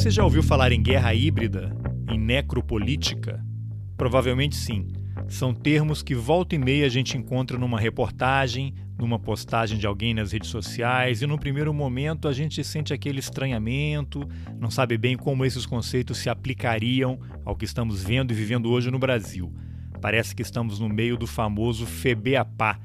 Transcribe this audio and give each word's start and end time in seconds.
Você 0.00 0.10
já 0.10 0.24
ouviu 0.24 0.42
falar 0.42 0.72
em 0.72 0.82
guerra 0.82 1.12
híbrida? 1.12 1.76
Em 2.10 2.18
necropolítica? 2.18 3.44
Provavelmente 3.98 4.56
sim. 4.56 4.88
São 5.28 5.52
termos 5.52 6.02
que 6.02 6.14
volta 6.14 6.54
e 6.54 6.58
meia 6.58 6.86
a 6.86 6.88
gente 6.88 7.18
encontra 7.18 7.58
numa 7.58 7.78
reportagem, 7.78 8.72
numa 8.98 9.18
postagem 9.18 9.76
de 9.76 9.86
alguém 9.86 10.14
nas 10.14 10.32
redes 10.32 10.48
sociais, 10.48 11.20
e 11.20 11.26
no 11.26 11.38
primeiro 11.38 11.74
momento 11.74 12.28
a 12.28 12.32
gente 12.32 12.64
sente 12.64 12.94
aquele 12.94 13.20
estranhamento, 13.20 14.26
não 14.58 14.70
sabe 14.70 14.96
bem 14.96 15.18
como 15.18 15.44
esses 15.44 15.66
conceitos 15.66 16.16
se 16.16 16.30
aplicariam 16.30 17.20
ao 17.44 17.54
que 17.54 17.66
estamos 17.66 18.02
vendo 18.02 18.30
e 18.30 18.34
vivendo 18.34 18.70
hoje 18.70 18.90
no 18.90 18.98
Brasil. 18.98 19.52
Parece 20.00 20.34
que 20.34 20.40
estamos 20.40 20.80
no 20.80 20.88
meio 20.88 21.18
do 21.18 21.26
famoso 21.26 21.84
FEBEAPA. 21.84 22.80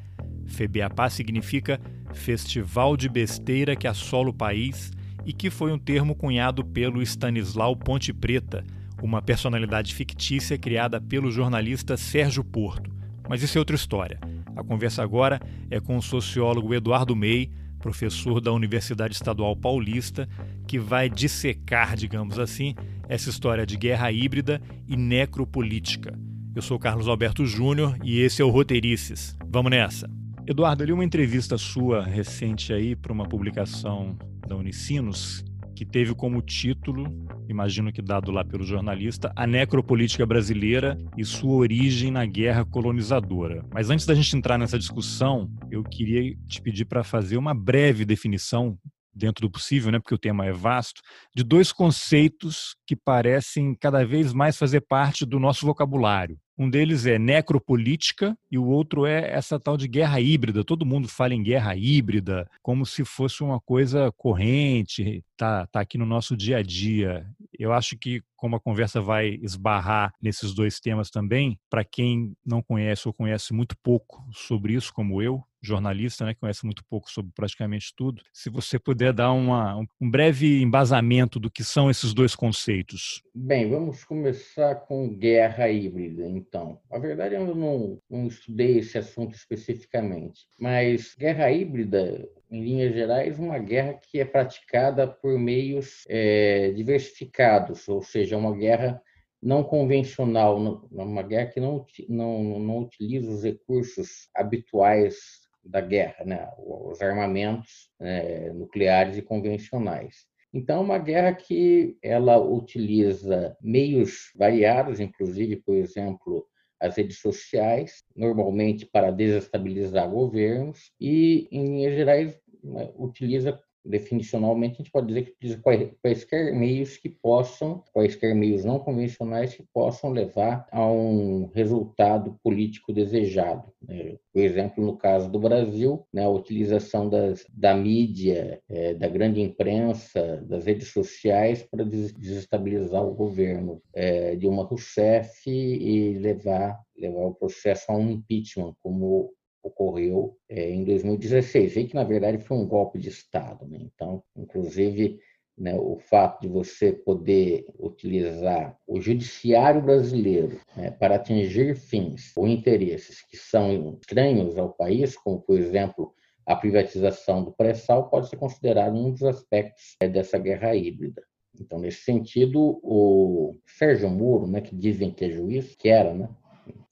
FEBEAPA 0.48 1.09
significa 1.09 1.80
Festival 2.13 2.98
de 2.98 3.08
Besteira 3.08 3.73
que 3.73 3.88
assola 3.88 4.32
o 4.32 4.34
país 4.34 4.91
e 5.26 5.34
que 5.34 5.50
foi 5.50 5.72
um 5.72 5.80
termo 5.80 6.16
cunhado 6.16 6.64
pelo 6.64 7.02
Stanislau 7.02 7.76
Ponte 7.76 8.14
Preta, 8.14 8.64
uma 9.02 9.22
personalidade 9.22 9.94
fictícia 9.94 10.58
criada 10.58 11.02
pelo 11.02 11.32
jornalista 11.32 11.98
Sérgio 11.98 12.44
Porto. 12.44 12.92
Mas 13.28 13.42
isso 13.42 13.58
é 13.58 13.60
outra 13.60 13.76
história. 13.76 14.20
A 14.56 14.64
conversa 14.64 15.04
agora 15.04 15.40
é 15.70 15.80
com 15.80 15.98
o 15.98 16.02
sociólogo 16.02 16.74
Eduardo 16.74 17.16
Mei, 17.16 17.52
professor 17.80 18.40
da 18.40 18.52
Universidade 18.52 19.14
Estadual 19.14 19.56
Paulista, 19.56 20.28
que 20.68 20.80
vai 20.80 21.10
dissecar, 21.10 21.96
digamos 21.96 22.40
assim, 22.40 22.73
essa 23.08 23.30
história 23.30 23.66
de 23.66 23.78
guerra 23.78 24.12
híbrida 24.12 24.62
e 24.88 24.96
necropolítica. 24.96 26.18
Eu 26.56 26.62
sou 26.62 26.80
Carlos 26.80 27.08
Alberto 27.08 27.46
Júnior 27.46 27.98
e 28.04 28.22
esse 28.22 28.42
é 28.42 28.46
o 28.46 28.50
Roteirices. 28.50 29.36
Vamos 29.48 29.72
nessa! 29.72 30.25
Eduardo, 30.48 30.84
li 30.84 30.94
uma 30.94 31.04
entrevista 31.04 31.58
sua 31.58 32.04
recente 32.04 32.72
aí 32.72 32.95
para 32.95 33.12
uma 33.12 33.27
publicação 33.27 34.16
da 34.48 34.55
Unicinos 34.55 35.44
que 35.75 35.83
teve 35.83 36.14
como 36.14 36.39
título, 36.39 37.11
imagino 37.50 37.92
que 37.92 38.00
dado 38.00 38.31
lá 38.31 38.45
pelo 38.45 38.64
jornalista, 38.64 39.33
A 39.36 39.47
Necropolítica 39.47 40.23
Brasileira 40.23 40.95
e 41.17 41.25
sua 41.25 41.55
origem 41.55 42.11
na 42.11 42.28
guerra 42.28 42.64
colonizadora. 42.64 43.66
Mas 43.73 43.89
antes 43.89 44.05
da 44.05 44.14
gente 44.14 44.38
entrar 44.38 44.59
nessa 44.59 44.78
discussão, 44.78 45.52
eu 45.72 45.83
queria 45.83 46.36
te 46.48 46.61
pedir 46.61 46.86
para 46.86 47.03
fazer 47.03 47.38
uma 47.38 47.55
breve 47.55 48.05
definição 48.05 48.77
dentro 49.16 49.48
do 49.48 49.52
possível, 49.52 49.92
né, 49.92 50.00
porque 50.00 50.14
o 50.14 50.20
tema 50.20 50.45
é 50.45 50.52
vasto, 50.52 51.02
de 51.36 51.44
dois 51.44 51.72
conceitos 51.72 52.75
que 52.86 52.95
parecem 52.95 53.73
cada 53.73 54.05
vez 54.05 54.31
mais 54.31 54.58
fazer 54.58 54.81
parte 54.81 55.25
do 55.25 55.39
nosso 55.39 55.66
vocabulário. 55.66 56.38
Um 56.58 56.70
deles 56.70 57.06
é 57.06 57.20
necropolítica 57.20 58.38
e 58.50 58.58
o 58.58 58.66
outro 58.66 59.06
é 59.06 59.31
essa 59.31 59.59
tal 59.59 59.75
de 59.75 59.88
guerra 59.88 60.22
híbrida. 60.22 60.64
Todo 60.64 60.86
mundo 60.86 61.08
fala 61.08 61.34
em 61.34 61.44
guerra 61.44 61.75
híbrida 61.75 62.50
como 62.61 62.86
se 62.86 63.03
fosse 63.03 63.44
uma 63.44 63.59
coisa 63.59 64.11
corrente, 64.14 65.23
tá, 65.36 65.67
tá 65.67 65.81
aqui 65.81 65.98
no 65.98 66.06
nosso 66.06 66.36
dia 66.36 66.58
a 66.58 66.64
dia. 66.64 67.28
Eu 67.58 67.73
acho 67.73 67.98
que 67.98 68.23
como 68.36 68.56
a 68.56 68.59
conversa 68.59 69.02
vai 69.02 69.39
esbarrar 69.42 70.14
nesses 70.22 70.53
dois 70.53 70.80
temas 70.80 71.09
também, 71.09 71.59
para 71.70 71.83
quem 71.83 72.33
não 72.45 72.61
conhece 72.61 73.08
ou 73.08 73.14
conhece 73.14 73.53
muito 73.53 73.76
pouco 73.78 74.23
sobre 74.31 74.73
isso, 74.73 74.94
como 74.94 75.22
eu, 75.22 75.44
jornalista, 75.66 76.25
né, 76.25 76.33
conhece 76.33 76.66
muito 76.66 76.83
pouco 76.89 77.09
sobre 77.11 77.31
praticamente 77.33 77.94
tudo, 77.95 78.21
se 78.33 78.49
você 78.49 78.77
puder 78.80 79.13
dar 79.13 79.31
uma, 79.31 79.77
um 79.99 80.09
breve 80.09 80.61
embasamento 80.61 81.39
do 81.39 81.49
que 81.49 81.63
são 81.63 81.89
esses 81.89 82.13
dois 82.13 82.35
conceitos. 82.35 83.21
Bem, 83.33 83.69
vamos 83.69 84.03
começar 84.03 84.75
com 84.75 85.09
guerra 85.09 85.69
híbrida, 85.69 86.27
então. 86.27 86.80
A 86.91 86.99
verdade, 86.99 87.36
eu 87.36 87.55
não, 87.55 87.99
não 88.09 88.27
estudei 88.27 88.77
esse 88.80 88.97
assunto 88.97 89.36
especificamente, 89.36 90.47
mas 90.59 91.16
guerra 91.17 91.52
híbrida 91.52 92.27
em 92.49 92.63
linhas 92.63 92.93
gerais, 92.93 93.39
uma 93.39 93.58
guerra 93.58 93.93
que 93.93 94.19
é 94.19 94.25
praticada 94.25 95.08
por 95.08 95.38
meios 95.38 96.05
é, 96.08 96.71
diversificados, 96.71 97.88
ou 97.88 98.02
seja, 98.02 98.38
uma 98.38 98.55
guerra 98.55 99.02
não 99.41 99.64
convencional, 99.64 100.58
uma 100.92 101.21
guerra 101.21 101.52
que 101.52 101.59
não, 101.59 101.86
não, 102.09 102.59
não 102.59 102.80
utiliza 102.80 103.30
os 103.30 103.43
recursos 103.43 104.27
habituais 104.33 105.45
da 105.65 105.81
guerra, 105.81 106.23
né? 106.26 106.48
os 106.58 107.02
armamentos 107.02 107.89
é, 107.99 108.52
nucleares 108.53 109.17
e 109.17 109.21
convencionais. 109.21 110.26
Então, 110.53 110.81
uma 110.81 110.98
guerra 110.98 111.33
que 111.33 111.98
ela 112.02 112.37
utiliza 112.37 113.58
meios 113.61 114.31
variados, 114.36 114.99
inclusive, 114.99 115.58
por 115.58 115.75
exemplo, 115.75 116.48
as 116.80 116.95
redes 116.95 117.20
sociais, 117.20 118.04
normalmente 118.15 118.86
para 118.86 119.11
desestabilizar 119.11 120.09
governos, 120.09 120.92
e, 120.99 121.48
em 121.52 121.65
linhas 121.65 121.95
gerais, 121.95 122.39
né, 122.64 122.89
utiliza 122.95 123.59
definicionalmente, 123.86 124.76
a 124.76 124.78
gente 124.78 124.92
pode 124.92 125.08
dizer 125.08 125.36
que 125.40 125.58
quaisquer 126.02 126.54
meios 126.54 126.98
que 126.98 127.10
possam, 127.10 127.84
quaisquer 127.94 128.36
meios 128.36 128.66
não 128.66 128.80
convencionais 128.80 129.56
que 129.56 129.63
possam 129.74 130.12
levar 130.12 130.68
a 130.72 130.86
um 130.86 131.50
resultado 131.54 132.38
político 132.44 132.92
desejado. 132.92 133.72
Né? 133.81 134.18
Por 134.34 134.42
exemplo, 134.42 134.84
no 134.84 134.98
caso 134.98 135.30
do 135.30 135.40
Brasil, 135.40 136.06
né, 136.12 136.24
a 136.24 136.30
utilização 136.30 137.07
das, 137.10 137.46
da 137.54 137.75
mídia, 137.75 138.60
é, 138.69 138.94
da 138.94 139.07
grande 139.07 139.42
imprensa, 139.42 140.44
das 140.48 140.66
redes 140.66 140.90
sociais 140.90 141.63
para 141.63 141.86
desestabilizar 141.86 143.06
o 143.06 143.13
governo 143.13 143.81
é, 143.94 144.36
Dilma 144.36 144.63
Rousseff 144.63 145.50
e 145.50 146.18
levar 146.18 146.84
levar 146.98 147.25
o 147.25 147.36
processo 147.36 147.92
a 147.92 147.96
um 147.96 148.10
impeachment, 148.10 148.74
como 148.81 149.34
ocorreu 149.65 150.38
é, 150.48 150.69
em 150.69 150.83
2016, 150.83 151.75
e 151.75 151.83
que 151.86 151.95
na 151.95 152.03
verdade 152.03 152.38
foi 152.38 152.57
um 152.57 152.68
golpe 152.68 153.00
de 153.00 153.09
Estado. 153.09 153.68
Né? 153.68 153.80
Então, 153.81 154.24
inclusive, 154.38 155.19
né, 155.57 155.74
o 155.75 155.98
fato 155.98 156.42
de 156.42 156.48
você 156.48 156.92
poder 156.92 157.65
utilizar 157.80 158.77
o 158.86 159.01
judiciário 159.01 159.81
brasileiro 159.81 160.59
né, 160.75 160.92
para 160.92 161.15
atingir 161.15 161.75
fins 161.75 162.31
ou 162.36 162.48
interesses 162.48 163.21
que 163.21 163.38
são 163.38 163.98
estranhos 164.01 164.57
ao 164.57 164.74
país, 164.74 165.15
como 165.15 165.39
por 165.39 165.57
exemplo 165.57 166.13
a 166.45 166.56
privatização 166.56 167.44
do 167.44 167.51
pré-sal, 167.51 168.09
pode 168.09 168.30
ser 168.30 168.38
considerado 168.38 168.95
um 168.95 169.12
dos 169.12 169.24
aspectos 169.24 169.95
é, 170.00 170.07
dessa 170.07 170.38
guerra 170.38 170.75
híbrida. 170.75 171.24
Então, 171.59 171.80
nesse 171.80 172.04
sentido, 172.04 172.80
o 172.83 173.56
Sérgio 173.65 174.09
Moro, 174.09 174.45
né, 174.45 174.62
que 174.62 174.75
dizem 174.75 175.09
que 175.09 175.25
é 175.25 175.30
juiz, 175.30 175.74
que 175.75 175.89
era, 175.89 176.13
né, 176.13 176.30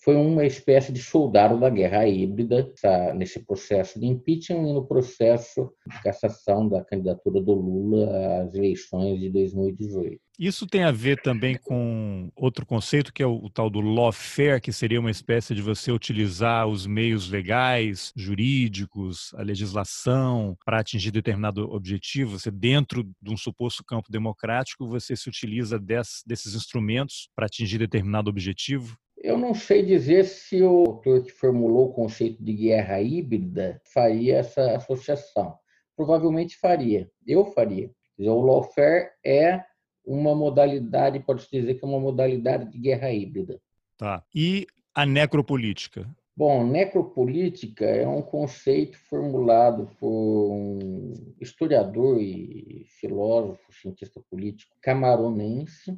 foi 0.04 0.16
uma 0.16 0.46
espécie 0.46 0.92
de 0.92 1.02
soldado 1.02 1.60
da 1.60 1.70
guerra 1.70 2.06
híbrida 2.06 2.70
nesse 3.16 3.46
processo 3.46 4.00
de 4.00 4.06
impeachment 4.06 4.68
e 4.68 4.74
no 4.74 4.86
processo 4.86 5.72
de 5.88 6.04
cassação 6.04 6.68
da 6.68 6.84
candidatura 6.84 7.42
do 7.42 7.54
Lula 7.54 8.44
às 8.44 8.54
eleições 8.54 9.20
de 9.20 9.30
2018. 9.30 10.20
Isso 10.38 10.66
tem 10.66 10.84
a 10.84 10.92
ver 10.92 11.22
também 11.22 11.58
com 11.62 12.30
outro 12.36 12.66
conceito 12.66 13.14
que 13.14 13.22
é 13.22 13.26
o, 13.26 13.36
o, 13.36 13.50
tal 13.50 13.70
do 13.70 13.80
lawfare, 13.80 14.60
que 14.60 14.74
seria 14.74 15.00
uma 15.00 15.12
espécie 15.12 15.54
de 15.54 15.62
você 15.62 15.92
utilizar 15.92 16.68
os 16.68 16.88
meios 16.88 17.30
legais, 17.30 18.12
jurídicos, 18.16 19.32
a 19.36 19.44
legislação 19.44 20.58
para 20.66 20.80
atingir 20.80 21.12
determinado 21.12 21.72
objetivo. 21.72 22.40
Você 22.40 22.50
dentro 22.50 23.04
de 23.22 23.32
um 23.32 23.38
suposto 23.38 23.84
campo 23.86 24.12
democrático, 24.12 24.88
você 24.88 25.16
se 25.16 25.30
utiliza 25.30 25.80
desse, 25.80 26.28
desses 26.28 26.56
instrumentos 26.56 27.30
para 27.36 27.46
atingir 27.46 27.78
determinado 27.78 28.30
objetivo. 28.30 28.98
Eu 29.24 29.38
não 29.38 29.54
sei 29.54 29.82
dizer 29.82 30.26
se 30.26 30.62
o 30.62 30.80
autor 30.86 31.24
que 31.24 31.32
formulou 31.32 31.88
o 31.88 31.94
conceito 31.94 32.44
de 32.44 32.52
guerra 32.52 33.02
híbrida 33.02 33.82
faria 33.86 34.40
essa 34.40 34.76
associação. 34.76 35.58
Provavelmente 35.96 36.58
faria. 36.58 37.10
Eu 37.26 37.46
faria. 37.46 37.90
O 38.20 38.42
lawfare 38.42 39.12
é 39.26 39.64
uma 40.06 40.36
modalidade, 40.36 41.22
pode-se 41.22 41.50
dizer 41.50 41.76
que 41.76 41.86
é 41.86 41.88
uma 41.88 42.02
modalidade 42.02 42.70
de 42.70 42.78
guerra 42.78 43.14
híbrida. 43.14 43.62
Tá. 43.98 44.22
E 44.36 44.68
a 44.94 45.06
necropolítica? 45.06 46.06
Bom, 46.36 46.68
necropolítica 46.68 47.86
é 47.86 48.06
um 48.06 48.22
conceito 48.22 48.98
formulado 49.08 49.90
por 50.02 50.52
um 50.52 51.14
historiador 51.40 52.20
e 52.20 52.88
filósofo, 53.00 53.72
cientista 53.72 54.20
político 54.30 54.76
camaronense, 54.82 55.98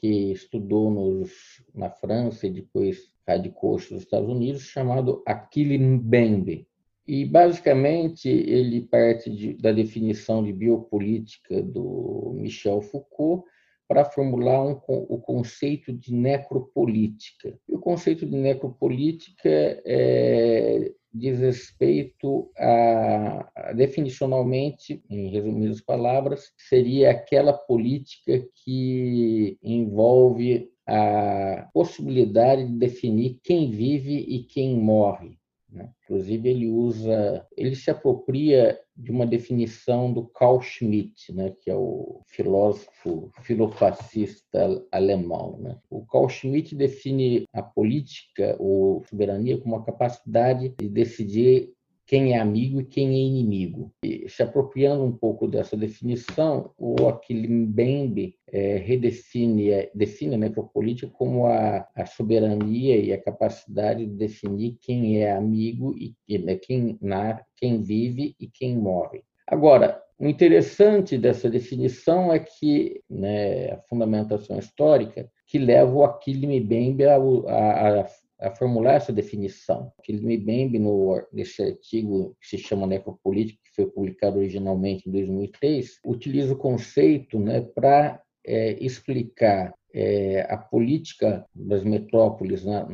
que 0.00 0.32
estudou 0.32 0.90
nos, 0.90 1.30
na 1.74 1.90
França 1.90 2.46
e 2.46 2.50
depois 2.50 3.10
radicou-se 3.26 3.92
nos 3.92 4.02
Estados 4.02 4.28
Unidos, 4.28 4.62
chamado 4.62 5.22
Achille 5.26 5.78
Mbembe. 5.78 6.66
E, 7.06 7.24
basicamente, 7.24 8.28
ele 8.28 8.80
parte 8.80 9.30
de, 9.30 9.54
da 9.54 9.72
definição 9.72 10.42
de 10.42 10.52
biopolítica 10.52 11.62
do 11.62 12.32
Michel 12.36 12.80
Foucault 12.80 13.44
para 13.88 14.04
formular 14.04 14.62
um, 14.62 14.80
o 14.88 15.18
conceito 15.18 15.92
de 15.92 16.12
necropolítica. 16.12 17.58
E 17.68 17.74
o 17.74 17.78
conceito 17.78 18.26
de 18.26 18.36
necropolítica 18.36 19.48
é, 19.84 20.92
diz 21.12 21.38
respeito 21.38 22.50
a, 22.58 23.50
a, 23.54 23.72
definicionalmente, 23.72 25.02
em 25.08 25.30
resumidas 25.30 25.80
palavras, 25.80 26.52
seria 26.56 27.10
aquela 27.10 27.52
política 27.52 28.46
que 28.64 29.58
envolve 29.62 30.70
a 30.86 31.68
possibilidade 31.72 32.66
de 32.66 32.72
definir 32.72 33.40
quem 33.42 33.70
vive 33.70 34.16
e 34.16 34.44
quem 34.44 34.76
morre. 34.76 35.38
Né? 35.70 35.90
Inclusive, 36.04 36.48
ele 36.48 36.68
usa, 36.68 37.46
ele 37.56 37.74
se 37.74 37.90
apropria 37.90 38.78
de 38.96 39.10
uma 39.10 39.26
definição 39.26 40.12
do 40.12 40.26
Carl 40.26 40.60
Schmitt, 40.60 41.32
né, 41.32 41.52
que 41.60 41.70
é 41.70 41.74
o 41.74 42.22
filósofo 42.26 43.30
filofascista 43.42 44.82
alemão. 44.90 45.58
Né? 45.58 45.78
O 45.90 46.06
Carl 46.06 46.28
Schmitt 46.28 46.74
define 46.74 47.44
a 47.52 47.62
política 47.62 48.56
ou 48.58 49.04
soberania 49.04 49.58
como 49.58 49.76
a 49.76 49.84
capacidade 49.84 50.74
de 50.80 50.88
decidir 50.88 51.75
quem 52.06 52.34
é 52.34 52.38
amigo 52.38 52.80
e 52.80 52.84
quem 52.84 53.08
é 53.08 53.18
inimigo. 53.18 53.92
E, 54.02 54.28
se 54.28 54.42
apropriando 54.42 55.04
um 55.04 55.12
pouco 55.12 55.48
dessa 55.48 55.76
definição, 55.76 56.70
o 56.78 57.08
Achille 57.08 57.48
Mbembe 57.48 58.36
é, 58.48 58.76
redefine 58.76 59.70
é, 59.70 59.90
define 59.94 60.36
a 60.36 60.38
necropolítica 60.38 61.10
como 61.12 61.46
a, 61.46 61.86
a, 61.94 62.06
soberania 62.06 62.96
e 62.96 63.12
a 63.12 63.20
capacidade 63.20 64.06
de 64.06 64.12
definir 64.12 64.78
quem 64.80 65.22
é 65.22 65.32
amigo 65.32 65.94
e 65.98 66.38
né, 66.38 66.56
quem, 66.56 66.96
na, 67.00 67.42
quem 67.56 67.82
vive 67.82 68.36
e 68.38 68.46
quem 68.46 68.76
morre. 68.76 69.24
Agora, 69.46 70.00
o 70.18 70.26
interessante 70.26 71.18
dessa 71.18 71.50
definição 71.50 72.32
é 72.32 72.38
que 72.38 73.02
né, 73.10 73.72
a 73.72 73.80
fundamentação 73.88 74.58
histórica 74.58 75.28
que 75.46 75.58
leva 75.58 75.92
o 75.92 76.04
Achille 76.04 76.60
Mbembe 76.60 77.04
a, 77.04 77.16
a, 77.16 78.00
a 78.00 78.06
a 78.40 78.50
formular 78.50 78.94
essa 78.94 79.12
definição. 79.12 79.92
Aquele 79.98 80.36
Mbembe, 80.36 80.78
no, 80.78 81.22
nesse 81.32 81.62
artigo 81.62 82.36
que 82.40 82.48
se 82.48 82.58
chama 82.58 82.86
Necropolítica, 82.86 83.60
que 83.64 83.74
foi 83.74 83.86
publicado 83.86 84.38
originalmente 84.38 85.08
em 85.08 85.12
2003, 85.12 86.00
utiliza 86.04 86.52
o 86.52 86.58
conceito 86.58 87.38
né, 87.38 87.60
para 87.60 88.20
é, 88.44 88.72
explicar 88.84 89.74
é, 89.92 90.42
a 90.50 90.56
política 90.56 91.44
das 91.54 91.82
metrópoles 91.82 92.64
na, 92.64 92.86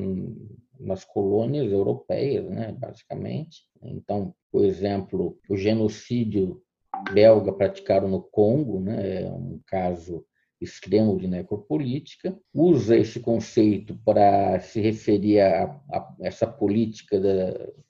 nas 0.79 1.05
colônias 1.05 1.71
europeias, 1.71 2.49
né, 2.49 2.75
basicamente. 2.79 3.63
Então, 3.83 4.35
por 4.51 4.65
exemplo, 4.65 5.39
o 5.49 5.57
genocídio 5.57 6.63
belga 7.13 7.53
praticado 7.53 8.07
no 8.07 8.23
Congo, 8.23 8.81
né, 8.81 9.23
é 9.23 9.31
um 9.31 9.61
caso 9.67 10.25
extremo 10.63 11.17
de 11.17 11.27
necropolítica, 11.27 12.39
usa 12.55 12.97
esse 12.97 13.21
conceito 13.21 13.99
para 14.05 14.61
se 14.61 14.81
referir 14.81 15.41
a, 15.41 15.65
a, 15.91 16.15
essa 16.21 16.47
política 16.47 17.21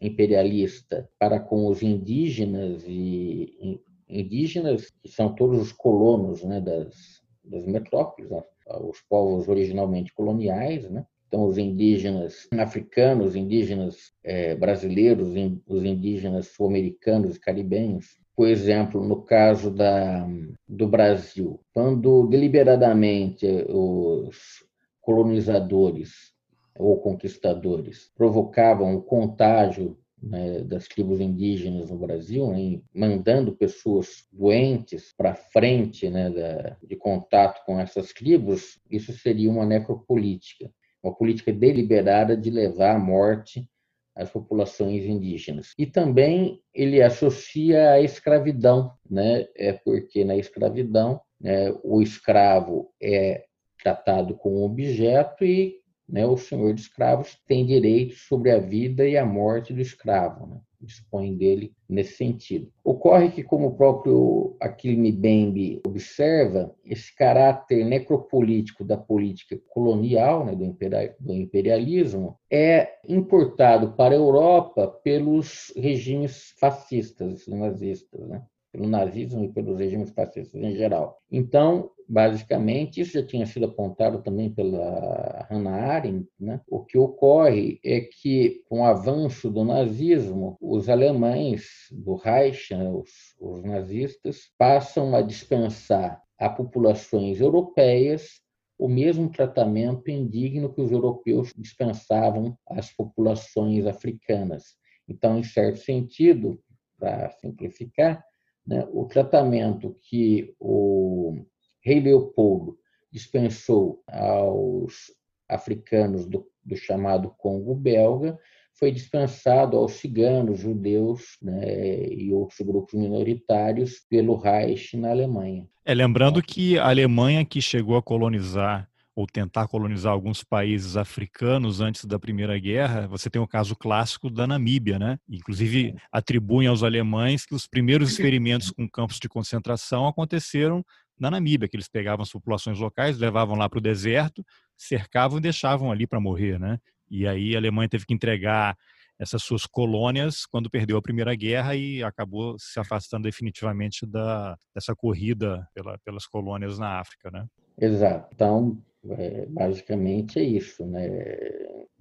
imperialista 0.01 1.09
para 1.19 1.39
com 1.39 1.67
os 1.67 1.83
indígenas 1.83 2.85
e 2.87 3.81
indígenas 4.09 4.91
que 5.03 5.09
são 5.09 5.35
todos 5.35 5.61
os 5.61 5.73
colonos 5.73 6.43
né, 6.45 6.61
das, 6.61 7.23
das 7.45 7.67
metrópoles, 7.67 8.31
né, 8.31 8.43
os 8.83 9.01
povos 9.09 9.49
originalmente 9.49 10.13
coloniais, 10.15 10.89
né? 10.91 11.05
Então, 11.33 11.47
os 11.47 11.57
indígenas 11.57 12.47
africanos, 12.59 13.35
indígenas 13.35 14.13
é, 14.23 14.55
brasileiros, 14.55 15.29
os 15.67 15.83
indígenas 15.83 16.49
sul-americanos 16.49 17.37
e 17.37 17.41
caribenhos, 17.41 18.19
por 18.35 18.49
exemplo, 18.49 19.03
no 19.05 19.23
caso 19.23 19.71
da, 19.71 20.27
do 20.67 20.89
Brasil, 20.89 21.61
quando 21.73 22.27
deliberadamente 22.29 23.47
os 23.69 24.65
colonizadores 25.01 26.33
ou 26.79 26.99
conquistadores 27.01 28.11
provocavam 28.17 28.95
o 28.95 29.03
contágio 29.03 29.99
né, 30.23 30.61
das 30.61 30.87
tribos 30.87 31.21
indígenas 31.21 31.91
no 31.91 31.99
Brasil, 31.99 32.51
né, 32.53 32.81
mandando 32.95 33.57
pessoas 33.57 34.27
doentes 34.33 35.13
para 35.17 35.35
frente 35.35 36.09
né, 36.09 36.31
da, 36.31 36.77
de 36.83 36.97
contato 36.97 37.65
com 37.67 37.79
essas 37.79 38.13
tribos, 38.13 38.81
isso 38.91 39.13
seria 39.13 39.51
uma 39.51 39.67
necropolítica, 39.67 40.71
uma 41.03 41.15
política 41.15 41.53
deliberada 41.53 42.37
de 42.37 42.51
levar 42.51 42.95
à 42.95 42.99
morte 42.99 43.69
as 44.15 44.31
populações 44.31 45.05
indígenas. 45.05 45.73
E 45.79 45.87
também 45.87 46.61
ele 46.75 47.03
associa 47.03 47.93
a 47.93 48.01
escravidão, 48.01 48.93
né? 49.09 49.47
É 49.57 49.73
porque 49.73 50.25
na 50.25 50.37
escravidão 50.37 51.21
né, 51.41 51.75
o 51.83 52.01
escravo 52.03 52.93
é 53.03 53.45
tratado 53.83 54.35
como 54.37 54.65
objeto 54.65 55.45
e 55.45 55.82
né, 56.09 56.27
o 56.27 56.37
senhor 56.37 56.75
de 56.75 56.81
escravos 56.81 57.39
tem 57.47 57.67
direito 57.67 58.15
sobre 58.15 58.51
a 58.51 58.59
vida 58.59 59.07
e 59.07 59.17
a 59.17 59.25
morte 59.25 59.73
do 59.73 59.81
escravo. 59.81 60.47
Né? 60.47 60.61
dispõe 60.85 61.35
dele 61.35 61.73
nesse 61.89 62.15
sentido. 62.15 62.71
Ocorre 62.85 63.31
que, 63.31 63.43
como 63.43 63.69
o 63.69 63.77
próprio 63.77 64.57
Achille 64.61 65.13
Mbembe 65.13 65.81
observa, 65.87 66.75
esse 66.85 67.15
caráter 67.15 67.85
necropolítico 67.85 68.85
da 68.85 68.97
política 68.97 69.59
colonial, 69.69 70.45
né, 70.45 70.55
do 70.55 71.33
imperialismo, 71.33 72.37
é 72.51 72.99
importado 73.09 73.93
para 73.93 74.15
a 74.15 74.19
Europa 74.19 74.89
pelos 75.03 75.73
regimes 75.77 76.55
fascistas 76.59 77.47
nazistas. 77.47 78.29
Né? 78.29 78.43
Pelo 78.73 78.89
nazismo 78.89 79.45
e 79.45 79.53
pelos 79.53 79.79
regimes 79.79 80.11
fascistas 80.11 80.61
em 80.61 80.75
geral. 80.75 81.19
Então, 81.31 81.91
basicamente, 82.09 83.01
isso 83.01 83.13
já 83.13 83.25
tinha 83.25 83.45
sido 83.45 83.67
apontado 83.67 84.23
também 84.23 84.51
pela 84.51 85.47
Hannah 85.51 85.93
Arendt, 85.93 86.27
né? 86.41 86.61
o 86.67 86.83
que 86.83 86.97
ocorre 86.97 87.79
é 87.85 88.01
que, 88.01 88.63
com 88.69 88.81
o 88.81 88.85
avanço 88.85 89.51
do 89.51 89.65
nazismo, 89.65 90.57
os 90.61 90.89
alemães 90.89 91.67
do 91.93 92.15
Reich, 92.15 92.73
os, 92.75 93.11
os 93.39 93.63
nazistas, 93.63 94.51
passam 94.59 95.15
a 95.15 95.21
dispensar 95.21 96.23
a 96.39 96.49
populações 96.49 97.41
europeias 97.41 98.43
o 98.83 98.89
mesmo 98.89 99.31
tratamento 99.31 100.11
indigno 100.11 100.75
que 100.75 100.81
os 100.81 100.91
europeus 100.91 101.53
dispensavam 101.57 102.59
às 102.67 102.91
populações 102.91 103.87
africanas. 103.87 104.75
Então, 105.09 105.39
em 105.39 105.45
certo 105.45 105.79
sentido, 105.79 106.61
para 106.99 107.31
simplificar, 107.31 108.25
né, 108.67 108.87
o 108.93 109.05
tratamento 109.07 109.97
que 110.03 110.55
o 110.59 111.45
rei 111.81 112.01
Leopoldo 112.01 112.79
dispensou 113.11 114.03
aos 114.07 115.13
africanos 115.49 116.27
do, 116.27 116.47
do 116.65 116.77
chamado 116.77 117.35
Congo 117.37 117.75
belga 117.75 118.39
foi 118.75 118.91
dispensado 118.91 119.77
aos 119.77 119.93
ciganos, 119.93 120.61
judeus 120.61 121.37
né, 121.43 122.07
e 122.09 122.33
outros 122.33 122.61
grupos 122.61 122.95
minoritários 122.95 124.01
pelo 124.09 124.35
Reich 124.35 124.97
na 124.97 125.11
Alemanha. 125.11 125.69
É, 125.85 125.95
lembrando 125.95 126.43
que 126.43 126.79
a 126.79 126.89
Alemanha 126.89 127.45
que 127.45 127.61
chegou 127.61 127.97
a 127.97 128.03
colonizar 128.03 128.89
ou 129.15 129.27
tentar 129.27 129.69
colonizar 129.69 130.13
alguns 130.13 130.43
países 130.43 130.97
africanos 130.97 131.81
antes 131.81 132.05
da 132.05 132.19
Primeira 132.19 132.59
Guerra, 132.59 133.07
você 133.07 133.29
tem 133.29 133.41
o 133.41 133.47
caso 133.47 133.77
clássico 133.77 134.31
da 134.31 134.47
Namíbia, 134.47 134.99
né? 134.99 135.19
Inclusive 135.29 135.95
atribuem 136.11 136.67
aos 136.67 136.83
alemães 136.83 137.45
que 137.45 137.55
os 137.55 137.67
primeiros 137.67 138.11
experimentos 138.11 138.71
com 138.71 138.89
campos 138.89 139.19
de 139.19 139.29
concentração 139.29 140.07
aconteceram 140.07 140.85
na 141.21 141.31
Namíbia, 141.31 141.69
que 141.69 141.77
eles 141.77 141.89
pegavam 141.89 142.23
as 142.23 142.33
populações 142.33 142.79
locais, 142.79 143.19
levavam 143.19 143.57
lá 143.57 143.69
para 143.69 143.79
o 143.79 143.83
deserto, 143.83 144.45
cercavam 144.77 145.39
e 145.39 145.43
deixavam 145.43 145.93
ali 145.93 146.07
para 146.07 146.19
morrer, 146.19 146.59
né? 146.59 146.79
E 147.11 147.27
aí 147.27 147.55
a 147.55 147.59
Alemanha 147.59 147.89
teve 147.89 148.07
que 148.07 148.15
entregar 148.15 148.77
essas 149.19 149.43
suas 149.43 149.67
colônias 149.67 150.47
quando 150.47 150.71
perdeu 150.71 150.97
a 150.97 151.03
Primeira 151.03 151.35
Guerra 151.35 151.77
e 151.77 152.03
acabou 152.03 152.59
se 152.59 152.81
afastando 152.81 153.25
definitivamente 153.25 154.05
da, 154.07 154.57
dessa 154.75 154.97
corrida 154.97 155.69
pela, 155.75 155.99
pelas 155.99 156.27
colônias 156.27 156.79
na 156.79 156.99
África, 156.99 157.31
né? 157.31 157.47
Exato. 157.79 158.29
Então, 158.35 158.83
é, 159.11 159.47
basicamente 159.47 160.39
é 160.39 160.43
isso. 160.43 160.85
Né? 160.87 161.09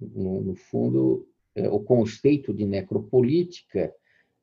No, 0.00 0.40
no 0.42 0.54
fundo, 0.54 1.26
é, 1.54 1.68
o 1.68 1.80
conceito 1.80 2.52
de 2.52 2.64
necropolítica, 2.64 3.92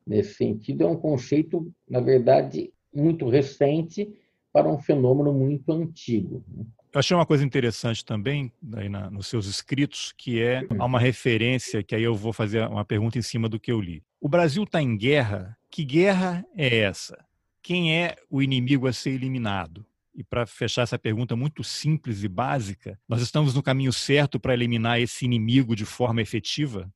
nesse 0.05 0.35
sentido, 0.35 0.83
é 0.83 0.87
um 0.87 0.97
conceito, 0.97 1.71
na 1.89 1.99
verdade, 1.99 2.73
muito 2.93 3.29
recente 3.29 4.11
para 4.51 4.67
um 4.67 4.79
fenômeno 4.79 5.33
muito 5.33 5.71
antigo. 5.71 6.43
Né? 6.47 6.65
Eu 6.91 6.99
achei 6.99 7.15
uma 7.15 7.25
coisa 7.25 7.45
interessante 7.45 8.03
também 8.03 8.51
aí 8.73 8.89
na, 8.89 9.11
nos 9.11 9.27
seus 9.27 9.45
escritos, 9.45 10.11
que 10.17 10.41
é 10.41 10.63
há 10.79 10.85
uma 10.85 10.99
referência, 10.99 11.83
que 11.83 11.93
aí 11.93 12.01
eu 12.01 12.15
vou 12.15 12.33
fazer 12.33 12.67
uma 12.67 12.83
pergunta 12.83 13.19
em 13.19 13.21
cima 13.21 13.47
do 13.47 13.59
que 13.59 13.71
eu 13.71 13.79
li. 13.79 14.03
O 14.19 14.27
Brasil 14.27 14.63
está 14.63 14.81
em 14.81 14.97
guerra. 14.97 15.55
Que 15.69 15.85
guerra 15.85 16.43
é 16.57 16.79
essa? 16.79 17.23
Quem 17.61 17.95
é 17.95 18.15
o 18.27 18.41
inimigo 18.41 18.87
a 18.87 18.93
ser 18.93 19.11
eliminado? 19.11 19.85
E 20.19 20.23
para 20.25 20.45
fechar 20.45 20.81
essa 20.81 20.99
pergunta 20.99 21.33
muito 21.33 21.63
simples 21.63 22.25
e 22.25 22.27
básica, 22.27 22.99
nós 23.07 23.21
estamos 23.21 23.55
no 23.55 23.63
caminho 23.63 23.93
certo 23.93 24.37
para 24.37 24.53
eliminar 24.53 24.99
esse 24.99 25.23
inimigo 25.23 25.77
de 25.77 25.85
forma 25.85 26.21
efetiva? 26.21 26.91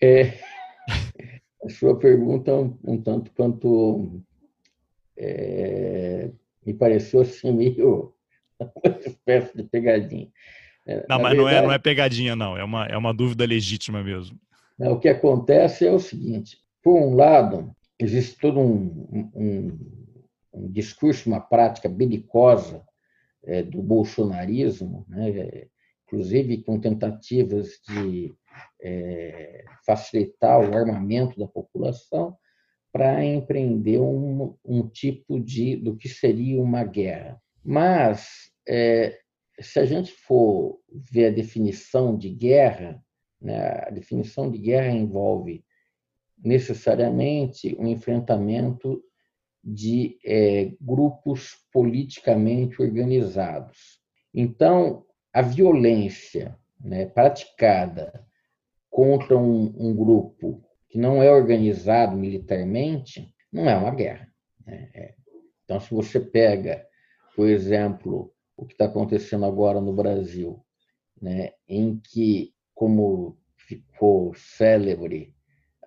É, 0.00 0.38
a 1.64 1.68
sua 1.68 1.98
pergunta 1.98 2.52
é 2.52 2.54
um, 2.54 2.78
um 2.84 3.02
tanto 3.02 3.32
quanto 3.32 4.22
é, 5.16 6.30
me 6.64 6.72
pareceu 6.74 7.22
assim 7.22 7.50
meio 7.50 8.14
uma 8.60 8.96
espécie 9.04 9.56
de 9.56 9.64
pegadinha. 9.64 10.28
É, 10.86 11.04
não, 11.08 11.18
Na 11.18 11.18
mas 11.18 11.32
verdade, 11.32 11.36
não, 11.36 11.48
é, 11.48 11.62
não 11.62 11.72
é 11.72 11.78
pegadinha, 11.80 12.36
não. 12.36 12.56
É 12.56 12.62
uma, 12.62 12.86
é 12.86 12.96
uma 12.96 13.12
dúvida 13.12 13.44
legítima 13.44 14.00
mesmo. 14.00 14.38
O 14.78 14.96
que 14.96 15.08
acontece 15.08 15.88
é 15.88 15.90
o 15.90 15.98
seguinte: 15.98 16.56
por 16.84 17.02
um 17.02 17.16
lado, 17.16 17.74
existe 17.98 18.38
todo 18.38 18.60
um, 18.60 19.28
um 19.34 20.07
um 20.58 20.70
discurso, 20.70 21.28
uma 21.28 21.40
prática 21.40 21.88
belicosa 21.88 22.84
é, 23.44 23.62
do 23.62 23.80
bolsonarismo, 23.80 25.06
né, 25.08 25.68
inclusive 26.06 26.62
com 26.62 26.80
tentativas 26.80 27.80
de 27.86 28.34
é, 28.80 29.64
facilitar 29.84 30.58
o 30.60 30.76
armamento 30.76 31.38
da 31.38 31.46
população 31.46 32.36
para 32.92 33.24
empreender 33.24 34.00
um, 34.00 34.56
um, 34.64 34.88
tipo 34.88 35.38
de 35.38 35.76
do 35.76 35.96
que 35.96 36.08
seria 36.08 36.60
uma 36.60 36.82
guerra. 36.84 37.40
Mas 37.62 38.50
é, 38.66 39.18
se 39.60 39.78
a 39.78 39.84
gente 39.84 40.12
for 40.12 40.80
ver 40.90 41.26
a 41.26 41.34
definição 41.34 42.16
de 42.16 42.30
guerra, 42.30 43.02
né, 43.40 43.84
a 43.86 43.90
definição 43.90 44.50
de 44.50 44.58
guerra 44.58 44.90
envolve 44.90 45.64
necessariamente 46.42 47.76
um 47.78 47.86
enfrentamento 47.86 49.02
de 49.62 50.18
é, 50.24 50.72
grupos 50.80 51.56
politicamente 51.72 52.80
organizados. 52.80 54.00
Então, 54.32 55.04
a 55.32 55.42
violência 55.42 56.56
né, 56.80 57.06
praticada 57.06 58.26
contra 58.90 59.36
um, 59.36 59.74
um, 59.76 59.94
grupo 59.94 60.64
que 60.88 60.98
não 60.98 61.22
é 61.22 61.30
organizado 61.30 62.16
militarmente 62.16 63.34
não 63.52 63.68
é 63.68 63.76
uma 63.76 63.94
guerra. 63.94 64.28
Né? 64.64 64.90
É. 64.94 65.14
Então, 65.64 65.80
se 65.80 65.92
você 65.92 66.18
pega, 66.18 66.86
por 67.36 67.46
exemplo, 67.46 68.32
o 68.56 68.64
que 68.64 68.72
está 68.72 68.86
acontecendo 68.86 69.44
agora 69.44 69.80
no 69.80 69.92
Brasil, 69.92 70.64
né, 71.20 71.52
em 71.68 71.98
que, 71.98 72.54
como 72.74 73.36
ficou 73.56 74.32
célebre 74.34 75.34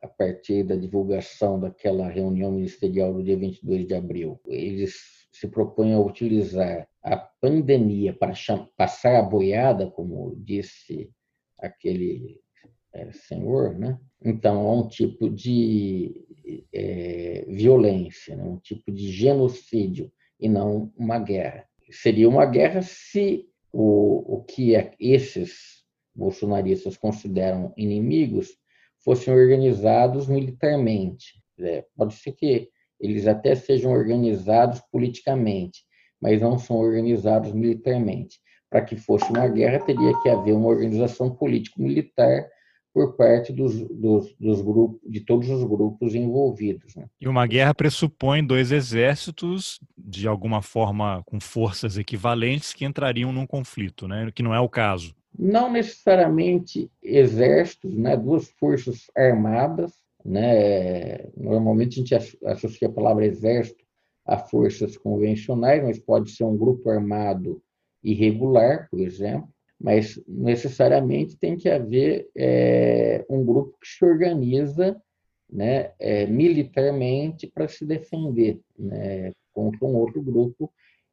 a 0.01 0.07
partir 0.07 0.63
da 0.63 0.75
divulgação 0.75 1.59
daquela 1.59 2.09
reunião 2.09 2.51
ministerial 2.51 3.13
do 3.13 3.23
dia 3.23 3.37
22 3.37 3.87
de 3.87 3.93
abril, 3.93 4.39
eles 4.47 5.27
se 5.31 5.47
propõem 5.47 5.93
a 5.93 5.99
utilizar 5.99 6.87
a 7.03 7.17
pandemia 7.17 8.13
para 8.13 8.33
passar 8.75 9.17
a 9.17 9.23
boiada, 9.23 9.89
como 9.89 10.35
disse 10.37 11.09
aquele 11.57 12.41
é, 12.93 13.11
senhor, 13.11 13.77
né? 13.77 13.99
Então, 14.23 14.67
é 14.67 14.71
um 14.71 14.87
tipo 14.87 15.29
de 15.29 16.25
é, 16.73 17.45
violência, 17.47 18.35
né? 18.35 18.43
um 18.43 18.57
tipo 18.57 18.91
de 18.91 19.11
genocídio 19.11 20.11
e 20.39 20.49
não 20.49 20.91
uma 20.95 21.17
guerra. 21.17 21.67
Seria 21.91 22.29
uma 22.29 22.45
guerra 22.45 22.81
se 22.81 23.47
o, 23.71 24.35
o 24.35 24.43
que 24.43 24.75
é, 24.75 24.93
esses 24.99 25.83
bolsonaristas 26.13 26.97
consideram 26.97 27.73
inimigos 27.77 28.60
fossem 29.03 29.33
organizados 29.33 30.27
militarmente. 30.27 31.41
É, 31.59 31.85
pode 31.95 32.15
ser 32.15 32.31
que 32.33 32.69
eles 32.99 33.27
até 33.27 33.55
sejam 33.55 33.91
organizados 33.91 34.81
politicamente, 34.91 35.83
mas 36.21 36.39
não 36.39 36.57
são 36.57 36.77
organizados 36.77 37.51
militarmente. 37.53 38.39
Para 38.69 38.85
que 38.85 38.95
fosse 38.95 39.29
uma 39.29 39.47
guerra, 39.47 39.83
teria 39.83 40.17
que 40.21 40.29
haver 40.29 40.53
uma 40.53 40.69
organização 40.69 41.29
político-militar 41.35 42.47
por 42.93 43.15
parte 43.15 43.53
dos, 43.53 43.73
dos, 43.89 44.35
dos, 44.37 44.61
grupos, 44.61 44.99
de 45.09 45.21
todos 45.21 45.49
os 45.49 45.63
grupos 45.63 46.13
envolvidos. 46.13 46.95
Né? 46.95 47.05
E 47.19 47.27
uma 47.27 47.47
guerra 47.47 47.73
pressupõe 47.73 48.45
dois 48.45 48.71
exércitos, 48.71 49.79
de 49.97 50.27
alguma 50.27 50.61
forma 50.61 51.21
com 51.25 51.39
forças 51.39 51.97
equivalentes, 51.97 52.73
que 52.73 52.85
entrariam 52.85 53.31
num 53.31 53.47
conflito, 53.47 54.07
né? 54.07 54.29
que 54.33 54.43
não 54.43 54.53
é 54.53 54.59
o 54.59 54.69
caso 54.69 55.15
não 55.37 55.71
necessariamente 55.71 56.91
exércitos, 57.01 57.95
né, 57.97 58.15
duas 58.17 58.49
forças 58.51 59.09
armadas, 59.15 59.93
né, 60.23 61.29
normalmente 61.35 61.93
a 62.13 62.19
gente 62.19 62.37
associa 62.45 62.87
a 62.87 62.91
palavra 62.91 63.25
exército 63.25 63.83
a 64.25 64.37
forças 64.37 64.95
convencionais, 64.97 65.83
mas 65.83 65.99
pode 65.99 66.31
ser 66.31 66.43
um 66.43 66.55
grupo 66.55 66.89
armado 66.89 67.61
irregular, 68.03 68.87
por 68.89 68.99
exemplo, 68.99 69.49
mas 69.79 70.21
necessariamente 70.27 71.37
tem 71.37 71.57
que 71.57 71.67
haver 71.67 72.29
é, 72.35 73.25
um 73.29 73.43
grupo 73.43 73.77
que 73.81 73.87
se 73.87 74.05
organiza 74.05 75.01
né, 75.51 75.91
é, 75.99 76.25
militarmente 76.27 77.47
para 77.47 77.67
se 77.67 77.85
defender 77.85 78.59
né, 78.77 79.31
contra 79.53 79.85
um 79.85 79.95
outro 79.95 80.21
grupo 80.21 80.71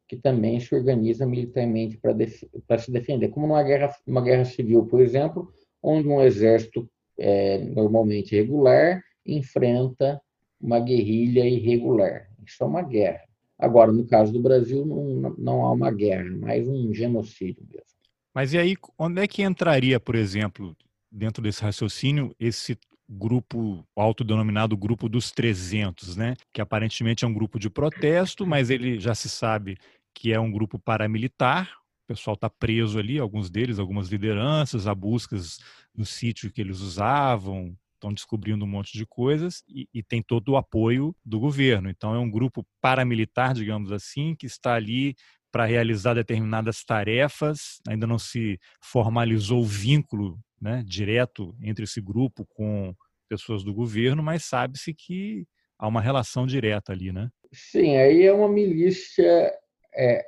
que 0.09 0.17
também 0.17 0.59
se 0.59 0.73
organiza 0.73 1.23
militarmente 1.23 1.95
para 1.95 2.13
def 2.13 2.43
se 2.79 2.91
defender, 2.91 3.29
como 3.29 3.45
numa 3.45 3.61
guerra, 3.61 3.95
uma 4.07 4.21
guerra 4.21 4.43
civil, 4.43 4.87
por 4.87 4.99
exemplo, 5.01 5.53
onde 5.83 6.07
um 6.07 6.19
exército 6.19 6.89
é, 7.15 7.59
normalmente 7.59 8.35
regular 8.35 9.03
enfrenta 9.23 10.19
uma 10.59 10.79
guerrilha 10.79 11.47
irregular. 11.47 12.27
Isso 12.43 12.63
é 12.63 12.65
uma 12.65 12.81
guerra. 12.81 13.21
Agora, 13.57 13.91
no 13.91 14.07
caso 14.07 14.33
do 14.33 14.41
Brasil, 14.41 14.83
não, 14.83 15.35
não 15.37 15.65
há 15.65 15.71
uma 15.71 15.91
guerra, 15.91 16.25
mas 16.39 16.67
um 16.67 16.91
genocídio 16.91 17.63
mesmo. 17.71 17.99
Mas 18.33 18.53
e 18.53 18.57
aí, 18.57 18.75
onde 18.97 19.21
é 19.21 19.27
que 19.27 19.43
entraria, 19.43 19.99
por 19.99 20.15
exemplo, 20.15 20.75
dentro 21.11 21.43
desse 21.43 21.61
raciocínio, 21.61 22.33
esse 22.39 22.75
grupo 23.09 23.83
autodenominado 23.95 24.77
Grupo 24.77 25.09
dos 25.09 25.31
300, 25.31 26.15
né? 26.15 26.35
que 26.53 26.61
aparentemente 26.61 27.25
é 27.25 27.27
um 27.27 27.33
grupo 27.33 27.57
de 27.57 27.69
protesto, 27.69 28.45
mas 28.45 28.69
ele 28.69 28.99
já 28.99 29.15
se 29.15 29.27
sabe 29.27 29.77
que 30.13 30.33
é 30.33 30.39
um 30.39 30.51
grupo 30.51 30.79
paramilitar. 30.79 31.69
O 32.03 32.07
pessoal 32.07 32.33
está 32.33 32.49
preso 32.49 32.97
ali, 32.97 33.19
alguns 33.19 33.49
deles, 33.49 33.79
algumas 33.79 34.09
lideranças, 34.09 34.87
há 34.87 34.95
buscas 34.95 35.59
no 35.95 36.05
sítio 36.05 36.51
que 36.51 36.59
eles 36.59 36.79
usavam, 36.79 37.75
estão 37.99 38.13
descobrindo 38.13 38.65
um 38.65 38.67
monte 38.67 38.97
de 38.97 39.05
coisas 39.05 39.61
e, 39.67 39.87
e, 39.93 40.01
tem 40.01 40.23
todo 40.23 40.49
o 40.49 40.57
apoio 40.57 41.15
do 41.23 41.39
governo. 41.39 41.89
Então, 41.89 42.15
é 42.15 42.19
um 42.19 42.31
grupo 42.31 42.65
paramilitar, 42.81 43.53
digamos 43.53 43.91
assim, 43.91 44.35
que 44.35 44.45
está 44.45 44.73
ali 44.73 45.15
para 45.51 45.65
realizar 45.65 46.13
determinadas 46.13 46.83
tarefas. 46.83 47.79
Ainda 47.87 48.07
não 48.07 48.17
se 48.17 48.59
formalizou 48.81 49.61
o 49.61 49.65
vínculo 49.65 50.39
né, 50.59 50.83
direto 50.85 51.55
entre 51.61 51.83
esse 51.83 52.01
grupo 52.01 52.45
com 52.45 52.95
pessoas 53.27 53.63
do 53.63 53.73
governo, 53.73 54.23
mas 54.23 54.45
sabe-se 54.45 54.93
que 54.93 55.45
há 55.77 55.87
uma 55.87 56.01
relação 56.01 56.47
direta 56.47 56.91
ali, 56.91 57.11
né? 57.11 57.29
Sim, 57.53 57.97
aí 57.97 58.23
é 58.23 58.33
uma 58.33 58.49
milícia 58.49 59.51
é, 59.95 60.25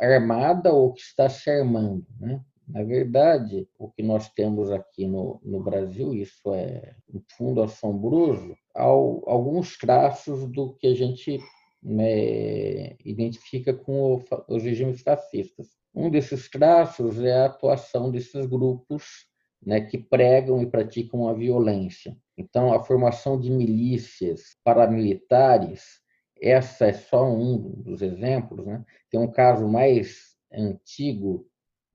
armada 0.00 0.72
ou 0.72 0.92
que 0.92 1.00
está 1.00 1.28
se 1.28 1.50
armando. 1.50 2.06
Né? 2.20 2.40
Na 2.68 2.82
verdade, 2.82 3.66
o 3.78 3.88
que 3.88 4.02
nós 4.02 4.28
temos 4.30 4.70
aqui 4.70 5.06
no, 5.06 5.40
no 5.42 5.62
Brasil, 5.62 6.14
isso 6.14 6.52
é 6.52 6.94
um 7.12 7.20
fundo 7.36 7.62
assombroso, 7.62 8.54
alguns 8.74 9.76
traços 9.78 10.46
do 10.50 10.74
que 10.74 10.86
a 10.86 10.94
gente 10.94 11.40
né, 11.82 12.94
identifica 13.04 13.72
com 13.72 14.14
o, 14.14 14.24
os 14.48 14.62
regimes 14.62 15.00
fascistas. 15.00 15.68
Um 15.94 16.10
desses 16.10 16.48
traços 16.50 17.18
é 17.20 17.32
a 17.32 17.46
atuação 17.46 18.10
desses 18.10 18.46
grupos 18.46 19.26
né, 19.64 19.80
que 19.80 19.98
pregam 19.98 20.62
e 20.62 20.66
praticam 20.66 21.26
a 21.26 21.32
violência. 21.32 22.16
Então, 22.36 22.72
a 22.72 22.82
formação 22.82 23.40
de 23.40 23.50
milícias 23.50 24.56
paramilitares 24.62 26.00
essa 26.40 26.86
é 26.86 26.92
só 26.92 27.28
um 27.28 27.82
dos 27.82 28.02
exemplos. 28.02 28.66
Né? 28.66 28.84
Tem 29.10 29.18
um 29.20 29.30
caso 29.30 29.66
mais 29.68 30.36
antigo 30.52 31.46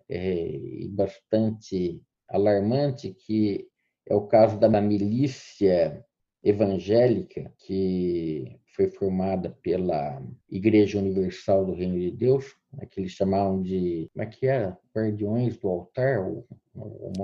é, 0.10 0.56
e 0.56 0.88
bastante 0.90 2.02
alarmante, 2.30 3.14
que 3.14 3.68
é 4.08 4.16
o 4.16 4.28
caso 4.28 4.60
da 4.60 4.70
milícia 4.82 6.04
evangélica, 6.44 7.54
que 7.58 8.60
foi 8.76 8.90
formada 8.90 9.50
pela 9.62 10.22
Igreja 10.50 11.00
Universal 11.00 11.66
do 11.66 11.74
Reino 11.74 11.98
de 11.98 12.12
Deus, 12.12 12.46
né, 12.74 12.86
que 12.90 13.00
eles 13.00 13.12
chamavam 13.12 13.62
de. 13.62 14.10
Como 14.14 14.24
é 14.24 14.26
que 14.26 14.48
era? 14.48 14.78
Guardiões 14.96 15.58
do 15.58 15.70
altar? 15.70 16.26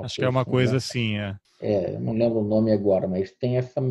Acho 0.03 0.15
que 0.15 0.23
é 0.23 0.29
uma 0.29 0.45
coisa 0.45 0.77
assim, 0.77 1.17
é. 1.17 1.35
É, 1.61 1.99
não 1.99 2.13
lembro 2.13 2.39
o 2.39 2.47
nome 2.47 2.71
agora, 2.71 3.07
mas 3.07 3.31
tem 3.31 3.57
essa 3.57 3.81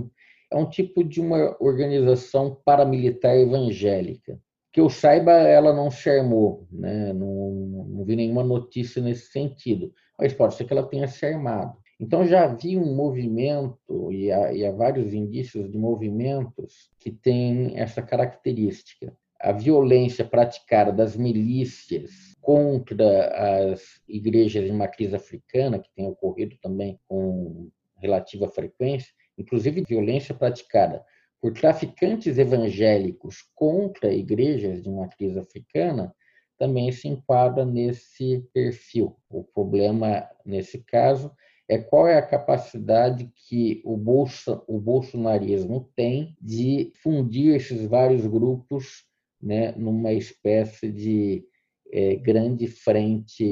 é 0.50 0.56
um 0.56 0.68
tipo 0.68 1.04
de 1.04 1.20
uma 1.20 1.56
organização 1.60 2.58
paramilitar 2.64 3.36
evangélica. 3.36 4.40
Que 4.72 4.80
eu 4.80 4.88
saiba, 4.90 5.32
ela 5.32 5.72
não 5.72 5.90
se 5.90 6.08
armou, 6.10 6.66
né? 6.70 7.12
não, 7.12 7.86
não 7.88 8.04
vi 8.04 8.16
nenhuma 8.16 8.44
notícia 8.44 9.02
nesse 9.02 9.30
sentido, 9.32 9.92
mas 10.18 10.32
pode 10.32 10.54
ser 10.54 10.64
que 10.64 10.72
ela 10.72 10.86
tenha 10.86 11.08
se 11.08 11.24
armado. 11.24 11.76
Então 12.00 12.24
já 12.24 12.44
havia 12.44 12.78
um 12.78 12.94
movimento, 12.94 14.12
e 14.12 14.30
há, 14.30 14.52
e 14.52 14.64
há 14.64 14.70
vários 14.70 15.12
indícios 15.12 15.70
de 15.70 15.76
movimentos 15.76 16.90
que 16.98 17.10
têm 17.10 17.78
essa 17.78 18.00
característica. 18.00 19.12
A 19.40 19.52
violência 19.52 20.24
praticada 20.24 20.92
das 20.92 21.16
milícias 21.16 22.36
contra 22.40 23.72
as 23.72 24.00
igrejas 24.08 24.64
de 24.64 24.72
matriz 24.72 25.12
africana, 25.12 25.78
que 25.78 25.90
tem 25.94 26.06
ocorrido 26.06 26.56
também 26.62 26.98
com 27.08 27.68
relativa 27.96 28.48
frequência, 28.48 29.12
inclusive 29.38 29.84
violência 29.88 30.34
praticada 30.34 31.04
por 31.40 31.52
traficantes 31.52 32.36
evangélicos 32.36 33.44
contra 33.54 34.12
igrejas 34.12 34.82
de 34.82 34.90
matriz 34.90 35.36
africana, 35.36 36.12
também 36.58 36.90
se 36.90 37.06
enquadra 37.06 37.64
nesse 37.64 38.44
perfil. 38.52 39.16
O 39.30 39.44
problema, 39.44 40.28
nesse 40.44 40.78
caso, 40.82 41.30
é 41.68 41.78
qual 41.78 42.08
é 42.08 42.16
a 42.18 42.26
capacidade 42.26 43.30
que 43.46 43.80
o, 43.84 43.96
bolsa, 43.96 44.60
o 44.66 44.80
bolsonarismo 44.80 45.88
tem 45.94 46.36
de 46.40 46.92
fundir 47.02 47.54
esses 47.54 47.86
vários 47.86 48.26
grupos 48.26 49.04
né, 49.40 49.72
numa 49.72 50.12
espécie 50.12 50.90
de 50.90 51.44
é, 51.92 52.16
grande 52.16 52.66
frente 52.66 53.44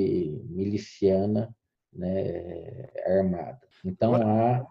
miliciana 0.49 1.55
né, 1.93 2.89
armada. 3.07 3.61
Então 3.85 4.15
há, 4.15 4.67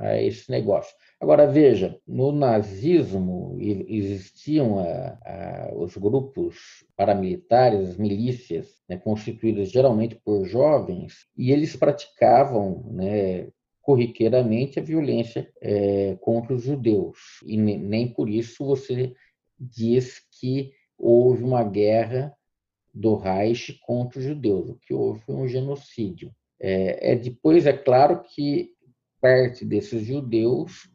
há 0.00 0.20
esse 0.22 0.50
negócio. 0.50 0.94
Agora 1.20 1.46
veja, 1.46 1.98
no 2.06 2.30
nazismo 2.30 3.56
existiam 3.58 4.78
a, 4.78 5.18
a, 5.24 5.74
os 5.74 5.96
grupos 5.96 6.84
paramilitares, 6.96 7.90
as 7.90 7.96
milícias, 7.96 8.80
né, 8.88 8.96
constituídas 8.96 9.70
geralmente 9.70 10.14
por 10.24 10.46
jovens, 10.46 11.26
e 11.36 11.50
eles 11.50 11.74
praticavam 11.74 12.84
né, 12.90 13.48
corriqueiramente 13.82 14.78
a 14.78 14.82
violência 14.82 15.50
é, 15.60 16.16
contra 16.20 16.54
os 16.54 16.62
judeus. 16.62 17.18
E 17.44 17.56
nem 17.56 18.06
por 18.06 18.28
isso 18.28 18.64
você 18.64 19.14
diz 19.58 20.22
que 20.38 20.72
houve 20.96 21.42
uma 21.42 21.64
guerra 21.64 22.32
do 22.92 23.16
Reich 23.16 23.78
contra 23.86 24.18
os 24.18 24.24
judeus. 24.24 24.70
O 24.70 24.74
que 24.74 24.92
houve 24.92 25.22
um 25.28 25.48
genocídio. 25.48 26.30
É, 26.60 27.12
é 27.12 27.16
depois, 27.16 27.66
é 27.66 27.72
claro 27.72 28.22
que 28.22 28.72
parte 29.20 29.64
desses 29.64 30.04
judeus 30.04 30.90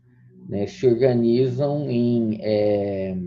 né, 0.47 0.67
se 0.67 0.85
organizam 0.85 1.89
em 1.89 2.39
é, 2.41 3.17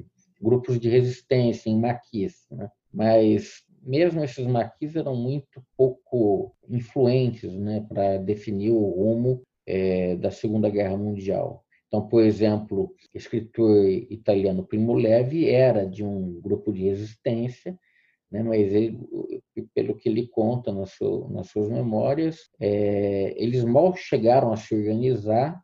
grupos 0.41 0.79
de 0.79 0.89
resistência, 0.89 1.71
em 1.71 1.79
maquis. 1.79 2.47
Né? 2.51 2.69
Mas 2.93 3.63
mesmo 3.83 4.23
esses 4.23 4.47
maquis 4.47 4.97
eram 4.97 5.15
muito 5.15 5.63
pouco 5.77 6.55
influentes 6.69 7.53
né, 7.53 7.85
para 7.89 8.19
definir 8.19 8.71
o 8.71 8.91
rumo 8.91 9.43
é, 9.67 10.17
da 10.17 10.31
Segunda 10.31 10.69
Guerra 10.69 10.97
Mundial. 10.97 11.65
Então, 11.87 12.07
por 12.07 12.23
exemplo, 12.23 12.93
o 13.15 13.19
escritor 13.19 13.87
italiano 13.87 14.67
Primo 14.67 14.95
Levi 14.95 15.49
era 15.49 15.87
de 15.87 16.05
um 16.05 16.41
grupo 16.41 16.73
de 16.73 16.83
resistência, 16.83 17.79
né, 18.31 18.43
mas 18.43 18.73
ele, 18.73 18.99
pelo 19.75 19.97
que 19.97 20.09
ele 20.09 20.27
conta 20.27 20.73
nas, 20.73 20.97
nas 21.31 21.49
suas 21.49 21.71
memórias, 21.71 22.51
é, 22.61 23.35
eles 23.37 23.65
mal 23.65 23.95
chegaram 23.95 24.53
a 24.53 24.57
se 24.57 24.75
organizar 24.75 25.63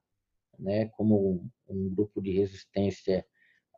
né, 0.59 0.87
como 0.97 1.17
um, 1.17 1.49
um 1.69 1.95
grupo 1.95 2.21
de 2.21 2.33
resistência 2.33 3.25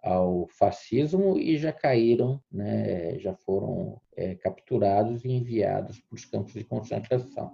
ao 0.03 0.47
fascismo 0.49 1.39
e 1.39 1.57
já 1.57 1.73
caíram, 1.73 2.39
né, 2.53 3.19
já 3.19 3.35
foram 3.35 4.01
é, 4.15 4.35
capturados 4.35 5.25
e 5.25 5.31
enviados 5.31 5.99
para 6.01 6.15
os 6.15 6.25
campos 6.27 6.53
de 6.53 6.65
concentração. 6.65 7.53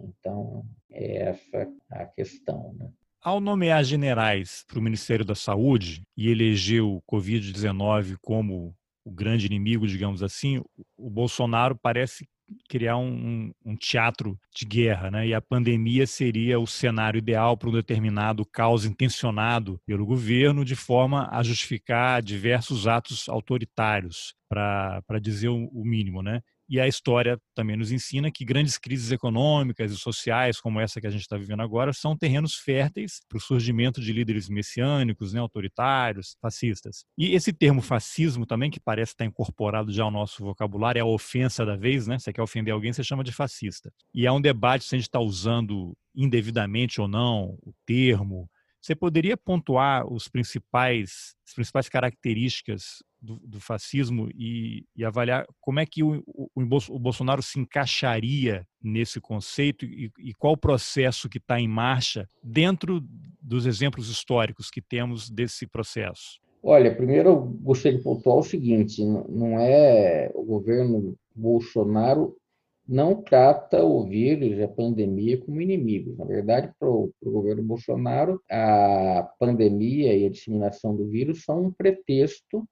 Então, 0.00 0.64
é 0.90 1.28
essa 1.28 1.68
a 1.90 2.04
questão. 2.04 2.74
Né? 2.74 2.90
Ao 3.22 3.40
nomear 3.40 3.82
generais 3.82 4.64
para 4.68 4.78
o 4.78 4.82
Ministério 4.82 5.24
da 5.24 5.34
Saúde 5.34 6.02
e 6.16 6.28
eleger 6.28 6.82
o 6.82 7.02
Covid-19 7.10 8.16
como 8.20 8.76
o 9.08 9.10
grande 9.10 9.46
inimigo, 9.46 9.86
digamos 9.86 10.22
assim, 10.22 10.60
o 10.96 11.08
Bolsonaro 11.08 11.74
parece 11.80 12.28
criar 12.68 12.96
um, 12.96 13.50
um, 13.64 13.76
teatro 13.76 14.38
de 14.54 14.66
guerra, 14.66 15.10
né? 15.10 15.26
E 15.26 15.34
a 15.34 15.40
pandemia 15.40 16.06
seria 16.06 16.58
o 16.58 16.66
cenário 16.66 17.18
ideal 17.18 17.56
para 17.56 17.68
um 17.68 17.72
determinado 17.72 18.44
caos 18.44 18.84
intencionado 18.84 19.80
pelo 19.86 20.06
governo, 20.06 20.64
de 20.64 20.76
forma 20.76 21.28
a 21.30 21.42
justificar 21.42 22.22
diversos 22.22 22.86
atos 22.86 23.28
autoritários, 23.28 24.34
para 24.48 25.18
dizer 25.20 25.48
o, 25.48 25.68
o 25.72 25.84
mínimo, 25.84 26.22
né? 26.22 26.40
E 26.68 26.78
a 26.78 26.86
história 26.86 27.40
também 27.54 27.76
nos 27.76 27.90
ensina 27.90 28.30
que 28.30 28.44
grandes 28.44 28.76
crises 28.76 29.10
econômicas 29.10 29.90
e 29.90 29.96
sociais, 29.96 30.60
como 30.60 30.80
essa 30.80 31.00
que 31.00 31.06
a 31.06 31.10
gente 31.10 31.22
está 31.22 31.36
vivendo 31.36 31.62
agora, 31.62 31.92
são 31.92 32.16
terrenos 32.16 32.54
férteis 32.56 33.20
para 33.28 33.38
o 33.38 33.40
surgimento 33.40 34.00
de 34.00 34.12
líderes 34.12 34.48
messiânicos, 34.48 35.32
né, 35.32 35.40
autoritários, 35.40 36.36
fascistas. 36.42 37.04
E 37.16 37.34
esse 37.34 37.52
termo 37.52 37.80
fascismo 37.80 38.44
também, 38.44 38.70
que 38.70 38.80
parece 38.80 39.12
estar 39.12 39.24
incorporado 39.24 39.92
já 39.92 40.04
ao 40.04 40.10
nosso 40.10 40.44
vocabulário, 40.44 40.98
é 40.98 41.02
a 41.02 41.06
ofensa 41.06 41.64
da 41.64 41.76
vez, 41.76 42.06
né? 42.06 42.18
Você 42.18 42.32
quer 42.32 42.42
ofender 42.42 42.74
alguém, 42.74 42.92
você 42.92 43.02
chama 43.02 43.24
de 43.24 43.32
fascista. 43.32 43.90
E 44.12 44.26
há 44.26 44.32
um 44.32 44.40
debate 44.40 44.84
se 44.84 44.94
a 44.94 44.98
gente 44.98 45.08
está 45.08 45.20
usando 45.20 45.96
indevidamente 46.14 47.00
ou 47.00 47.08
não 47.08 47.56
o 47.62 47.72
termo, 47.86 48.48
você 48.80 48.94
poderia 48.94 49.36
pontuar 49.36 50.06
os 50.10 50.28
principais, 50.28 51.34
as 51.46 51.54
principais 51.54 51.88
características 51.88 53.02
do, 53.20 53.38
do 53.40 53.60
fascismo 53.60 54.28
e, 54.34 54.84
e, 54.96 55.04
avaliar 55.04 55.46
como 55.60 55.80
é 55.80 55.86
que 55.86 56.02
o, 56.02 56.22
o, 56.26 56.48
o, 56.54 56.98
Bolsonaro 56.98 57.42
se 57.42 57.58
encaixaria 57.58 58.66
nesse 58.82 59.20
conceito 59.20 59.84
e, 59.84 60.10
e 60.18 60.32
qual 60.34 60.52
o 60.54 60.58
processo 60.58 61.28
que 61.28 61.38
está 61.38 61.60
em 61.60 61.68
marcha 61.68 62.26
dentro 62.42 63.02
dos 63.42 63.66
exemplos 63.66 64.08
históricos 64.08 64.70
que 64.70 64.80
temos 64.80 65.28
desse 65.28 65.66
processo? 65.66 66.40
Olha, 66.62 66.94
primeiro 66.94 67.28
eu 67.28 67.40
gostaria 67.40 67.98
de 67.98 68.04
pontuar 68.04 68.36
o 68.36 68.42
seguinte: 68.42 69.04
não 69.04 69.58
é 69.58 70.30
o 70.34 70.44
governo 70.44 71.14
Bolsonaro 71.34 72.36
não 72.88 73.22
trata 73.22 73.84
o 73.84 74.02
vírus 74.04 74.58
a 74.62 74.66
pandemia 74.66 75.36
como 75.36 75.60
inimigos. 75.60 76.16
Na 76.16 76.24
verdade, 76.24 76.72
para 76.78 76.88
o 76.88 77.12
governo 77.22 77.62
Bolsonaro, 77.62 78.40
a 78.50 79.30
pandemia 79.38 80.16
e 80.16 80.24
a 80.24 80.30
disseminação 80.30 80.96
do 80.96 81.06
vírus 81.06 81.44
são 81.44 81.64
um 81.64 81.70
pretexto 81.70 82.66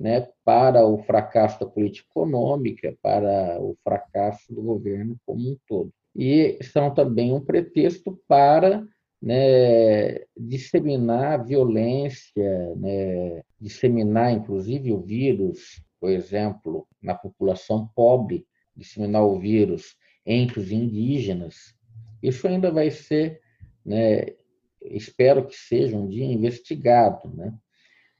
né, 0.00 0.26
para 0.42 0.86
o 0.86 0.96
fracasso 1.02 1.60
da 1.60 1.66
política 1.66 2.08
econômica, 2.10 2.96
para 3.02 3.60
o 3.60 3.76
fracasso 3.84 4.50
do 4.54 4.62
governo 4.62 5.14
como 5.26 5.50
um 5.50 5.56
todo. 5.68 5.92
E 6.16 6.58
são 6.62 6.92
também 6.92 7.34
um 7.34 7.40
pretexto 7.40 8.18
para 8.26 8.82
né, 9.20 10.20
disseminar 10.34 11.44
violência, 11.44 12.74
né, 12.76 13.42
disseminar 13.60 14.32
inclusive 14.32 14.90
o 14.90 15.02
vírus, 15.02 15.84
por 16.00 16.08
exemplo, 16.08 16.88
na 17.02 17.14
população 17.14 17.86
pobre, 17.94 18.46
disseminar 18.74 19.22
o 19.26 19.38
vírus 19.38 19.96
entre 20.24 20.60
os 20.60 20.72
indígenas. 20.72 21.74
Isso 22.22 22.48
ainda 22.48 22.70
vai 22.70 22.90
ser, 22.90 23.38
né, 23.84 24.24
espero 24.82 25.46
que 25.46 25.54
seja 25.54 25.94
um 25.94 26.08
dia 26.08 26.24
investigado, 26.24 27.28
né? 27.34 27.54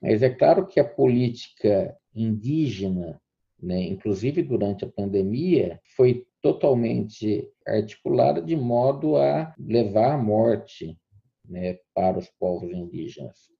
Mas 0.00 0.22
é 0.22 0.30
claro 0.30 0.66
que 0.66 0.80
a 0.80 0.84
política 0.84 1.96
indígena, 2.14 3.20
né, 3.60 3.82
inclusive 3.82 4.42
durante 4.42 4.84
a 4.84 4.90
pandemia, 4.90 5.80
foi 5.96 6.26
totalmente 6.40 7.48
articulada 7.66 8.40
de 8.40 8.56
modo 8.56 9.16
a 9.16 9.54
levar 9.58 10.14
à 10.14 10.18
morte 10.18 10.98
né, 11.46 11.78
para 11.94 12.18
os 12.18 12.28
povos 12.38 12.70
indígenas. 12.72 13.50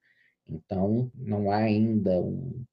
Então, 0.49 1.11
não 1.15 1.51
há 1.51 1.59
ainda 1.59 2.21
um, 2.21 2.65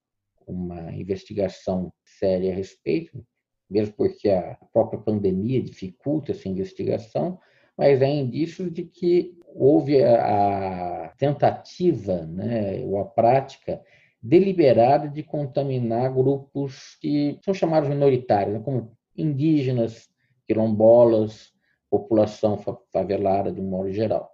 uma 0.48 0.92
investigação 0.94 1.92
séria 2.04 2.52
a 2.52 2.56
respeito, 2.56 3.24
mesmo 3.70 3.94
porque 3.96 4.30
a 4.30 4.56
própria 4.72 5.00
pandemia 5.00 5.62
dificulta 5.62 6.32
essa 6.32 6.48
investigação, 6.48 7.38
mas 7.78 8.02
há 8.02 8.08
indícios 8.08 8.72
de 8.72 8.84
que 8.84 9.37
houve 9.56 10.04
a, 10.04 11.14
tentativa, 11.18 12.26
né, 12.26 12.84
ou 12.86 13.00
a 13.00 13.06
prática 13.06 13.82
deliberada 14.22 15.08
de 15.08 15.24
contaminar 15.24 16.14
grupos 16.14 16.98
que 17.02 17.40
são 17.44 17.54
chamados 17.54 17.90
minoritários, 17.90 18.56
né, 18.56 18.62
como 18.64 18.92
indígenas, 19.16 20.10
quilombolas, 20.46 21.52
população 21.90 22.58
favelada 22.92 23.52
de 23.52 23.62
um 23.62 23.70
modo 23.70 23.92
geral. 23.92 24.30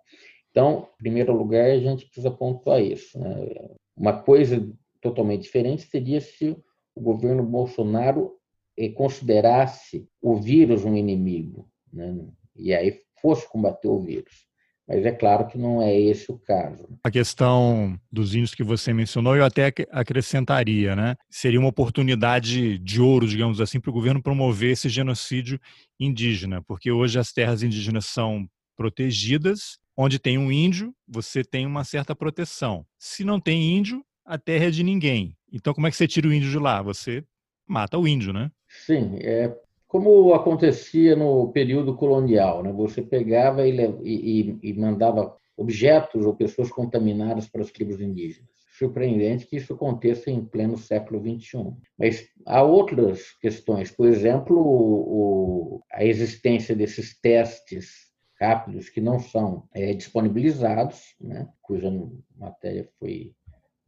Então, 0.51 0.89
em 0.95 0.97
primeiro 0.97 1.35
lugar, 1.35 1.71
a 1.71 1.79
gente 1.79 2.05
precisa 2.05 2.29
pontuar 2.29 2.81
isso. 2.81 3.17
Né? 3.17 3.73
Uma 3.95 4.21
coisa 4.21 4.69
totalmente 5.01 5.43
diferente 5.43 5.83
seria 5.83 6.21
se 6.21 6.55
o 6.95 7.01
governo 7.01 7.43
Bolsonaro 7.43 8.37
eh, 8.77 8.89
considerasse 8.89 10.07
o 10.21 10.35
vírus 10.35 10.85
um 10.85 10.95
inimigo, 10.95 11.67
né? 11.91 12.27
e 12.55 12.73
aí 12.73 13.01
fosse 13.19 13.49
combater 13.49 13.87
o 13.87 13.99
vírus. 13.99 14.47
Mas 14.87 15.05
é 15.05 15.11
claro 15.11 15.47
que 15.47 15.57
não 15.57 15.81
é 15.81 15.97
esse 15.97 16.31
o 16.31 16.37
caso. 16.37 16.87
A 17.03 17.09
questão 17.09 17.97
dos 18.11 18.35
índios 18.35 18.53
que 18.53 18.63
você 18.63 18.93
mencionou, 18.93 19.35
eu 19.35 19.45
até 19.45 19.73
acrescentaria, 19.91 20.95
né? 20.95 21.15
Seria 21.29 21.59
uma 21.59 21.69
oportunidade 21.69 22.77
de 22.79 23.01
ouro, 23.01 23.27
digamos 23.27 23.61
assim, 23.61 23.79
para 23.79 23.89
o 23.89 23.93
governo 23.93 24.21
promover 24.21 24.71
esse 24.71 24.89
genocídio 24.89 25.59
indígena, 25.99 26.61
porque 26.61 26.91
hoje 26.91 27.17
as 27.17 27.31
terras 27.31 27.63
indígenas 27.63 28.05
são 28.05 28.47
protegidas. 28.75 29.81
Onde 29.95 30.17
tem 30.17 30.39
um 30.39 30.51
índio, 30.51 30.93
você 31.07 31.43
tem 31.43 31.67
uma 31.67 31.83
certa 31.83 32.15
proteção. 32.15 32.83
Se 32.97 33.23
não 33.23 33.39
tem 33.39 33.77
índio, 33.77 34.03
a 34.25 34.39
terra 34.39 34.65
é 34.65 34.71
de 34.71 34.83
ninguém. 34.83 35.37
Então, 35.51 35.71
como 35.71 35.85
é 35.85 35.91
que 35.91 35.95
você 35.95 36.07
tira 36.07 36.27
o 36.27 36.33
índio 36.33 36.49
de 36.49 36.57
lá? 36.57 36.81
Você 36.81 37.23
mata 37.67 37.97
o 37.97 38.07
índio, 38.07 38.33
né? 38.33 38.51
Sim, 38.67 39.17
é 39.21 39.55
como 39.93 40.33
acontecia 40.33 41.15
no 41.15 41.51
período 41.51 41.95
colonial, 41.95 42.63
né? 42.63 42.71
Você 42.71 42.99
pegava 42.99 43.67
e, 43.67 43.79
e, 44.03 44.59
e 44.63 44.73
mandava 44.73 45.37
objetos 45.55 46.25
ou 46.25 46.35
pessoas 46.35 46.71
contaminadas 46.71 47.47
para 47.47 47.61
as 47.61 47.69
tribos 47.69 48.01
indígenas. 48.01 48.49
Surpreendente 48.75 49.45
que 49.45 49.55
isso 49.55 49.71
aconteça 49.71 50.31
em 50.31 50.43
pleno 50.43 50.79
século 50.79 51.21
XXI. 51.21 51.75
Mas 51.95 52.27
há 52.43 52.63
outras 52.63 53.33
questões, 53.39 53.91
por 53.91 54.07
exemplo, 54.07 54.57
o, 54.57 55.83
a 55.91 56.03
existência 56.03 56.75
desses 56.75 57.21
testes 57.21 58.11
rápidos 58.41 58.89
que 58.89 58.99
não 58.99 59.19
são 59.19 59.67
é, 59.75 59.93
disponibilizados, 59.93 61.15
né? 61.21 61.47
cuja 61.61 61.91
matéria 62.35 62.89
foi 62.97 63.31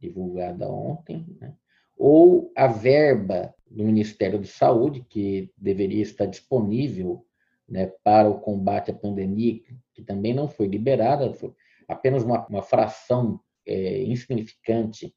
divulgada 0.00 0.70
ontem, 0.70 1.26
né? 1.40 1.52
ou 1.98 2.52
a 2.56 2.68
verba 2.68 3.55
do 3.70 3.84
Ministério 3.84 4.38
da 4.38 4.46
Saúde, 4.46 5.04
que 5.08 5.50
deveria 5.56 6.02
estar 6.02 6.26
disponível 6.26 7.24
né, 7.68 7.92
para 8.04 8.28
o 8.28 8.40
combate 8.40 8.90
à 8.90 8.94
pandemia, 8.94 9.60
que 9.92 10.02
também 10.02 10.32
não 10.32 10.48
foi 10.48 10.66
liberada, 10.66 11.32
foi 11.34 11.52
apenas 11.88 12.22
uma, 12.22 12.46
uma 12.46 12.62
fração 12.62 13.40
é, 13.66 14.02
insignificante 14.04 15.14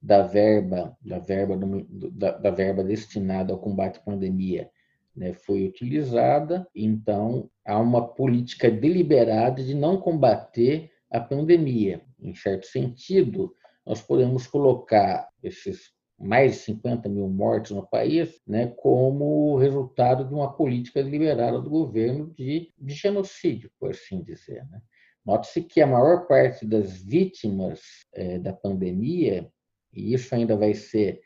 da 0.00 0.22
verba, 0.22 0.96
da 1.00 1.18
verba, 1.18 1.56
do, 1.56 2.10
da, 2.10 2.32
da, 2.32 2.50
verba 2.50 2.82
destinada 2.82 3.52
ao 3.52 3.60
combate 3.60 3.98
à 3.98 4.02
pandemia 4.02 4.68
né, 5.14 5.32
foi 5.32 5.64
utilizada. 5.66 6.66
Então, 6.74 7.48
há 7.64 7.78
uma 7.78 8.08
política 8.08 8.70
deliberada 8.70 9.62
de 9.62 9.74
não 9.74 10.00
combater 10.00 10.90
a 11.10 11.20
pandemia. 11.20 12.02
Em 12.20 12.34
certo 12.34 12.66
sentido, 12.66 13.54
nós 13.86 14.00
podemos 14.00 14.46
colocar 14.46 15.28
esses 15.42 15.92
mais 16.22 16.52
de 16.52 16.58
50 16.58 17.08
mil 17.08 17.28
mortes 17.28 17.72
no 17.72 17.84
país, 17.84 18.40
né, 18.46 18.68
como 18.76 19.56
resultado 19.56 20.24
de 20.24 20.32
uma 20.32 20.52
política 20.52 21.02
deliberada 21.02 21.60
do 21.60 21.68
governo 21.68 22.32
de, 22.36 22.72
de 22.78 22.94
genocídio, 22.94 23.70
por 23.78 23.90
assim 23.90 24.22
dizer. 24.22 24.64
Né? 24.70 24.80
Note-se 25.26 25.62
que 25.62 25.80
a 25.80 25.86
maior 25.86 26.28
parte 26.28 26.64
das 26.64 27.02
vítimas 27.02 27.80
é, 28.14 28.38
da 28.38 28.52
pandemia, 28.52 29.50
e 29.92 30.14
isso 30.14 30.32
ainda 30.32 30.56
vai 30.56 30.74
ser 30.74 31.20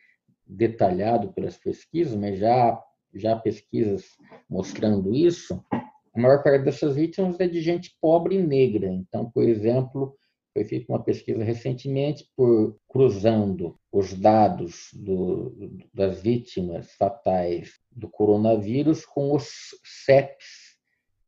detalhado 0.46 1.30
pelas 1.32 1.58
pesquisas, 1.58 2.14
mas 2.14 2.38
já, 2.38 2.82
já 3.14 3.36
pesquisas 3.36 4.16
mostrando 4.48 5.14
isso, 5.14 5.62
a 5.70 6.18
maior 6.18 6.42
parte 6.42 6.64
dessas 6.64 6.96
vítimas 6.96 7.38
é 7.38 7.46
de 7.46 7.60
gente 7.60 7.94
pobre 8.00 8.36
e 8.36 8.42
negra. 8.42 8.88
Então, 8.88 9.30
por 9.30 9.44
exemplo, 9.44 10.16
foi 10.56 10.64
feita 10.64 10.90
uma 10.90 11.02
pesquisa 11.02 11.44
recentemente 11.44 12.26
por 12.34 12.78
cruzando 12.88 13.78
os 13.92 14.14
dados 14.14 14.88
do, 14.94 15.54
das 15.92 16.22
vítimas 16.22 16.90
fatais 16.92 17.78
do 17.92 18.08
coronavírus 18.08 19.04
com 19.04 19.34
os 19.34 19.46
CEPs 19.84 20.66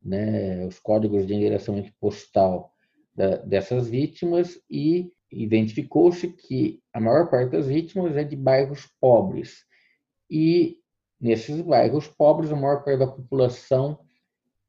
né, 0.03 0.67
os 0.67 0.79
códigos 0.79 1.27
de 1.27 1.35
endereçamento 1.35 1.93
postal 2.01 2.73
da, 3.14 3.37
dessas 3.37 3.88
vítimas 3.88 4.59
e 4.71 5.12
identificou-se 5.31 6.29
que 6.29 6.81
a 6.91 6.99
maior 6.99 7.29
parte 7.29 7.53
das 7.53 7.67
vítimas 7.67 8.17
é 8.17 8.25
de 8.25 8.35
bairros 8.35 8.88
pobres. 8.99 9.64
E 10.31 10.79
nesses 11.21 11.61
bairros 11.61 12.09
pobres, 12.09 12.51
a 12.51 12.57
maior 12.57 12.83
parte 12.83 12.99
da 12.99 13.07
população 13.07 13.99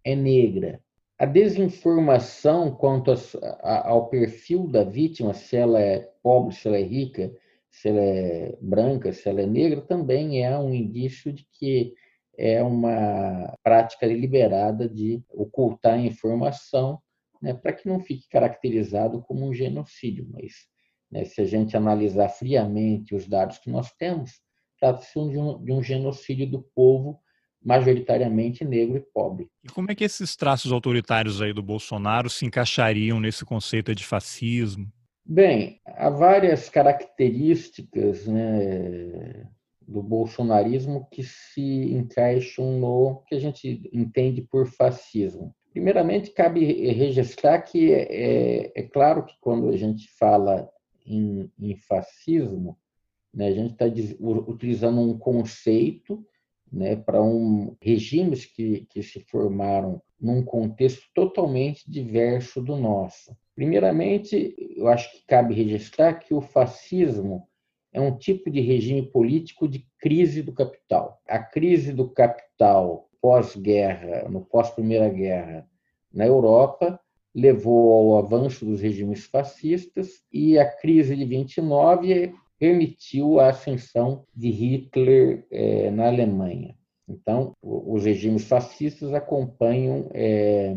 é 0.04 0.16
negra. 0.16 0.84
A 1.20 1.26
desinformação 1.26 2.74
quanto 2.74 3.12
a, 3.12 3.16
a, 3.62 3.90
ao 3.90 4.08
perfil 4.08 4.66
da 4.66 4.86
vítima, 4.86 5.34
se 5.34 5.58
ela 5.58 5.82
é 5.82 6.10
pobre, 6.24 6.56
se 6.56 6.66
ela 6.66 6.78
é 6.78 6.82
rica, 6.82 7.36
se 7.70 7.90
ela 7.90 8.00
é 8.00 8.58
branca, 8.62 9.12
se 9.12 9.28
ela 9.28 9.42
é 9.42 9.46
negra, 9.46 9.82
também 9.82 10.46
é 10.46 10.58
um 10.58 10.74
indício 10.74 11.34
de 11.34 11.46
que 11.52 11.94
é 12.38 12.64
uma 12.64 13.54
prática 13.62 14.08
deliberada 14.08 14.88
de 14.88 15.22
ocultar 15.30 15.96
a 15.96 16.02
informação 16.02 17.02
né, 17.42 17.54
para 17.54 17.74
que 17.74 17.86
não 17.86 18.00
fique 18.00 18.30
caracterizado 18.30 19.22
como 19.24 19.46
um 19.46 19.54
genocídio. 19.54 20.26
Mas 20.32 20.54
né, 21.12 21.26
se 21.26 21.42
a 21.42 21.46
gente 21.46 21.76
analisar 21.76 22.30
friamente 22.30 23.14
os 23.14 23.28
dados 23.28 23.58
que 23.58 23.70
nós 23.70 23.92
temos, 23.92 24.40
trata-se 24.80 25.14
de, 25.30 25.38
um, 25.38 25.62
de 25.62 25.74
um 25.74 25.84
genocídio 25.84 26.50
do 26.50 26.62
povo 26.62 27.20
majoritariamente 27.64 28.64
negro 28.64 28.98
e 28.98 29.02
pobre. 29.14 29.48
E 29.64 29.70
como 29.70 29.92
é 29.92 29.96
que 29.96 30.04
esses 30.04 30.36
traços 30.36 30.72
autoritários 30.72 31.42
aí 31.42 31.54
do 31.54 31.62
Bolsonaro 31.62 32.30
se 32.30 32.46
encaixariam 32.46 33.20
nesse 33.20 33.44
conceito 33.46 33.94
de 33.94 34.06
fascismo? 34.06 34.88
Bem, 35.26 35.80
há 35.86 36.10
várias 36.10 36.70
características 36.70 38.26
né, 38.26 39.48
do 39.88 40.02
bolsonarismo 40.02 41.08
que 41.12 41.24
se 41.24 41.94
encaixam 41.94 42.80
no 42.80 43.24
que 43.28 43.36
a 43.36 43.40
gente 43.40 43.90
entende 43.94 44.42
por 44.42 44.68
fascismo. 44.68 45.54
Primeiramente, 45.72 46.32
cabe 46.32 46.66
registrar 46.92 47.62
que 47.62 47.94
é, 47.94 48.08
é, 48.10 48.72
é 48.76 48.84
claro 48.84 49.24
que 49.24 49.36
quando 49.40 49.70
a 49.70 49.78
gente 49.78 50.10
fala 50.18 50.68
em, 51.06 51.52
em 51.60 51.76
fascismo, 51.76 52.78
né, 53.34 53.48
a 53.48 53.52
gente 53.52 53.74
está 53.74 53.86
utilizando 53.86 55.00
um 55.00 55.18
conceito 55.18 56.26
né, 56.72 56.96
para 56.96 57.22
um, 57.22 57.76
regimes 57.82 58.46
que, 58.46 58.86
que 58.90 59.02
se 59.02 59.20
formaram 59.22 60.02
num 60.20 60.44
contexto 60.44 61.04
totalmente 61.14 61.90
diverso 61.90 62.62
do 62.62 62.76
nosso. 62.76 63.36
Primeiramente, 63.56 64.56
eu 64.76 64.88
acho 64.88 65.12
que 65.12 65.26
cabe 65.26 65.54
registrar 65.54 66.14
que 66.14 66.34
o 66.34 66.42
fascismo 66.42 67.48
é 67.92 68.00
um 68.00 68.16
tipo 68.16 68.50
de 68.50 68.62
regime 68.62 69.02
político 69.02 69.68
de 69.68 69.86
crise 70.00 70.42
do 70.42 70.54
capital. 70.54 71.20
A 71.28 71.40
crise 71.40 71.92
do 71.92 72.10
capital 72.10 73.10
pós-guerra, 73.22 74.30
no 74.30 74.42
pós-primeira 74.42 75.10
guerra, 75.10 75.68
na 76.14 76.26
Europa, 76.26 77.00
levou 77.34 77.94
ao 77.94 78.26
avanço 78.26 78.66
dos 78.66 78.82
regimes 78.82 79.26
fascistas 79.26 80.24
e 80.32 80.58
a 80.58 80.66
crise 80.66 81.16
de 81.16 81.26
29 81.26 82.34
permitiu 82.60 83.40
a 83.40 83.50
ascensão 83.50 84.26
de 84.36 84.50
Hitler 84.50 85.46
eh, 85.50 85.90
na 85.92 86.08
Alemanha. 86.08 86.76
Então, 87.08 87.56
os 87.62 88.06
regimes 88.06 88.44
fascistas 88.44 89.14
acompanham 89.14 90.10
eh, 90.14 90.76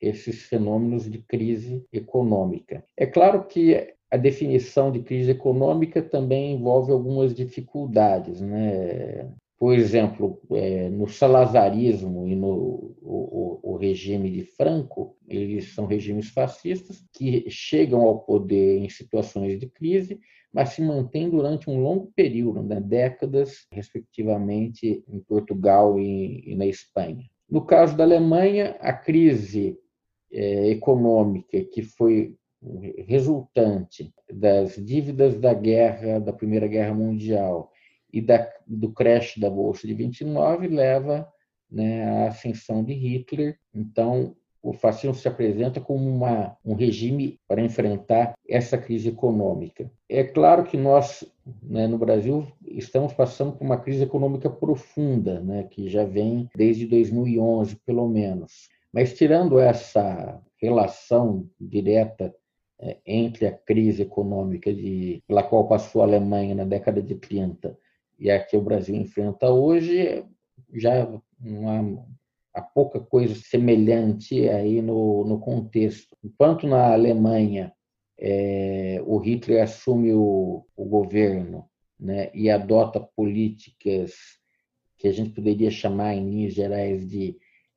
esses 0.00 0.42
fenômenos 0.42 1.10
de 1.10 1.18
crise 1.18 1.84
econômica. 1.92 2.84
É 2.96 3.06
claro 3.06 3.46
que 3.46 3.94
a 4.10 4.16
definição 4.16 4.92
de 4.92 5.00
crise 5.00 5.32
econômica 5.32 6.00
também 6.00 6.52
envolve 6.52 6.92
algumas 6.92 7.34
dificuldades. 7.34 8.40
Né? 8.40 9.28
Por 9.58 9.74
exemplo, 9.74 10.40
é, 10.52 10.88
no 10.90 11.08
salazarismo 11.08 12.28
e 12.28 12.36
no 12.36 12.94
o, 13.02 13.60
o, 13.62 13.76
regime 13.76 14.30
de 14.30 14.42
Franco, 14.42 15.16
eles 15.28 15.74
são 15.74 15.86
regimes 15.86 16.28
fascistas 16.28 17.04
que 17.12 17.48
chegam 17.48 18.02
ao 18.02 18.20
poder 18.20 18.78
em 18.78 18.88
situações 18.88 19.58
de 19.58 19.66
crise, 19.66 20.20
mas 20.56 20.70
se 20.70 20.80
mantêm 20.80 21.28
durante 21.28 21.68
um 21.68 21.78
longo 21.82 22.10
período, 22.16 22.62
né? 22.62 22.80
décadas, 22.80 23.66
respectivamente, 23.70 25.04
em 25.06 25.20
Portugal 25.20 26.00
e, 26.00 26.50
e, 26.50 26.56
na 26.56 26.64
Espanha. 26.64 27.28
No 27.46 27.66
caso 27.66 27.94
da 27.94 28.04
Alemanha, 28.04 28.74
a 28.80 28.90
crise 28.90 29.78
é, 30.32 30.70
econômica 30.70 31.62
que 31.62 31.82
foi 31.82 32.34
resultante 33.06 34.10
das 34.32 34.76
dívidas 34.76 35.38
da 35.38 35.52
guerra, 35.52 36.18
da 36.18 36.32
Primeira 36.32 36.66
Guerra 36.66 36.94
Mundial 36.94 37.70
e 38.10 38.22
da, 38.22 38.50
do 38.66 38.90
crash 38.94 39.36
da 39.36 39.50
Bolsa 39.50 39.86
de 39.86 39.92
29 39.92 40.68
leva 40.68 41.28
né, 41.70 42.02
à 42.02 42.28
ascensão 42.28 42.82
de 42.82 42.94
Hitler. 42.94 43.58
Então, 43.74 44.34
o 44.68 44.72
fascismo 44.72 45.14
se 45.14 45.28
apresenta 45.28 45.80
como 45.80 46.08
uma, 46.08 46.56
um 46.64 46.74
regime 46.74 47.38
para 47.46 47.60
enfrentar 47.60 48.34
essa 48.48 48.76
crise 48.76 49.10
econômica. 49.10 49.88
É 50.08 50.24
claro 50.24 50.64
que 50.64 50.76
nós, 50.76 51.24
né, 51.62 51.86
no 51.86 51.96
Brasil, 51.96 52.44
estamos 52.66 53.12
passando 53.12 53.52
por 53.52 53.64
uma 53.64 53.78
crise 53.78 54.02
econômica 54.02 54.50
profunda, 54.50 55.38
né, 55.40 55.62
que 55.70 55.88
já 55.88 56.04
vem 56.04 56.50
desde 56.54 56.84
2011, 56.84 57.76
pelo 57.86 58.08
menos. 58.08 58.68
Mas, 58.92 59.14
tirando 59.14 59.60
essa 59.60 60.42
relação 60.60 61.48
direta 61.60 62.34
é, 62.80 62.96
entre 63.06 63.46
a 63.46 63.52
crise 63.52 64.02
econômica 64.02 64.74
de, 64.74 65.22
pela 65.28 65.44
qual 65.44 65.68
passou 65.68 66.02
a 66.02 66.06
Alemanha 66.06 66.56
na 66.56 66.64
década 66.64 67.00
de 67.00 67.14
30 67.14 67.78
e 68.18 68.30
a 68.32 68.42
que 68.42 68.56
o 68.56 68.62
Brasil 68.62 68.96
enfrenta 68.96 69.48
hoje, 69.48 70.24
já 70.74 71.08
não 71.38 71.68
há, 71.68 72.04
há 72.56 72.62
pouca 72.62 72.98
coisa 72.98 73.34
semelhante 73.34 74.48
aí 74.48 74.80
no, 74.80 75.24
no 75.26 75.38
contexto. 75.38 76.16
Enquanto 76.24 76.66
na 76.66 76.94
Alemanha 76.94 77.70
é, 78.18 78.98
o 79.04 79.18
Hitler 79.18 79.62
assume 79.62 80.14
o, 80.14 80.64
o 80.74 80.84
governo 80.86 81.68
né, 82.00 82.30
e 82.32 82.48
adota 82.48 82.98
políticas 82.98 84.14
que 84.96 85.06
a 85.06 85.12
gente 85.12 85.30
poderia 85.30 85.70
chamar, 85.70 86.14
em 86.14 86.30
linhas 86.30 86.54
gerais, 86.54 87.06
de 87.06 87.36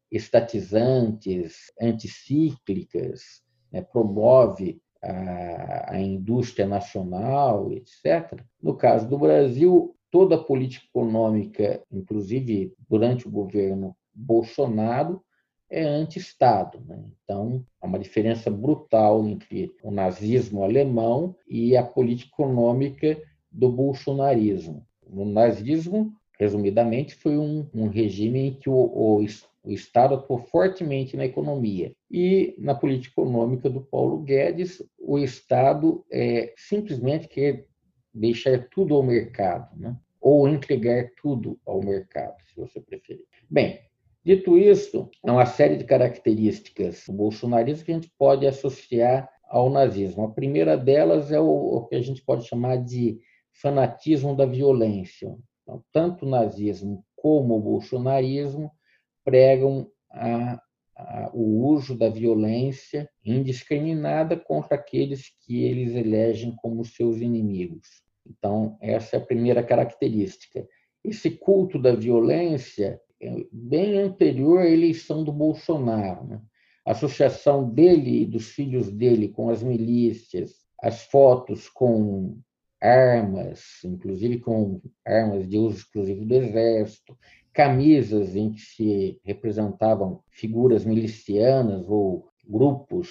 estatizantes, 0.10 1.74
anticíclicas, 1.80 3.44
né, 3.70 3.82
promove 3.82 4.82
a, 5.04 5.94
a 5.94 6.00
indústria 6.00 6.66
nacional, 6.66 7.70
etc. 7.74 8.42
No 8.64 8.78
caso 8.78 9.10
do 9.10 9.20
Brasil, 9.20 9.94
toda 10.10 10.36
a 10.36 10.44
política 10.44 10.86
econômica, 10.88 11.84
inclusive 11.92 12.74
durante 12.88 13.28
o 13.28 13.32
governo 13.32 13.94
Bolsonaro, 14.20 15.24
é 15.70 15.84
anti-Estado. 15.84 16.82
Né? 16.86 17.00
Então, 17.24 17.64
há 17.80 17.86
uma 17.86 18.00
diferença 18.00 18.50
brutal 18.50 19.26
entre 19.28 19.72
o 19.84 19.92
nazismo 19.92 20.64
alemão 20.64 21.36
e 21.48 21.78
a 21.78 21.84
política 21.84 22.32
econômica 22.34 23.22
do 23.52 23.70
bolsonarismo. 23.70 24.86
O 25.06 25.26
nazismo, 25.26 26.14
resumidamente, 26.40 27.16
foi 27.16 27.38
um, 27.38 27.68
um 27.74 27.88
regime 27.88 28.48
em 28.48 28.54
que 28.54 28.70
o, 28.70 28.74
o, 28.74 29.26
o 29.64 29.72
Estado 29.72 30.16
atuou 30.16 30.40
fortemente 30.40 31.16
na 31.16 31.26
economia. 31.26 31.94
E 32.10 32.56
na 32.58 32.74
política 32.74 33.22
econômica 33.22 33.70
do 33.70 33.82
Paulo 33.82 34.20
Guedes, 34.20 34.84
o 35.00 35.18
Estado 35.20 36.04
é, 36.12 36.54
simplesmente 36.58 37.28
quer 37.28 37.66
deixar 38.14 38.68
tudo 38.70 38.96
ao 38.96 39.04
mercado, 39.04 39.78
né? 39.80 39.96
ou 40.20 40.48
entregar 40.48 41.12
tudo 41.22 41.60
ao 41.66 41.82
mercado, 41.82 42.36
se 42.44 42.60
você 42.60 42.82
preferir. 42.82 43.26
Bem, 43.50 43.80
Dito 44.30 44.56
isso, 44.60 45.10
é 45.26 45.32
uma 45.32 45.48
série 45.48 45.76
de 45.76 45.84
características 45.84 47.04
do 47.08 47.14
bolsonarismo 47.14 47.84
que 47.84 47.92
a 47.92 47.96
gente 47.96 48.14
pode 48.16 48.46
associar 48.46 49.28
ao 49.50 49.72
nazismo. 49.72 50.24
A 50.24 50.32
primeira 50.32 50.78
delas 50.78 51.32
é 51.32 51.40
o, 51.40 51.88
que 51.90 51.96
a 51.96 52.02
gente 52.04 52.24
pode 52.24 52.46
chamar 52.46 52.76
de 52.76 53.18
fanatismo 53.60 54.36
da 54.36 54.46
violência. 54.46 55.36
Então, 55.64 55.84
tanto 55.92 56.28
o 56.28 56.30
nazismo 56.30 57.04
como 57.16 57.58
o 57.58 57.60
bolsonarismo 57.60 58.70
pregam 59.26 59.90
a, 60.12 60.62
a, 60.96 61.32
o 61.34 61.66
uso 61.66 61.98
da 61.98 62.08
violência 62.08 63.10
indiscriminada 63.26 64.38
contra 64.38 64.76
aqueles 64.76 65.32
que 65.44 65.64
eles 65.64 65.96
elegem 65.96 66.56
como 66.58 66.86
seus 66.86 67.18
inimigos. 67.18 68.04
Então, 68.24 68.78
essa 68.80 69.16
é 69.16 69.20
a 69.20 69.26
primeira 69.26 69.64
característica. 69.64 70.68
Esse 71.04 71.32
culto 71.32 71.82
da 71.82 71.96
violência 71.96 73.02
bem 73.52 74.00
anterior 74.00 74.60
à 74.60 74.70
eleição 74.70 75.24
do 75.24 75.32
Bolsonaro. 75.32 76.26
Né? 76.26 76.42
A 76.86 76.92
associação 76.92 77.70
dele 77.70 78.22
e 78.22 78.26
dos 78.26 78.50
filhos 78.50 78.90
dele 78.90 79.30
com 79.30 79.50
as 79.50 79.62
milícias, 79.62 80.52
as 80.82 81.04
fotos 81.04 81.70
com 81.70 82.38
armas, 82.82 83.62
inclusive 83.84 84.40
com 84.40 84.82
armas 85.06 85.48
de 85.48 85.58
uso 85.58 85.78
exclusivo 85.78 86.26
do 86.26 86.34
Exército, 86.34 87.18
camisas 87.54 88.36
em 88.36 88.52
que 88.52 88.62
se 88.62 89.20
representavam 89.24 90.22
figuras 90.32 90.86
milicianas 90.86 91.86
ou 91.90 92.30
grupos 92.48 93.10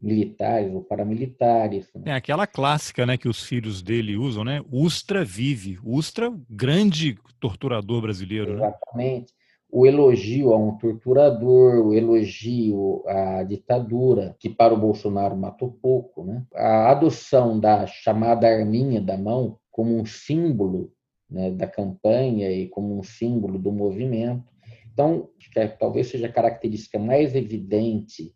militares 0.00 0.72
ou 0.72 0.82
paramilitares. 0.82 1.90
Né? 1.94 2.12
É 2.12 2.12
aquela 2.12 2.46
clássica, 2.46 3.04
né, 3.04 3.18
que 3.18 3.28
os 3.28 3.44
filhos 3.44 3.82
dele 3.82 4.16
usam, 4.16 4.42
né? 4.42 4.64
Ustra 4.72 5.22
vive, 5.22 5.78
Ustra 5.84 6.32
grande 6.48 7.18
torturador 7.38 8.00
brasileiro. 8.00 8.52
Né? 8.52 8.56
Exatamente. 8.56 9.32
Né? 9.32 9.39
O 9.72 9.86
elogio 9.86 10.52
a 10.52 10.58
um 10.58 10.76
torturador, 10.76 11.86
o 11.86 11.94
elogio 11.94 13.02
à 13.06 13.42
ditadura, 13.44 14.34
que 14.38 14.48
para 14.48 14.74
o 14.74 14.80
Bolsonaro 14.80 15.36
matou 15.36 15.70
pouco, 15.70 16.24
né? 16.24 16.44
A 16.54 16.90
adoção 16.90 17.58
da 17.58 17.86
chamada 17.86 18.48
arminha 18.48 19.00
da 19.00 19.16
mão 19.16 19.58
como 19.70 19.96
um 19.96 20.04
símbolo 20.04 20.92
né, 21.30 21.50
da 21.52 21.66
campanha 21.66 22.50
e 22.50 22.68
como 22.68 22.98
um 22.98 23.02
símbolo 23.02 23.58
do 23.58 23.70
movimento. 23.70 24.44
Então, 24.92 25.28
que 25.38 25.58
é, 25.58 25.68
talvez 25.68 26.08
seja 26.08 26.26
a 26.26 26.32
característica 26.32 26.98
mais 26.98 27.34
evidente 27.34 28.34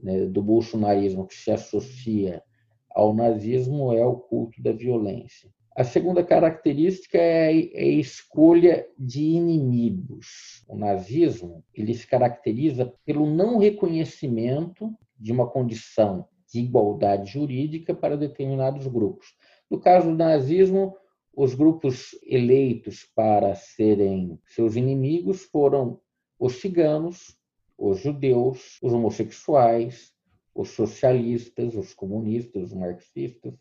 né, 0.00 0.26
do 0.26 0.42
bolsonarismo 0.42 1.26
que 1.26 1.34
se 1.34 1.50
associa 1.50 2.42
ao 2.90 3.14
nazismo 3.14 3.92
é 3.92 4.04
o 4.04 4.16
culto 4.16 4.60
da 4.62 4.72
violência. 4.72 5.50
A 5.74 5.84
segunda 5.84 6.22
característica 6.22 7.16
é 7.16 7.48
a 7.48 7.98
escolha 7.98 8.86
de 8.98 9.22
inimigos. 9.22 10.62
O 10.68 10.76
nazismo 10.76 11.64
ele 11.72 11.94
se 11.94 12.06
caracteriza 12.06 12.92
pelo 13.06 13.26
não 13.26 13.56
reconhecimento 13.56 14.94
de 15.18 15.32
uma 15.32 15.48
condição 15.48 16.28
de 16.52 16.60
igualdade 16.60 17.32
jurídica 17.32 17.94
para 17.94 18.18
determinados 18.18 18.86
grupos. 18.86 19.28
No 19.70 19.80
caso 19.80 20.10
do 20.10 20.14
nazismo, 20.14 20.94
os 21.34 21.54
grupos 21.54 22.10
eleitos 22.26 23.10
para 23.14 23.54
serem 23.54 24.38
seus 24.44 24.76
inimigos 24.76 25.44
foram 25.44 25.98
os 26.38 26.60
ciganos, 26.60 27.38
os 27.78 27.98
judeus, 27.98 28.78
os 28.82 28.92
homossexuais, 28.92 30.12
os 30.54 30.68
socialistas, 30.68 31.74
os 31.74 31.94
comunistas, 31.94 32.64
os 32.64 32.74
marxistas, 32.74 33.54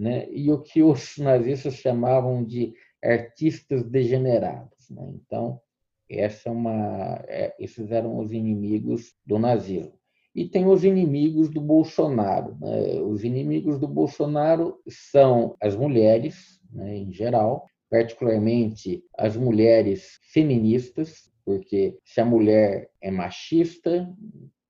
né? 0.00 0.26
e 0.30 0.50
o 0.50 0.58
que 0.58 0.82
os 0.82 1.18
nazistas 1.18 1.74
chamavam 1.74 2.42
de 2.42 2.72
artistas 3.04 3.84
degenerados. 3.84 4.88
Né? 4.88 5.12
Então, 5.14 5.60
essa 6.08 6.48
é 6.48 6.52
uma, 6.52 7.22
é, 7.28 7.54
esses 7.58 7.90
eram 7.90 8.18
os 8.18 8.32
inimigos 8.32 9.14
do 9.26 9.38
nazismo. 9.38 9.92
E 10.34 10.48
tem 10.48 10.66
os 10.66 10.84
inimigos 10.84 11.50
do 11.50 11.60
Bolsonaro. 11.60 12.56
Né? 12.58 12.98
Os 13.02 13.24
inimigos 13.24 13.78
do 13.78 13.86
Bolsonaro 13.86 14.80
são 14.88 15.54
as 15.60 15.76
mulheres, 15.76 16.58
né, 16.72 16.96
em 16.96 17.12
geral, 17.12 17.66
particularmente 17.90 19.04
as 19.18 19.36
mulheres 19.36 20.18
feministas, 20.32 21.30
porque 21.44 21.98
se 22.04 22.22
a 22.22 22.24
mulher 22.24 22.88
é 23.02 23.10
machista, 23.10 24.08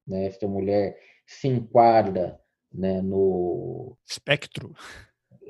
né, 0.05 0.29
se 0.31 0.45
a 0.45 0.49
mulher 0.49 0.99
se 1.25 1.47
enquadra 1.47 2.40
né, 2.73 3.01
no 3.01 3.97
espectro, 4.09 4.75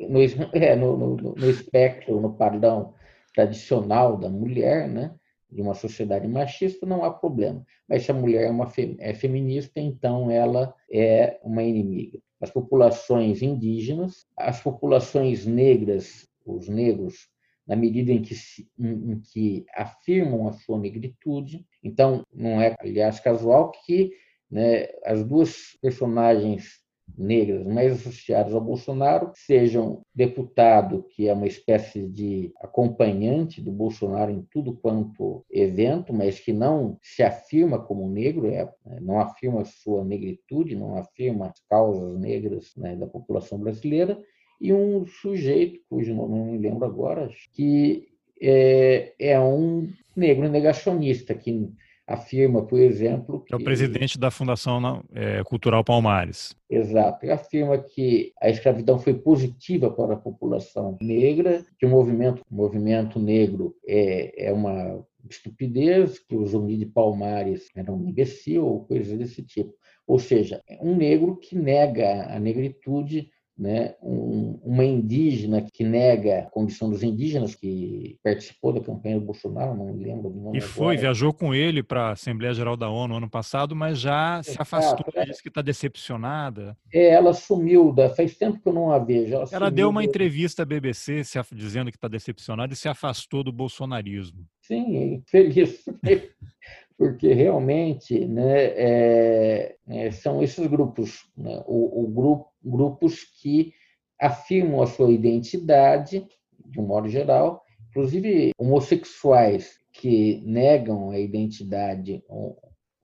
no, 0.08 0.20
é, 0.52 0.76
no, 0.76 0.96
no, 0.96 1.16
no 1.16 1.50
espectro, 1.50 2.20
no 2.20 2.32
padrão 2.34 2.94
tradicional 3.34 4.16
da 4.16 4.28
mulher, 4.28 4.88
né, 4.88 5.14
de 5.50 5.60
uma 5.60 5.74
sociedade 5.74 6.26
machista, 6.28 6.86
não 6.86 7.04
há 7.04 7.10
problema. 7.10 7.64
Mas 7.88 8.04
se 8.04 8.10
a 8.10 8.14
mulher 8.14 8.46
é, 8.46 8.50
uma 8.50 8.70
é 8.98 9.14
feminista, 9.14 9.80
então 9.80 10.30
ela 10.30 10.74
é 10.90 11.38
uma 11.42 11.62
inimiga. 11.62 12.18
As 12.40 12.50
populações 12.50 13.42
indígenas, 13.42 14.26
as 14.36 14.60
populações 14.62 15.44
negras, 15.44 16.28
os 16.46 16.68
negros, 16.68 17.28
na 17.66 17.76
medida 17.76 18.12
em 18.12 18.22
que, 18.22 18.34
em, 18.78 19.12
em 19.12 19.20
que 19.20 19.64
afirmam 19.74 20.48
a 20.48 20.52
sua 20.52 20.78
negritude. 20.78 21.66
Então, 21.82 22.24
não 22.32 22.60
é, 22.60 22.74
aliás, 22.80 23.20
casual 23.20 23.70
que 23.70 24.12
né, 24.50 24.88
as 25.04 25.24
duas 25.24 25.76
personagens 25.80 26.80
negras 27.16 27.66
mais 27.66 27.92
associadas 27.92 28.54
ao 28.54 28.60
Bolsonaro 28.60 29.32
sejam 29.34 30.02
deputado, 30.14 31.04
que 31.10 31.28
é 31.28 31.32
uma 31.32 31.46
espécie 31.46 32.06
de 32.08 32.52
acompanhante 32.60 33.60
do 33.60 33.70
Bolsonaro 33.70 34.30
em 34.30 34.42
tudo 34.50 34.74
quanto 34.74 35.44
evento, 35.50 36.12
mas 36.12 36.40
que 36.40 36.52
não 36.52 36.98
se 37.02 37.22
afirma 37.22 37.78
como 37.78 38.08
negro, 38.08 38.46
é, 38.46 38.68
não 39.00 39.20
afirma 39.20 39.64
sua 39.64 40.04
negritude, 40.04 40.76
não 40.76 40.96
afirma 40.96 41.46
as 41.46 41.60
causas 41.68 42.18
negras 42.18 42.72
né, 42.76 42.96
da 42.96 43.06
população 43.06 43.58
brasileira, 43.58 44.18
e 44.60 44.72
um 44.72 45.06
sujeito, 45.06 45.80
cujo 45.88 46.14
nome 46.14 46.38
não 46.38 46.46
me 46.46 46.58
lembro 46.58 46.84
agora, 46.84 47.30
que 47.52 48.08
é, 48.40 49.14
é 49.18 49.40
um 49.40 49.88
negro 50.14 50.48
negacionista, 50.48 51.34
que 51.34 51.70
afirma, 52.10 52.62
por 52.66 52.80
exemplo. 52.80 53.40
Que, 53.46 53.54
é 53.54 53.56
o 53.56 53.62
presidente 53.62 54.18
da 54.18 54.30
Fundação 54.30 55.02
é, 55.14 55.42
Cultural 55.44 55.84
Palmares. 55.84 56.56
Exato. 56.68 57.24
Ele 57.24 57.32
afirma 57.32 57.78
que 57.78 58.32
a 58.40 58.50
escravidão 58.50 58.98
foi 58.98 59.14
positiva 59.14 59.90
para 59.90 60.14
a 60.14 60.18
população 60.18 60.98
negra, 61.00 61.64
que 61.78 61.86
o 61.86 61.88
movimento, 61.88 62.42
o 62.50 62.54
movimento 62.54 63.18
negro 63.18 63.76
é, 63.86 64.48
é 64.48 64.52
uma 64.52 65.04
estupidez, 65.28 66.18
que 66.18 66.34
o 66.34 66.44
Zumbi 66.44 66.76
de 66.76 66.86
Palmares 66.86 67.68
era 67.76 67.92
um 67.92 68.08
imbecil, 68.08 68.66
ou 68.66 68.84
coisas 68.84 69.16
desse 69.16 69.42
tipo. 69.42 69.72
Ou 70.06 70.18
seja, 70.18 70.60
um 70.80 70.96
negro 70.96 71.36
que 71.36 71.56
nega 71.56 72.34
a 72.34 72.40
negritude 72.40 73.30
né, 73.60 73.94
um, 74.02 74.58
uma 74.64 74.82
indígena 74.82 75.60
que 75.60 75.84
nega 75.84 76.38
a 76.38 76.42
condição 76.46 76.88
dos 76.88 77.02
indígenas, 77.02 77.54
que 77.54 78.18
participou 78.24 78.72
da 78.72 78.80
campanha 78.80 79.20
do 79.20 79.26
Bolsonaro, 79.26 79.76
não 79.76 79.92
me 79.92 80.02
lembro 80.02 80.30
do 80.30 80.40
nome. 80.40 80.56
E 80.56 80.62
foi, 80.62 80.94
agora. 80.94 81.00
viajou 81.00 81.34
com 81.34 81.54
ele 81.54 81.82
para 81.82 82.08
a 82.08 82.12
Assembleia 82.12 82.54
Geral 82.54 82.74
da 82.74 82.88
ONU 82.88 83.16
ano 83.16 83.28
passado, 83.28 83.76
mas 83.76 84.00
já 84.00 84.42
se 84.42 84.56
afastou, 84.58 85.04
é. 85.14 85.26
disse 85.26 85.42
que 85.42 85.50
está 85.50 85.60
decepcionada. 85.60 86.74
É, 86.90 87.10
ela 87.10 87.34
sumiu, 87.34 87.92
da, 87.92 88.08
faz 88.08 88.34
tempo 88.34 88.58
que 88.62 88.66
eu 88.66 88.72
não 88.72 88.90
a 88.90 88.98
vejo. 88.98 89.34
Ela, 89.34 89.44
ela 89.52 89.70
deu 89.70 89.90
uma 89.90 90.02
entrevista 90.02 90.62
à 90.62 90.64
BBC 90.64 91.22
se, 91.22 91.38
dizendo 91.52 91.90
que 91.90 91.98
está 91.98 92.08
decepcionada 92.08 92.72
e 92.72 92.76
se 92.76 92.88
afastou 92.88 93.44
do 93.44 93.52
bolsonarismo. 93.52 94.46
Sim, 94.62 95.22
feliz 95.26 95.84
porque 97.00 97.32
realmente 97.32 98.26
né, 98.26 98.62
é, 98.76 99.76
é, 99.88 100.10
são 100.10 100.42
esses 100.42 100.66
grupos, 100.66 101.26
né, 101.34 101.64
o, 101.66 102.04
o 102.04 102.08
grupo, 102.08 102.50
grupos 102.62 103.24
que 103.40 103.72
afirmam 104.20 104.82
a 104.82 104.86
sua 104.86 105.10
identidade, 105.10 106.28
de 106.62 106.78
um 106.78 106.86
modo 106.86 107.08
geral, 107.08 107.64
inclusive 107.88 108.50
homossexuais 108.58 109.78
que 109.94 110.42
negam 110.44 111.10
a 111.10 111.18
identidade 111.18 112.22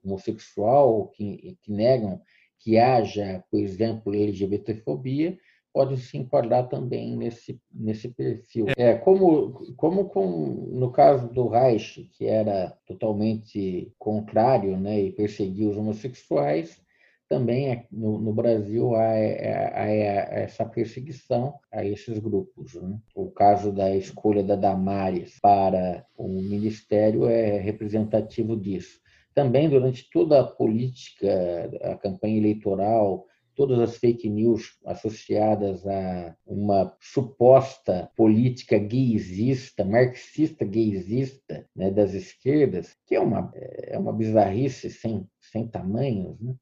homossexual, 0.04 1.08
que, 1.14 1.56
que 1.62 1.72
negam 1.72 2.20
que 2.58 2.78
haja, 2.78 3.42
por 3.50 3.58
exemplo, 3.58 4.14
LGBTfobia, 4.14 5.38
pode 5.76 5.98
se 5.98 6.16
enquadrar 6.16 6.70
também 6.70 7.14
nesse, 7.18 7.60
nesse 7.70 8.08
perfil. 8.08 8.64
É, 8.78 8.94
como, 8.94 9.74
como 9.76 10.06
com, 10.06 10.26
no 10.72 10.90
caso 10.90 11.28
do 11.28 11.48
Reich, 11.48 12.08
que 12.16 12.24
era 12.24 12.74
totalmente 12.86 13.92
contrário 13.98 14.74
né, 14.78 14.98
e 14.98 15.12
perseguia 15.12 15.68
os 15.68 15.76
homossexuais, 15.76 16.80
também 17.28 17.72
é, 17.72 17.84
no, 17.92 18.18
no 18.18 18.32
Brasil 18.32 18.94
há, 18.94 19.04
é, 19.16 19.68
há, 19.74 19.82
há, 19.82 20.40
essa 20.40 20.64
perseguição 20.64 21.52
a 21.70 21.84
esses 21.84 22.18
grupos. 22.20 22.72
Né? 22.72 22.98
O 23.14 23.30
caso 23.30 23.70
da 23.70 23.94
escolha 23.94 24.42
da 24.42 24.56
Damares 24.56 25.38
para 25.42 26.06
o 26.16 26.26
ministério 26.40 27.28
é 27.28 27.58
representativo 27.58 28.56
disso. 28.56 28.98
Também, 29.34 29.68
durante 29.68 30.08
toda 30.10 30.40
a 30.40 30.44
política, 30.44 31.70
a 31.82 31.96
campanha 31.96 32.38
eleitoral 32.38 33.26
todas 33.56 33.80
as 33.80 33.96
fake 33.96 34.28
news 34.28 34.78
associadas 34.84 35.84
a 35.86 36.36
uma 36.46 36.94
suposta 37.00 38.10
política 38.14 38.78
gaysista, 38.78 39.84
marxista 39.84 40.64
gaysista 40.64 41.66
né, 41.74 41.90
das 41.90 42.12
esquerdas, 42.12 42.94
que 43.06 43.14
é 43.14 43.20
uma, 43.20 43.50
é 43.54 43.98
uma 43.98 44.12
bizarrice 44.12 44.90
sem, 44.90 45.26
sem 45.40 45.66
tamanhos, 45.66 46.38
né? 46.38 46.54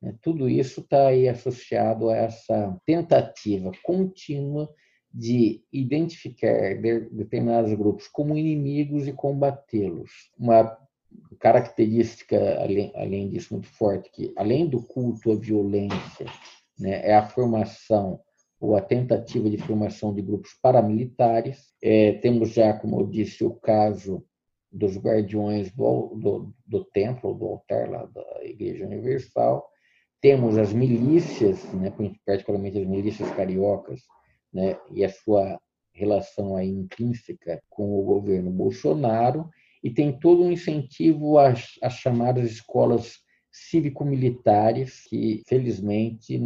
né 0.00 0.14
tudo 0.22 0.48
isso 0.48 0.80
está 0.80 1.08
aí 1.08 1.28
associado 1.28 2.10
a 2.10 2.16
essa 2.16 2.78
tentativa 2.84 3.72
contínua 3.82 4.72
de 5.12 5.62
identificar 5.72 6.80
determinados 7.10 7.74
grupos 7.74 8.08
como 8.08 8.36
inimigos 8.36 9.06
e 9.06 9.12
combatê-los. 9.12 10.10
Uma 10.38 10.78
característica, 11.38 12.36
além, 12.60 12.92
além 12.94 13.28
disso, 13.28 13.54
muito 13.54 13.68
forte, 13.68 14.10
que 14.10 14.32
além 14.36 14.68
do 14.68 14.82
culto 14.82 15.32
à 15.32 15.34
violência, 15.34 16.26
né, 16.78 17.00
é 17.04 17.14
a 17.14 17.26
formação 17.26 18.20
ou 18.60 18.76
a 18.76 18.80
tentativa 18.80 19.50
de 19.50 19.58
formação 19.58 20.14
de 20.14 20.22
grupos 20.22 20.52
paramilitares. 20.62 21.72
É, 21.82 22.12
temos 22.14 22.50
já, 22.50 22.72
como 22.72 23.00
eu 23.00 23.06
disse, 23.08 23.44
o 23.44 23.54
caso 23.54 24.24
dos 24.70 24.96
guardiões 24.96 25.70
do, 25.72 26.14
do, 26.14 26.54
do 26.64 26.84
templo, 26.84 27.34
do 27.34 27.44
altar 27.44 27.90
lá 27.90 28.06
da 28.06 28.44
Igreja 28.44 28.86
Universal. 28.86 29.68
Temos 30.20 30.56
as 30.56 30.72
milícias, 30.72 31.64
né, 31.74 31.92
particularmente 32.24 32.78
as 32.78 32.86
milícias 32.86 33.28
cariocas, 33.32 34.00
né, 34.52 34.78
e 34.92 35.04
a 35.04 35.08
sua 35.08 35.60
relação 35.92 36.56
aí 36.56 36.68
intrínseca 36.68 37.60
com 37.68 37.98
o 37.98 38.02
governo 38.02 38.50
Bolsonaro, 38.50 39.50
e 39.82 39.90
tem 39.90 40.12
todo 40.12 40.42
um 40.42 40.52
incentivo 40.52 41.38
às, 41.38 41.78
às 41.82 41.94
chamadas 41.94 42.50
escolas 42.50 43.18
cívico-militares, 43.50 45.04
que 45.08 45.42
felizmente 45.46 46.38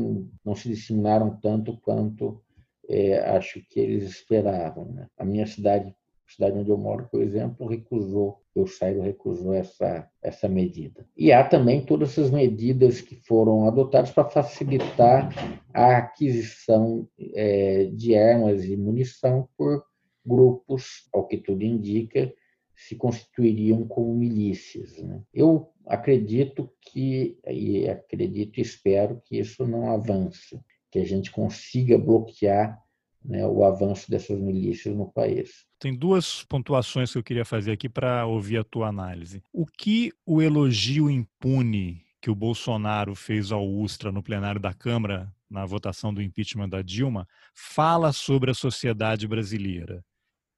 não 0.44 0.55
se 0.55 0.68
disseminaram 0.68 1.38
tanto 1.40 1.77
quanto 1.79 2.42
é, 2.88 3.18
acho 3.37 3.61
que 3.68 3.79
eles 3.79 4.05
esperavam. 4.11 4.87
Né? 4.87 5.07
A 5.16 5.25
minha 5.25 5.46
cidade 5.46 5.94
a 6.27 6.33
cidade 6.33 6.59
onde 6.59 6.70
eu 6.70 6.77
moro, 6.77 7.09
por 7.11 7.22
exemplo, 7.22 7.68
recusou, 7.68 8.40
o 8.53 8.66
Sairo 8.66 9.01
recusou 9.01 9.55
essa, 9.55 10.09
essa 10.20 10.49
medida. 10.49 11.07
E 11.16 11.31
há 11.31 11.44
também 11.44 11.85
todas 11.85 12.11
essas 12.11 12.33
medidas 12.33 13.01
que 13.01 13.14
foram 13.14 13.66
adotadas 13.66 14.11
para 14.11 14.29
facilitar 14.29 15.31
a 15.72 15.99
aquisição 15.99 17.09
é, 17.33 17.85
de 17.92 18.16
armas 18.16 18.64
e 18.64 18.77
munição 18.77 19.49
por 19.57 19.85
grupos, 20.25 21.09
ao 21.14 21.27
que 21.29 21.37
tudo 21.37 21.62
indica, 21.62 22.33
se 22.77 22.95
constituiriam 22.95 23.87
como 23.87 24.15
milícias. 24.15 24.99
Né? 24.99 25.23
Eu 25.33 25.73
acredito 25.87 26.71
que, 26.81 27.39
e 27.47 27.89
acredito 27.89 28.59
e 28.59 28.62
espero 28.62 29.21
que 29.25 29.39
isso 29.39 29.67
não 29.67 29.91
avance, 29.91 30.61
que 30.91 30.99
a 30.99 31.05
gente 31.05 31.31
consiga 31.31 31.97
bloquear 31.97 32.79
né, 33.25 33.47
o 33.47 33.65
avanço 33.65 34.11
dessas 34.11 34.39
milícias 34.39 34.95
no 34.95 35.11
país. 35.11 35.67
Tem 35.79 35.95
duas 35.95 36.45
pontuações 36.45 37.12
que 37.12 37.19
eu 37.19 37.25
queria 37.25 37.45
fazer 37.45 37.73
aqui 37.73 37.89
para 37.89 38.27
ouvir 38.27 38.59
a 38.59 38.65
tua 38.65 38.89
análise. 38.89 39.43
O 39.53 39.67
que 39.67 40.12
o 40.25 40.41
elogio 40.41 41.11
impune 41.11 42.05
que 42.21 42.31
o 42.31 42.35
Bolsonaro 42.35 43.15
fez 43.15 43.53
ao 43.53 43.67
Ustra 43.67 44.11
no 44.12 44.23
plenário 44.23 44.61
da 44.61 44.73
Câmara, 44.73 45.33
na 45.49 45.65
votação 45.65 46.12
do 46.12 46.23
impeachment 46.23 46.69
da 46.69 46.83
Dilma, 46.83 47.27
fala 47.55 48.12
sobre 48.12 48.51
a 48.51 48.55
sociedade 48.55 49.27
brasileira? 49.27 50.05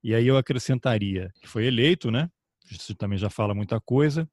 E 0.03 0.15
aí 0.15 0.27
eu 0.27 0.37
acrescentaria 0.37 1.31
que 1.41 1.47
foi 1.47 1.65
eleito, 1.65 2.09
né? 2.09 2.29
Isso 2.71 2.95
também 2.95 3.17
já 3.17 3.29
fala 3.29 3.53
muita 3.53 3.79
coisa. 3.79 4.29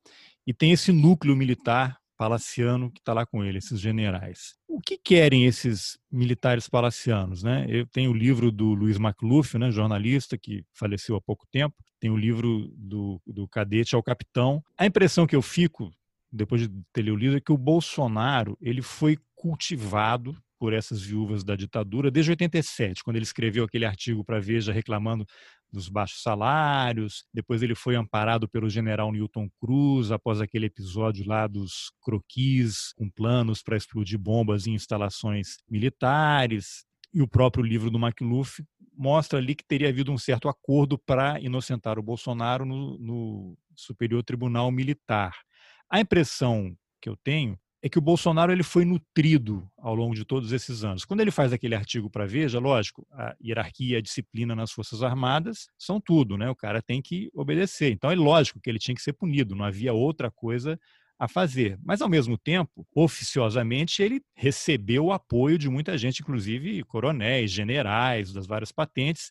E 0.46 0.52
tem 0.52 0.72
esse 0.72 0.92
núcleo 0.92 1.34
militar 1.34 1.98
palaciano 2.16 2.90
que 2.90 2.98
está 2.98 3.12
lá 3.12 3.26
com 3.26 3.44
ele, 3.44 3.58
esses 3.58 3.78
generais. 3.80 4.54
O 4.66 4.80
que 4.80 4.96
querem 4.96 5.44
esses 5.44 5.98
militares 6.10 6.68
palacianos? 6.68 7.42
Né? 7.42 7.66
Eu 7.68 7.86
tenho 7.86 8.10
o 8.10 8.14
livro 8.14 8.50
do 8.50 8.72
Luiz 8.74 8.96
McLuff, 8.96 9.58
né, 9.58 9.70
jornalista 9.70 10.38
que 10.38 10.64
faleceu 10.72 11.16
há 11.16 11.20
pouco 11.20 11.46
tempo, 11.50 11.74
tem 12.00 12.10
o 12.10 12.16
livro 12.16 12.68
do, 12.76 13.20
do 13.26 13.46
Cadete 13.48 13.94
ao 13.94 14.02
Capitão. 14.02 14.62
A 14.78 14.86
impressão 14.86 15.26
que 15.26 15.36
eu 15.36 15.42
fico, 15.42 15.90
depois 16.32 16.62
de 16.62 16.68
ter 16.92 17.02
lido 17.02 17.14
o 17.14 17.18
livro, 17.18 17.36
é 17.36 17.40
que 17.40 17.52
o 17.52 17.58
Bolsonaro 17.58 18.56
ele 18.60 18.82
foi 18.82 19.18
cultivado 19.34 20.36
por 20.58 20.72
essas 20.72 21.02
viúvas 21.02 21.44
da 21.44 21.56
ditadura 21.56 22.10
desde 22.10 22.32
87, 22.32 23.02
quando 23.02 23.16
ele 23.16 23.24
escreveu 23.24 23.64
aquele 23.64 23.84
artigo 23.84 24.24
para 24.24 24.40
Veja 24.40 24.72
reclamando 24.72 25.26
dos 25.72 25.88
baixos 25.88 26.22
salários. 26.22 27.24
Depois 27.32 27.62
ele 27.62 27.74
foi 27.74 27.96
amparado 27.96 28.48
pelo 28.48 28.68
general 28.68 29.12
Newton 29.12 29.48
Cruz 29.60 30.10
após 30.10 30.40
aquele 30.40 30.66
episódio 30.66 31.26
lá 31.26 31.46
dos 31.46 31.90
croquis 32.00 32.92
com 32.96 33.10
planos 33.10 33.62
para 33.62 33.76
explodir 33.76 34.18
bombas 34.18 34.66
em 34.66 34.74
instalações 34.74 35.58
militares. 35.68 36.84
E 37.12 37.22
o 37.22 37.28
próprio 37.28 37.64
livro 37.64 37.90
do 37.90 37.98
McLuff 37.98 38.62
mostra 38.92 39.38
ali 39.38 39.54
que 39.54 39.64
teria 39.64 39.88
havido 39.88 40.10
um 40.10 40.18
certo 40.18 40.48
acordo 40.48 40.98
para 40.98 41.40
inocentar 41.40 41.98
o 41.98 42.02
Bolsonaro 42.02 42.64
no, 42.64 42.98
no 42.98 43.58
Superior 43.74 44.22
Tribunal 44.22 44.70
Militar. 44.70 45.34
A 45.90 46.00
impressão 46.00 46.76
que 47.00 47.08
eu 47.08 47.16
tenho 47.16 47.58
é 47.86 47.88
que 47.88 47.98
o 47.98 48.02
Bolsonaro 48.02 48.50
ele 48.50 48.64
foi 48.64 48.84
nutrido 48.84 49.70
ao 49.78 49.94
longo 49.94 50.12
de 50.12 50.24
todos 50.24 50.50
esses 50.50 50.82
anos. 50.82 51.04
Quando 51.04 51.20
ele 51.20 51.30
faz 51.30 51.52
aquele 51.52 51.74
artigo 51.74 52.10
para 52.10 52.26
Veja, 52.26 52.58
lógico, 52.58 53.06
a 53.12 53.36
hierarquia 53.42 53.98
a 53.98 54.02
disciplina 54.02 54.56
nas 54.56 54.72
Forças 54.72 55.04
Armadas 55.04 55.68
são 55.78 56.00
tudo, 56.00 56.36
né? 56.36 56.50
O 56.50 56.56
cara 56.56 56.82
tem 56.82 57.00
que 57.00 57.30
obedecer. 57.32 57.92
Então 57.92 58.10
é 58.10 58.16
lógico 58.16 58.60
que 58.60 58.68
ele 58.68 58.80
tinha 58.80 58.94
que 58.94 59.00
ser 59.00 59.12
punido, 59.12 59.54
não 59.54 59.64
havia 59.64 59.92
outra 59.92 60.32
coisa 60.32 60.78
a 61.16 61.28
fazer. 61.28 61.78
Mas, 61.82 62.02
ao 62.02 62.08
mesmo 62.08 62.36
tempo, 62.36 62.84
oficiosamente, 62.94 64.02
ele 64.02 64.20
recebeu 64.34 65.06
o 65.06 65.12
apoio 65.12 65.56
de 65.56 65.68
muita 65.68 65.96
gente, 65.96 66.20
inclusive 66.20 66.82
coronéis, 66.82 67.52
generais 67.52 68.32
das 68.32 68.48
várias 68.48 68.72
patentes, 68.72 69.30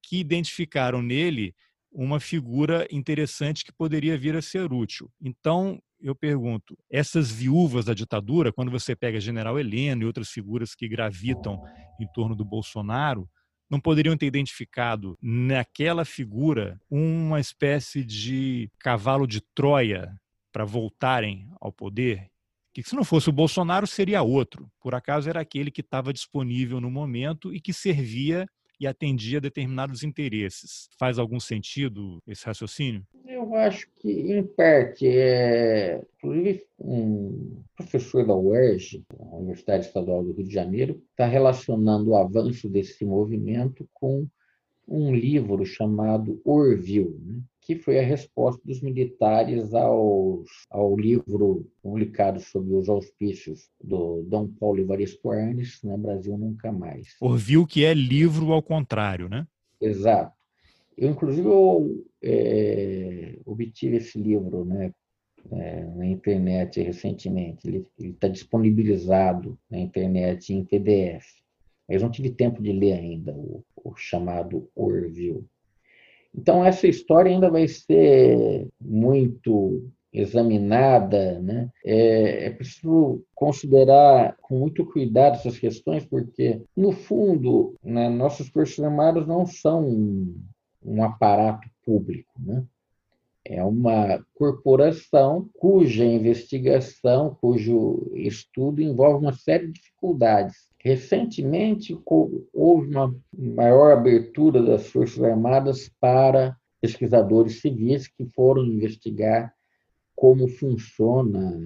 que 0.00 0.18
identificaram 0.18 1.02
nele 1.02 1.52
uma 1.90 2.20
figura 2.20 2.86
interessante 2.88 3.64
que 3.64 3.72
poderia 3.72 4.16
vir 4.16 4.36
a 4.36 4.42
ser 4.42 4.72
útil. 4.72 5.10
Então, 5.20 5.82
eu 6.00 6.14
pergunto, 6.14 6.76
essas 6.90 7.30
viúvas 7.30 7.84
da 7.84 7.94
ditadura, 7.94 8.52
quando 8.52 8.70
você 8.70 8.94
pega 8.94 9.20
General 9.20 9.58
Heleno 9.58 10.02
e 10.02 10.06
outras 10.06 10.28
figuras 10.28 10.74
que 10.74 10.88
gravitam 10.88 11.60
em 12.00 12.06
torno 12.12 12.34
do 12.34 12.44
Bolsonaro, 12.44 13.28
não 13.68 13.80
poderiam 13.80 14.16
ter 14.16 14.26
identificado 14.26 15.18
naquela 15.20 16.04
figura 16.04 16.80
uma 16.90 17.40
espécie 17.40 18.04
de 18.04 18.70
cavalo 18.78 19.26
de 19.26 19.40
Troia 19.54 20.14
para 20.52 20.64
voltarem 20.64 21.48
ao 21.60 21.72
poder? 21.72 22.30
Que 22.72 22.82
se 22.82 22.94
não 22.94 23.04
fosse 23.04 23.28
o 23.28 23.32
Bolsonaro, 23.32 23.86
seria 23.86 24.22
outro. 24.22 24.70
Por 24.80 24.94
acaso 24.94 25.28
era 25.28 25.40
aquele 25.40 25.70
que 25.70 25.80
estava 25.80 26.12
disponível 26.12 26.80
no 26.80 26.90
momento 26.90 27.52
e 27.52 27.60
que 27.60 27.72
servia 27.72 28.46
e 28.78 28.86
atendia 28.86 29.40
determinados 29.40 30.02
interesses. 30.02 30.88
Faz 30.98 31.18
algum 31.18 31.40
sentido 31.40 32.22
esse 32.26 32.44
raciocínio? 32.44 33.06
Eu 33.26 33.54
acho 33.54 33.88
que, 33.96 34.10
em 34.10 34.42
parte, 34.42 35.06
é... 35.06 36.02
inclusive 36.18 36.64
um 36.78 37.62
professor 37.76 38.26
da 38.26 38.34
UERJ, 38.34 39.04
Universidade 39.32 39.86
Estadual 39.86 40.22
do 40.22 40.32
Rio 40.32 40.44
de 40.44 40.52
Janeiro, 40.52 41.02
está 41.10 41.26
relacionando 41.26 42.10
o 42.10 42.16
avanço 42.16 42.68
desse 42.68 43.04
movimento 43.04 43.88
com 43.92 44.26
um 44.86 45.14
livro 45.14 45.64
chamado 45.64 46.40
Orville, 46.44 47.18
né? 47.20 47.40
Que 47.66 47.74
foi 47.74 47.98
a 47.98 48.02
resposta 48.02 48.62
dos 48.64 48.80
militares 48.80 49.74
aos, 49.74 50.48
ao 50.70 50.96
livro 50.96 51.68
publicado 51.82 52.38
sob 52.38 52.72
os 52.72 52.88
auspícios 52.88 53.68
do 53.82 54.22
Dom 54.22 54.46
Paulo 54.46 54.78
Evaristo 54.78 55.28
Arnes, 55.32 55.82
né, 55.82 55.96
Brasil 55.96 56.38
Nunca 56.38 56.70
Mais. 56.70 57.16
Orville, 57.20 57.66
que 57.66 57.84
é 57.84 57.92
livro 57.92 58.52
ao 58.52 58.62
contrário, 58.62 59.28
né? 59.28 59.44
Exato. 59.80 60.32
Eu, 60.96 61.10
inclusive, 61.10 61.48
eu, 61.48 62.06
é, 62.22 63.36
obtive 63.44 63.96
esse 63.96 64.16
livro 64.16 64.64
né, 64.64 64.92
é, 65.50 65.84
na 65.86 66.06
internet 66.06 66.80
recentemente. 66.80 67.66
Ele 67.66 67.84
está 67.98 68.28
disponibilizado 68.28 69.58
na 69.68 69.80
internet 69.80 70.54
em 70.54 70.64
PDF. 70.64 71.26
Mas 71.88 72.00
não 72.00 72.10
tive 72.12 72.30
tempo 72.30 72.62
de 72.62 72.72
ler 72.72 72.92
ainda 72.92 73.32
o, 73.32 73.64
o 73.74 73.96
chamado 73.96 74.70
Orville. 74.72 75.44
Então, 76.36 76.64
essa 76.64 76.86
história 76.86 77.30
ainda 77.30 77.50
vai 77.50 77.66
ser 77.66 78.68
muito 78.80 79.90
examinada, 80.12 81.40
né? 81.40 81.68
É, 81.84 82.46
é, 82.46 82.50
preciso 82.50 83.22
considerar 83.34 84.36
com 84.40 84.58
muito 84.58 84.84
cuidado 84.86 85.34
essas 85.34 85.58
questões, 85.58 86.04
porque, 86.06 86.62
no 86.76 86.92
fundo, 86.92 87.74
né, 87.82 88.08
nossas 88.08 88.48
Forças 88.48 88.82
Armadas 88.84 89.26
não 89.26 89.44
são 89.46 89.86
um, 89.86 90.40
um 90.82 91.02
aparato 91.04 91.68
público, 91.84 92.32
né? 92.38 92.64
É 93.48 93.62
uma 93.62 94.24
corporação 94.34 95.48
cuja 95.54 96.04
investigação, 96.04 97.36
cujo 97.40 98.10
estudo 98.14 98.82
envolve 98.82 99.24
uma 99.24 99.32
série 99.32 99.68
de 99.68 99.74
dificuldades. 99.74 100.56
Recentemente, 100.82 101.96
houve 102.52 102.90
uma 102.90 103.14
maior 103.32 103.92
abertura 103.92 104.60
das 104.60 104.88
Forças 104.88 105.22
Armadas 105.22 105.88
para 106.00 106.56
pesquisadores 106.80 107.60
civis 107.60 108.08
que 108.08 108.26
foram 108.34 108.64
investigar 108.64 109.54
como 110.16 110.48
funciona 110.48 111.56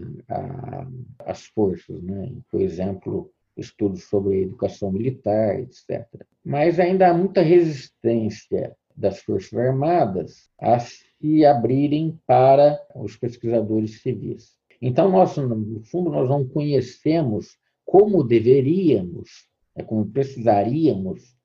as 1.20 1.47
forças. 1.47 2.03
Né? 2.03 2.31
Por 2.51 2.61
exemplo, 2.61 3.33
estudos 3.57 4.05
sobre 4.05 4.43
educação 4.43 4.93
militar, 4.93 5.61
etc. 5.61 6.07
Mas 6.45 6.78
ainda 6.78 7.09
há 7.09 7.14
muita 7.14 7.41
resistência 7.41 8.76
das 9.01 9.20
Forças 9.20 9.53
Armadas 9.59 10.48
a 10.61 10.78
se 10.78 11.44
abrirem 11.44 12.18
para 12.26 12.78
os 12.94 13.16
pesquisadores 13.16 14.03
civis. 14.03 14.55
Então, 14.80 15.11
nós, 15.11 15.36
no 15.36 15.82
fundo, 15.84 16.11
nós 16.11 16.28
não 16.28 16.46
conhecemos 16.46 17.59
como 17.84 18.22
deveríamos, 18.22 19.48
né, 19.76 19.82
como 19.84 20.07
precisaríamos 20.07 21.36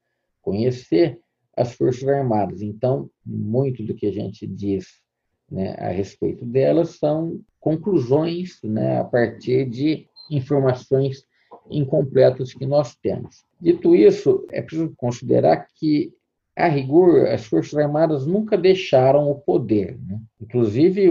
conhecer 0.41 1.19
as 1.55 1.73
Forças 1.73 2.07
Armadas. 2.07 2.61
Então, 2.61 3.09
muito 3.25 3.83
do 3.83 3.95
que 3.95 4.07
a 4.07 4.11
gente 4.11 4.45
diz 4.45 5.01
né, 5.49 5.75
a 5.79 5.89
respeito 5.89 6.45
delas 6.45 6.97
são 6.97 7.39
conclusões 7.59 8.59
né, 8.63 8.99
a 8.99 9.03
partir 9.03 9.69
de 9.69 10.07
informações 10.29 11.25
incompletas 11.69 12.53
que 12.53 12.65
nós 12.65 12.95
temos. 12.95 13.45
Dito 13.59 13.95
isso, 13.95 14.45
é 14.51 14.61
preciso 14.61 14.93
considerar 14.95 15.67
que, 15.75 16.13
a 16.55 16.67
rigor, 16.67 17.27
as 17.27 17.45
Forças 17.45 17.77
Armadas 17.77 18.25
nunca 18.25 18.57
deixaram 18.57 19.29
o 19.29 19.35
poder. 19.35 19.99
Né? 20.07 20.19
Inclusive, 20.41 21.09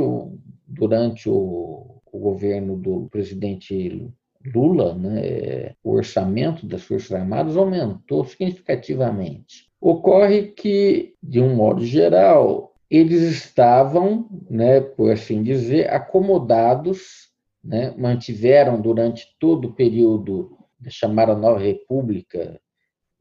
durante 0.66 1.28
o, 1.28 2.01
o 2.11 2.18
governo 2.18 2.76
do 2.76 3.09
presidente 3.11 4.11
Lula, 4.55 4.95
né, 4.95 5.74
o 5.82 5.92
orçamento 5.92 6.66
das 6.66 6.82
Forças 6.82 7.12
Armadas 7.12 7.57
aumentou 7.57 8.24
significativamente. 8.24 9.70
Ocorre 9.80 10.49
que, 10.49 11.14
de 11.22 11.40
um 11.40 11.55
modo 11.55 11.84
geral, 11.84 12.74
eles 12.90 13.22
estavam, 13.22 14.28
né, 14.49 14.80
por 14.80 15.11
assim 15.12 15.42
dizer, 15.42 15.90
acomodados, 15.90 17.30
né, 17.62 17.95
mantiveram 17.97 18.80
durante 18.80 19.34
todo 19.40 19.68
o 19.68 19.72
período 19.72 20.59
da 20.78 20.90
chamada 20.90 21.34
Nova 21.34 21.59
República, 21.59 22.61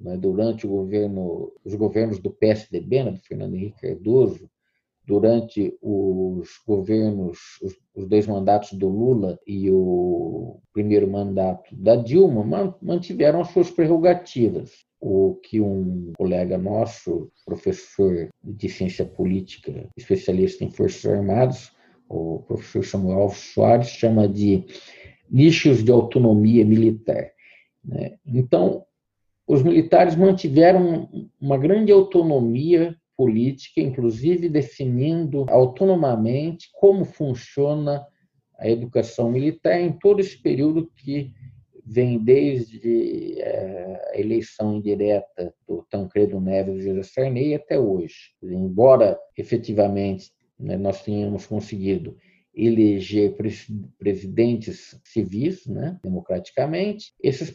né, 0.04 0.18
durante 0.18 0.68
governo, 0.68 1.52
os 1.64 1.74
governos 1.76 2.20
do 2.20 2.30
PSDB, 2.30 3.04
né, 3.04 3.12
do 3.12 3.20
Fernando 3.20 3.56
Henrique 3.56 3.82
Cardoso, 3.82 4.50
durante 5.06 5.76
os 5.82 6.50
governos, 6.66 7.38
os, 7.62 7.74
os, 7.96 8.08
dois 8.08 8.28
mandatos 8.28 8.74
do 8.74 8.88
Lula 8.88 9.40
e 9.46 9.70
o 9.70 10.60
primeiro 10.74 11.10
mandato 11.10 11.76
da 11.76 11.96
Dilma, 11.96 12.78
mantiveram 12.82 13.44
suas 13.44 13.70
prerrogativas. 13.70 14.72
O 15.00 15.36
que 15.44 15.60
um 15.60 16.14
colega 16.18 16.58
nosso, 16.58 17.30
professor 17.46 18.30
de 18.42 18.70
ciência 18.70 19.06
política, 19.06 19.90
especialista 19.98 20.64
em 20.64 20.72
Forças 20.72 21.06
Armadas, 21.06 21.72
o 22.08 22.40
professor 22.48 22.86
Samuel 22.86 23.20
Alves 23.20 23.54
Soares, 23.54 23.88
chama 23.88 24.28
de 24.28 24.66
nichos 25.30 25.84
de 25.84 25.92
autonomia 25.92 26.64
militar. 26.64 27.32
Né? 27.84 28.18
Então, 28.26 28.86
os 29.48 29.62
militares 29.62 30.16
mantiveram 30.16 31.10
uma 31.40 31.58
grande 31.58 31.92
autonomia 31.92 32.96
política, 33.16 33.82
inclusive 33.82 34.50
definindo 34.50 35.46
autonomamente 35.50 36.70
como 36.74 37.06
funciona 37.06 38.06
a 38.58 38.70
educação 38.70 39.30
militar 39.30 39.80
em 39.80 39.92
todo 39.92 40.20
esse 40.20 40.42
período 40.42 40.90
que 40.96 41.32
vem 41.86 42.18
desde 42.18 43.40
eh, 43.40 44.12
a 44.14 44.20
eleição 44.20 44.78
indireta 44.78 45.54
do 45.68 45.86
Tancredo 45.90 46.40
Neves 46.40 46.82
e 46.82 46.84
José 46.86 47.04
Sarney 47.04 47.56
até 47.56 47.78
hoje. 47.78 48.32
Embora 48.42 49.20
efetivamente 49.38 50.32
né, 50.58 50.78
nós 50.78 51.04
tenhamos 51.04 51.46
conseguido 51.46 52.16
eleger 52.56 53.36
presidentes 53.98 55.00
civis, 55.04 55.66
né, 55.66 56.00
democraticamente, 56.04 57.14
esses 57.22 57.52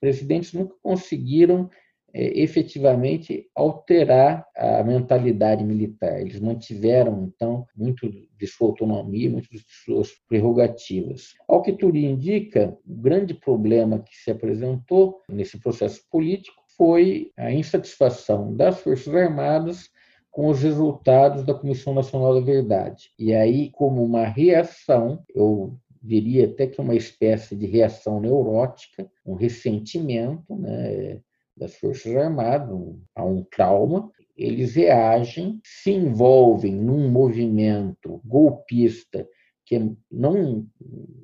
presidentes 0.00 0.52
nunca 0.52 0.74
conseguiram 0.82 1.68
é, 2.14 2.40
efetivamente 2.40 3.46
alterar 3.54 4.46
a 4.56 4.82
mentalidade 4.82 5.62
militar. 5.62 6.20
Eles 6.20 6.40
mantiveram, 6.40 7.24
então, 7.24 7.66
muito 7.76 8.08
de 8.10 8.46
sua 8.46 8.68
autonomia, 8.68 9.28
muito 9.28 9.50
de 9.50 9.62
suas 9.84 10.12
prerrogativas. 10.26 11.34
Ao 11.46 11.60
que 11.60 11.72
tudo 11.72 11.98
indica, 11.98 12.74
o 12.86 12.94
grande 12.94 13.34
problema 13.34 13.98
que 13.98 14.16
se 14.16 14.30
apresentou 14.30 15.20
nesse 15.28 15.60
processo 15.60 16.00
político 16.10 16.56
foi 16.74 17.32
a 17.36 17.52
insatisfação 17.52 18.54
das 18.56 18.80
Forças 18.80 19.14
Armadas 19.14 19.90
com 20.36 20.48
os 20.48 20.62
resultados 20.62 21.46
da 21.46 21.54
Comissão 21.54 21.94
Nacional 21.94 22.34
da 22.34 22.40
Verdade. 22.42 23.10
E 23.18 23.32
aí, 23.32 23.70
como 23.70 24.04
uma 24.04 24.26
reação, 24.26 25.24
eu 25.34 25.74
diria 26.02 26.44
até 26.44 26.66
que 26.66 26.78
uma 26.78 26.94
espécie 26.94 27.56
de 27.56 27.64
reação 27.64 28.20
neurótica, 28.20 29.10
um 29.24 29.32
ressentimento, 29.32 30.54
né, 30.54 31.22
das 31.56 31.76
Forças 31.76 32.14
Armadas, 32.14 32.68
a 33.14 33.24
um 33.24 33.42
trauma, 33.44 34.12
eles 34.36 34.74
reagem, 34.74 35.58
se 35.64 35.92
envolvem 35.92 36.74
num 36.74 37.10
movimento 37.10 38.20
golpista 38.22 39.26
que 39.64 39.90
não, 40.12 40.66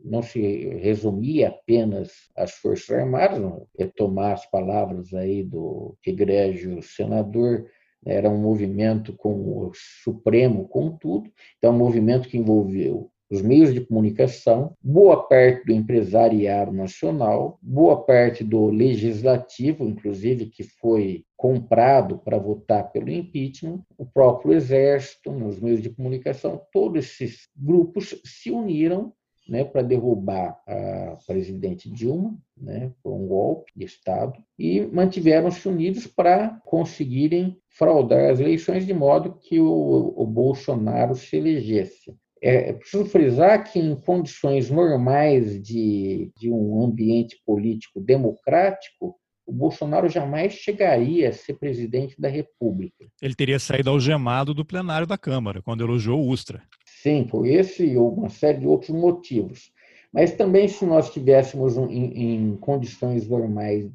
não 0.03 0.23
se 0.23 0.41
resumia 0.79 1.49
apenas 1.49 2.13
às 2.35 2.53
Forças 2.53 2.97
Armadas, 2.97 3.43
retomar 3.79 4.33
as 4.33 4.51
palavras 4.51 5.13
aí 5.13 5.45
do 5.45 5.95
egrégio 6.07 6.83
senador, 6.83 7.69
era 8.05 8.29
um 8.29 8.39
movimento 8.39 9.13
com 9.13 9.33
o 9.33 9.73
Supremo, 9.75 10.69
com 10.69 10.91
tudo, 10.91 11.31
então 11.59 11.75
um 11.75 11.79
movimento 11.79 12.29
que 12.29 12.39
envolveu 12.39 13.11
os 13.33 13.41
meios 13.41 13.73
de 13.73 13.81
comunicação, 13.81 14.77
boa 14.83 15.27
parte 15.27 15.65
do 15.65 15.73
empresariado 15.73 16.71
nacional, 16.71 17.59
boa 17.63 18.05
parte 18.05 18.45
do 18.45 18.67
legislativo, 18.67 19.89
inclusive 19.89 20.51
que 20.51 20.63
foi 20.63 21.25
comprado 21.35 22.19
para 22.19 22.37
votar 22.37 22.93
pelo 22.93 23.09
impeachment, 23.09 23.81
o 23.97 24.05
próprio 24.05 24.53
exército, 24.53 25.33
nos 25.33 25.59
meios 25.59 25.81
de 25.81 25.89
comunicação, 25.89 26.61
todos 26.71 27.07
esses 27.07 27.49
grupos 27.57 28.21
se 28.23 28.51
uniram 28.51 29.15
né, 29.49 29.65
para 29.65 29.83
derrubar 29.83 30.61
a 30.67 31.19
presidente 31.27 31.91
Dilma, 31.91 32.37
né, 32.57 32.93
por 33.03 33.13
um 33.13 33.27
golpe 33.27 33.73
de 33.77 33.85
Estado, 33.85 34.39
e 34.59 34.81
mantiveram-se 34.81 35.69
unidos 35.69 36.07
para 36.07 36.61
conseguirem 36.65 37.59
fraudar 37.69 38.31
as 38.31 38.41
eleições 38.41 38.87
de 38.87 38.95
modo 38.95 39.39
que 39.41 39.59
o, 39.59 40.15
o 40.17 40.27
Bolsonaro 40.27 41.15
se 41.15 41.37
elegesse. 41.37 42.15
É, 42.43 42.71
é 42.71 42.73
preciso 42.73 43.05
frisar 43.05 43.71
que, 43.71 43.79
em 43.79 43.95
condições 43.95 44.69
normais 44.69 45.63
de, 45.63 46.33
de 46.37 46.51
um 46.51 46.83
ambiente 46.85 47.41
político 47.47 48.01
democrático, 48.01 49.17
o 49.47 49.53
Bolsonaro 49.53 50.09
jamais 50.09 50.53
chegaria 50.53 51.29
a 51.29 51.33
ser 51.33 51.55
presidente 51.55 52.21
da 52.21 52.29
República. 52.29 53.07
Ele 53.21 53.35
teria 53.35 53.59
saído 53.59 53.91
algemado 53.91 54.55
do 54.55 54.65
plenário 54.65 55.07
da 55.07 55.19
Câmara, 55.19 55.61
quando 55.63 55.85
elogiou 55.85 56.21
o 56.21 56.29
Ustra. 56.29 56.63
Sim, 57.03 57.25
por 57.25 57.45
esse 57.45 57.85
e 57.85 57.99
uma 57.99 58.29
série 58.29 58.59
de 58.59 58.67
outros 58.69 58.91
motivos. 58.91 59.73
Mas 60.13 60.37
também, 60.37 60.69
se 60.69 60.87
nós 60.87 61.07
estivéssemos 61.09 61.77
em, 61.77 61.91
em, 61.91 62.57
condições 62.59 63.27
normais 63.27 63.91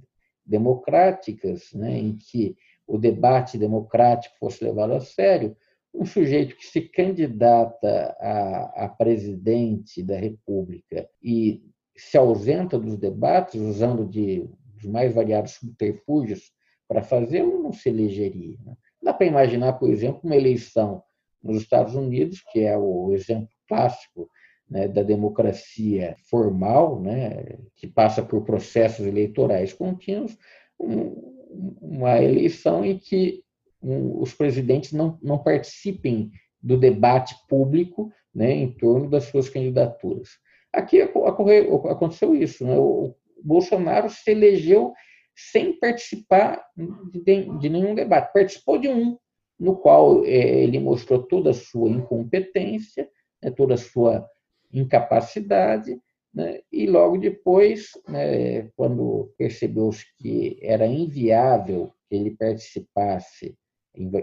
democráticas, 0.45 1.71
né, 1.73 1.97
em 1.97 2.17
que 2.17 2.57
o 2.85 2.97
debate 2.97 3.57
democrático 3.57 4.35
fosse 4.37 4.61
levado 4.61 4.91
a 4.91 4.99
sério, 4.99 5.55
um 5.93 6.03
sujeito 6.03 6.57
que 6.57 6.65
se 6.65 6.81
candidata 6.81 8.13
a, 8.19 8.85
a 8.85 8.89
presidente 8.89 10.03
da 10.03 10.17
República 10.17 11.09
e 11.23 11.63
se 11.95 12.17
ausenta 12.17 12.77
dos 12.77 12.97
debates, 12.97 13.61
usando 13.61 14.05
de, 14.05 14.49
dos 14.75 14.85
mais 14.85 15.13
variados 15.13 15.53
subterfúgios 15.53 16.51
para 16.89 17.01
fazê-lo, 17.01 17.63
não 17.63 17.71
se 17.71 17.87
elegeria. 17.87 18.57
Né? 18.65 18.75
Dá 19.01 19.13
para 19.13 19.27
imaginar, 19.27 19.73
por 19.73 19.89
exemplo, 19.89 20.19
uma 20.25 20.35
eleição 20.35 21.01
nos 21.47 21.63
Estados 21.63 21.95
Unidos, 21.95 22.43
que 22.51 22.59
é 22.59 22.77
o 22.77 23.11
exemplo 23.13 23.49
clássico 23.67 24.29
né, 24.69 24.87
da 24.87 25.01
democracia 25.01 26.15
formal, 26.29 27.01
né, 27.01 27.57
que 27.75 27.87
passa 27.87 28.21
por 28.21 28.43
processos 28.43 29.05
eleitorais 29.05 29.73
contínuos, 29.73 30.37
um, 30.79 31.35
uma 31.81 32.21
eleição 32.21 32.83
em 32.85 32.97
que 32.97 33.43
os 33.81 34.33
presidentes 34.33 34.91
não, 34.91 35.17
não 35.21 35.37
participem 35.37 36.31
do 36.61 36.77
debate 36.77 37.35
público 37.47 38.11
né, 38.33 38.51
em 38.51 38.71
torno 38.71 39.09
das 39.09 39.25
suas 39.25 39.49
candidaturas. 39.49 40.29
Aqui 40.73 41.01
ocorreu, 41.01 41.87
aconteceu 41.87 42.35
isso. 42.35 42.65
Né? 42.65 42.77
O 42.77 43.15
Bolsonaro 43.43 44.09
se 44.09 44.31
elegeu 44.31 44.93
sem 45.35 45.79
participar 45.79 46.63
de, 47.11 47.57
de 47.59 47.69
nenhum 47.69 47.95
debate. 47.95 48.33
Participou 48.33 48.77
de 48.77 48.87
um, 48.87 49.17
no 49.59 49.75
qual 49.75 50.23
é, 50.23 50.63
ele 50.63 50.79
mostrou 50.79 51.23
toda 51.23 51.51
a 51.51 51.53
sua 51.53 51.89
incompetência, 51.89 53.09
né, 53.41 53.51
toda 53.51 53.73
a 53.73 53.77
sua 53.77 54.27
incapacidade, 54.71 55.99
né, 56.33 56.61
e 56.71 56.85
logo 56.85 57.17
depois, 57.17 57.91
né, 58.07 58.69
quando 58.75 59.33
percebeu 59.37 59.89
que 60.17 60.59
era 60.61 60.85
inviável 60.85 61.91
que 62.07 62.15
ele 62.15 62.31
participasse 62.31 63.57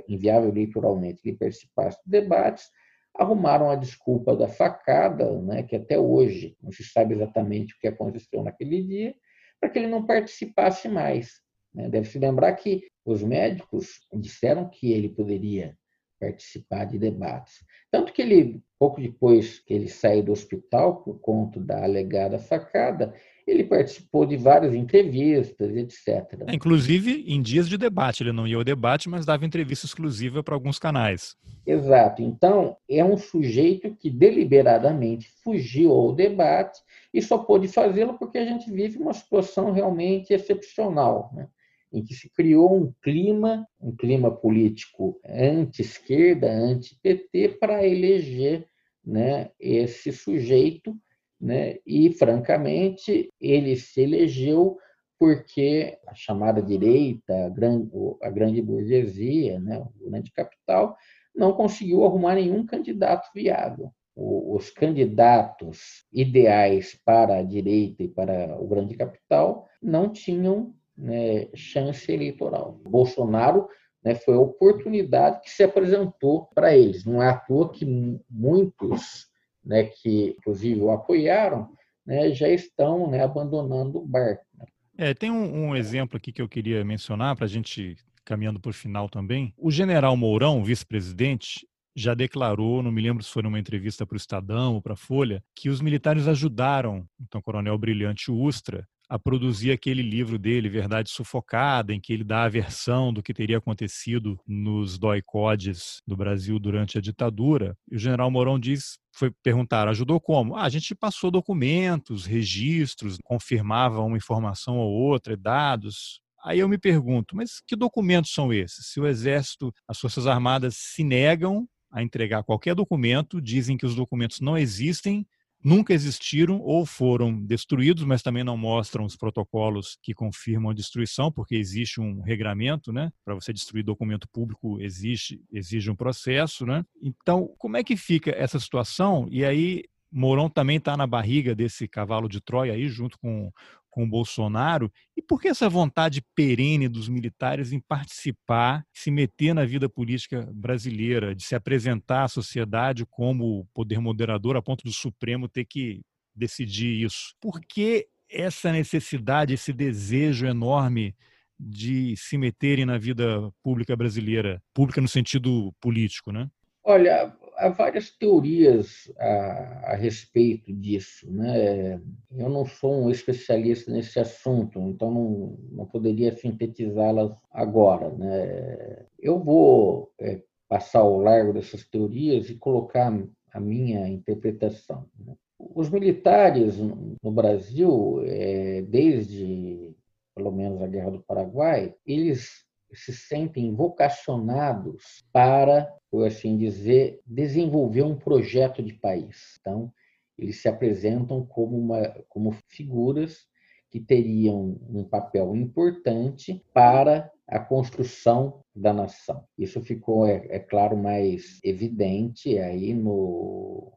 inviável 0.08 0.50
eleitoralmente 0.50 1.20
que 1.20 1.32
participasse 1.32 1.98
de 2.04 2.20
debates, 2.20 2.70
arrumaram 3.16 3.70
a 3.70 3.76
desculpa 3.76 4.36
da 4.36 4.48
facada, 4.48 5.40
né, 5.42 5.62
que 5.62 5.76
até 5.76 5.98
hoje 5.98 6.56
não 6.62 6.72
se 6.72 6.84
sabe 6.84 7.14
exatamente 7.14 7.74
o 7.74 7.78
que 7.78 7.88
aconteceu 7.88 8.42
naquele 8.42 8.82
dia, 8.82 9.14
para 9.60 9.68
que 9.68 9.78
ele 9.78 9.86
não 9.86 10.04
participasse 10.04 10.88
mais. 10.88 11.40
Né? 11.74 11.88
Deve 11.88 12.08
se 12.08 12.18
lembrar 12.18 12.52
que 12.54 12.86
os 13.04 13.22
médicos 13.22 14.00
disseram 14.12 14.68
que 14.68 14.92
ele 14.92 15.08
poderia 15.08 15.76
participar 16.18 16.84
de 16.84 16.98
debates. 16.98 17.64
Tanto 17.90 18.12
que 18.12 18.22
ele, 18.22 18.62
pouco 18.78 19.00
depois 19.00 19.58
que 19.58 19.74
ele 19.74 19.88
saiu 19.88 20.22
do 20.22 20.32
hospital, 20.32 21.02
por 21.02 21.20
conta 21.20 21.60
da 21.60 21.84
alegada 21.84 22.38
facada, 22.38 23.14
ele 23.46 23.64
participou 23.64 24.24
de 24.24 24.36
várias 24.36 24.74
entrevistas, 24.74 25.76
etc. 25.76 26.44
É, 26.46 26.54
inclusive, 26.54 27.24
em 27.26 27.42
dias 27.42 27.68
de 27.68 27.76
debate, 27.76 28.22
ele 28.22 28.32
não 28.32 28.46
ia 28.46 28.56
ao 28.56 28.64
debate, 28.64 29.08
mas 29.08 29.26
dava 29.26 29.44
entrevista 29.44 29.84
exclusiva 29.84 30.42
para 30.42 30.54
alguns 30.54 30.78
canais. 30.78 31.36
Exato. 31.66 32.22
Então, 32.22 32.76
é 32.88 33.04
um 33.04 33.18
sujeito 33.18 33.94
que 33.94 34.08
deliberadamente 34.08 35.28
fugiu 35.42 35.92
ao 35.92 36.14
debate 36.14 36.80
e 37.12 37.20
só 37.20 37.38
pôde 37.38 37.68
fazê-lo 37.68 38.14
porque 38.14 38.38
a 38.38 38.44
gente 38.44 38.70
vive 38.70 38.98
uma 38.98 39.12
situação 39.12 39.72
realmente 39.72 40.32
excepcional. 40.32 41.30
Né? 41.34 41.46
Em 41.94 42.04
que 42.04 42.12
se 42.12 42.28
criou 42.28 42.74
um 42.74 42.92
clima, 43.00 43.66
um 43.80 43.94
clima 43.94 44.28
político 44.28 45.20
anti-esquerda, 45.24 46.50
anti-PT, 46.50 47.56
para 47.60 47.86
eleger 47.86 48.66
né, 49.04 49.50
esse 49.60 50.10
sujeito, 50.10 50.96
né, 51.40 51.78
e, 51.86 52.12
francamente, 52.12 53.30
ele 53.40 53.76
se 53.76 54.00
elegeu 54.00 54.76
porque 55.18 55.96
a 56.08 56.14
chamada 56.14 56.60
direita, 56.60 57.46
a 57.46 57.48
grande, 57.48 57.88
a 58.22 58.30
grande 58.30 58.60
burguesia, 58.60 59.60
né, 59.60 59.78
o 59.78 60.10
grande 60.10 60.32
capital, 60.32 60.96
não 61.34 61.52
conseguiu 61.52 62.04
arrumar 62.04 62.34
nenhum 62.34 62.66
candidato 62.66 63.30
viável. 63.32 63.92
Os 64.16 64.70
candidatos 64.70 66.06
ideais 66.12 66.98
para 67.04 67.38
a 67.38 67.42
direita 67.42 68.02
e 68.02 68.08
para 68.08 68.56
o 68.60 68.66
grande 68.66 68.96
capital 68.96 69.68
não 69.82 70.10
tinham 70.10 70.74
né, 70.96 71.48
chance 71.54 72.10
eleitoral. 72.10 72.80
Bolsonaro 72.84 73.68
né, 74.02 74.14
foi 74.14 74.34
a 74.34 74.40
oportunidade 74.40 75.40
que 75.42 75.50
se 75.50 75.62
apresentou 75.62 76.46
para 76.54 76.76
eles. 76.76 77.04
Não 77.04 77.22
é 77.22 77.30
à 77.30 77.36
toa 77.36 77.70
que 77.70 77.86
muitos, 78.30 79.26
né, 79.64 79.84
que 79.84 80.36
inclusive 80.38 80.80
o 80.80 80.90
apoiaram, 80.90 81.68
né, 82.06 82.30
já 82.32 82.48
estão 82.48 83.10
né, 83.10 83.22
abandonando 83.22 83.98
o 83.98 84.06
barco. 84.06 84.44
Né. 84.56 84.66
É, 84.96 85.14
tem 85.14 85.30
um, 85.30 85.68
um, 85.68 85.76
exemplo 85.76 86.16
aqui 86.16 86.32
que 86.32 86.40
eu 86.40 86.48
queria 86.48 86.84
mencionar 86.84 87.34
para 87.34 87.46
a 87.46 87.48
gente 87.48 87.96
caminhando 88.24 88.60
para 88.60 88.70
o 88.70 88.74
final 88.74 89.08
também. 89.08 89.52
O 89.56 89.70
general 89.70 90.16
Mourão, 90.16 90.62
vice-presidente, 90.62 91.66
já 91.94 92.14
declarou, 92.14 92.82
não 92.82 92.90
me 92.90 93.00
lembro 93.00 93.22
se 93.22 93.30
foi 93.30 93.42
numa 93.42 93.58
entrevista 93.58 94.06
para 94.06 94.14
o 94.14 94.16
Estadão 94.16 94.74
ou 94.74 94.82
para 94.82 94.94
a 94.94 94.96
Folha, 94.96 95.42
que 95.54 95.68
os 95.68 95.80
militares 95.80 96.26
ajudaram, 96.26 97.06
então, 97.20 97.40
coronel 97.40 97.78
Brilhante 97.78 98.30
Ustra, 98.30 98.86
a 99.08 99.18
produzir 99.18 99.70
aquele 99.70 100.02
livro 100.02 100.38
dele, 100.38 100.68
Verdade 100.68 101.10
Sufocada, 101.10 101.92
em 101.92 102.00
que 102.00 102.12
ele 102.12 102.24
dá 102.24 102.44
a 102.44 102.48
versão 102.48 103.12
do 103.12 103.22
que 103.22 103.34
teria 103.34 103.58
acontecido 103.58 104.38
nos 104.46 104.98
doicodes 104.98 106.00
do 106.06 106.16
Brasil 106.16 106.58
durante 106.58 106.98
a 106.98 107.00
ditadura. 107.00 107.76
E 107.90 107.96
o 107.96 107.98
general 107.98 108.30
Mourão 108.30 108.58
diz, 108.58 108.98
foi 109.12 109.30
perguntar, 109.42 109.88
ajudou 109.88 110.20
como? 110.20 110.56
Ah, 110.56 110.64
a 110.64 110.68
gente 110.68 110.94
passou 110.94 111.30
documentos, 111.30 112.24
registros, 112.24 113.18
confirmava 113.22 114.00
uma 114.00 114.16
informação 114.16 114.78
ou 114.78 114.90
outra, 114.90 115.36
dados. 115.36 116.20
Aí 116.42 116.58
eu 116.58 116.68
me 116.68 116.78
pergunto, 116.78 117.36
mas 117.36 117.60
que 117.66 117.76
documentos 117.76 118.32
são 118.32 118.52
esses? 118.52 118.86
Se 118.86 119.00
o 119.00 119.06
Exército, 119.06 119.72
as 119.88 119.98
Forças 119.98 120.26
Armadas 120.26 120.76
se 120.76 121.04
negam 121.04 121.68
a 121.94 122.02
entregar 122.02 122.42
qualquer 122.42 122.74
documento, 122.74 123.40
dizem 123.40 123.76
que 123.76 123.86
os 123.86 123.94
documentos 123.94 124.40
não 124.40 124.58
existem 124.58 125.24
nunca 125.64 125.94
existiram 125.94 126.60
ou 126.60 126.84
foram 126.84 127.42
destruídos, 127.42 128.04
mas 128.04 128.20
também 128.20 128.44
não 128.44 128.56
mostram 128.56 129.06
os 129.06 129.16
protocolos 129.16 129.96
que 130.02 130.12
confirmam 130.12 130.70
a 130.70 130.74
destruição, 130.74 131.32
porque 131.32 131.56
existe 131.56 132.02
um 132.02 132.20
regramento, 132.20 132.92
né? 132.92 133.10
Para 133.24 133.34
você 133.34 133.50
destruir 133.50 133.82
documento 133.82 134.28
público 134.28 134.78
existe 134.78 135.40
exige 135.50 135.90
um 135.90 135.96
processo, 135.96 136.66
né? 136.66 136.84
Então, 137.02 137.48
como 137.56 137.78
é 137.78 137.82
que 137.82 137.96
fica 137.96 138.30
essa 138.30 138.60
situação? 138.60 139.26
E 139.30 139.42
aí 139.42 139.84
Mourão 140.12 140.48
também 140.48 140.76
está 140.76 140.96
na 140.96 141.06
barriga 141.06 141.54
desse 141.54 141.88
cavalo 141.88 142.28
de 142.28 142.40
Troia 142.40 142.74
aí, 142.74 142.86
junto 142.88 143.18
com 143.18 143.50
com 143.94 144.02
o 144.02 144.08
Bolsonaro 144.08 144.92
e 145.16 145.22
por 145.22 145.40
que 145.40 145.46
essa 145.46 145.68
vontade 145.68 146.20
perene 146.34 146.88
dos 146.88 147.08
militares 147.08 147.72
em 147.72 147.78
participar, 147.78 148.84
se 148.92 149.08
meter 149.08 149.54
na 149.54 149.64
vida 149.64 149.88
política 149.88 150.50
brasileira, 150.52 151.32
de 151.32 151.44
se 151.44 151.54
apresentar 151.54 152.24
à 152.24 152.28
sociedade 152.28 153.06
como 153.06 153.68
poder 153.72 154.00
moderador 154.00 154.56
a 154.56 154.62
ponto 154.62 154.82
do 154.82 154.92
Supremo 154.92 155.48
ter 155.48 155.64
que 155.64 156.02
decidir 156.34 157.04
isso? 157.04 157.36
Por 157.40 157.60
que 157.60 158.08
essa 158.28 158.72
necessidade, 158.72 159.54
esse 159.54 159.72
desejo 159.72 160.44
enorme 160.44 161.14
de 161.56 162.16
se 162.16 162.36
meterem 162.36 162.84
na 162.84 162.98
vida 162.98 163.48
pública 163.62 163.94
brasileira, 163.94 164.60
pública 164.74 165.00
no 165.00 165.06
sentido 165.06 165.72
político, 165.80 166.32
né? 166.32 166.50
Olha, 166.82 167.32
há 167.56 167.68
várias 167.68 168.10
teorias 168.10 169.12
a, 169.18 169.92
a, 169.92 169.94
respeito 169.94 170.72
disso. 170.72 171.30
Né? 171.30 172.00
Eu 172.36 172.48
não 172.48 172.64
sou 172.64 173.04
um 173.04 173.10
especialista 173.10 173.90
nesse 173.90 174.18
assunto, 174.18 174.80
então 174.80 175.10
não, 175.10 175.58
não 175.70 175.86
poderia 175.86 176.36
sintetizá-las 176.36 177.36
agora. 177.50 178.10
Né? 178.10 179.06
Eu 179.18 179.38
vou 179.38 180.12
é, 180.20 180.42
passar 180.68 181.00
ao 181.00 181.18
largo 181.18 181.52
dessas 181.52 181.84
teorias 181.84 182.50
e 182.50 182.56
colocar 182.56 183.12
a 183.52 183.60
minha 183.60 184.08
interpretação. 184.08 185.06
Né? 185.18 185.34
Os 185.58 185.88
militares 185.88 186.76
no 186.78 187.32
Brasil, 187.32 188.20
é, 188.24 188.82
desde 188.82 189.94
pelo 190.34 190.50
menos 190.50 190.82
a 190.82 190.86
Guerra 190.88 191.12
do 191.12 191.22
Paraguai, 191.22 191.94
eles 192.04 192.63
se 192.94 193.12
sentem 193.12 193.74
vocacionados 193.74 195.24
para, 195.32 195.92
por 196.10 196.26
assim 196.26 196.56
dizer, 196.56 197.20
desenvolver 197.26 198.02
um 198.02 198.16
projeto 198.16 198.82
de 198.82 198.94
país. 198.94 199.58
Então, 199.60 199.92
eles 200.38 200.60
se 200.60 200.68
apresentam 200.68 201.44
como, 201.46 201.76
uma, 201.78 202.08
como 202.28 202.52
figuras 202.68 203.46
que 203.90 204.00
teriam 204.00 204.80
um 204.88 205.04
papel 205.04 205.54
importante 205.54 206.64
para 206.72 207.30
a 207.46 207.58
construção 207.58 208.60
da 208.74 208.92
nação. 208.92 209.44
Isso 209.56 209.80
ficou, 209.80 210.26
é, 210.26 210.46
é 210.48 210.58
claro, 210.58 210.96
mais 210.96 211.60
evidente 211.62 212.58
aí 212.58 212.92
no, 212.92 213.92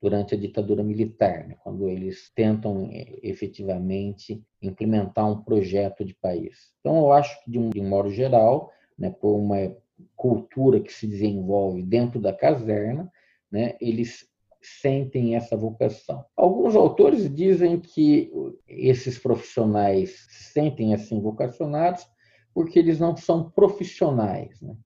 durante 0.00 0.34
a 0.34 0.38
ditadura 0.38 0.82
militar, 0.82 1.46
né, 1.46 1.56
quando 1.62 1.88
eles 1.88 2.32
tentam 2.34 2.88
é, 2.90 3.18
efetivamente 3.22 4.42
implementar 4.62 5.30
um 5.30 5.42
projeto 5.42 6.04
de 6.04 6.14
país. 6.14 6.72
Então, 6.80 6.98
eu 6.98 7.12
acho 7.12 7.42
que, 7.44 7.50
de 7.50 7.58
um, 7.58 7.70
de 7.70 7.80
um 7.80 7.88
modo 7.88 8.10
geral, 8.10 8.72
né, 8.98 9.10
por 9.10 9.34
uma 9.34 9.76
cultura 10.16 10.80
que 10.80 10.92
se 10.92 11.06
desenvolve 11.06 11.82
dentro 11.82 12.18
da 12.18 12.32
caserna, 12.32 13.10
né, 13.50 13.76
eles 13.80 14.26
sentem 14.62 15.36
essa 15.36 15.56
vocação. 15.56 16.24
Alguns 16.36 16.74
autores 16.74 17.34
dizem 17.34 17.80
que 17.80 18.30
esses 18.68 19.18
profissionais 19.18 20.26
sentem 20.28 20.94
assim 20.94 21.20
vocacionados 21.20 22.06
porque 22.54 22.78
eles 22.78 22.98
não 22.98 23.16
são 23.16 23.50
profissionais. 23.50 24.60
Né? 24.60 24.76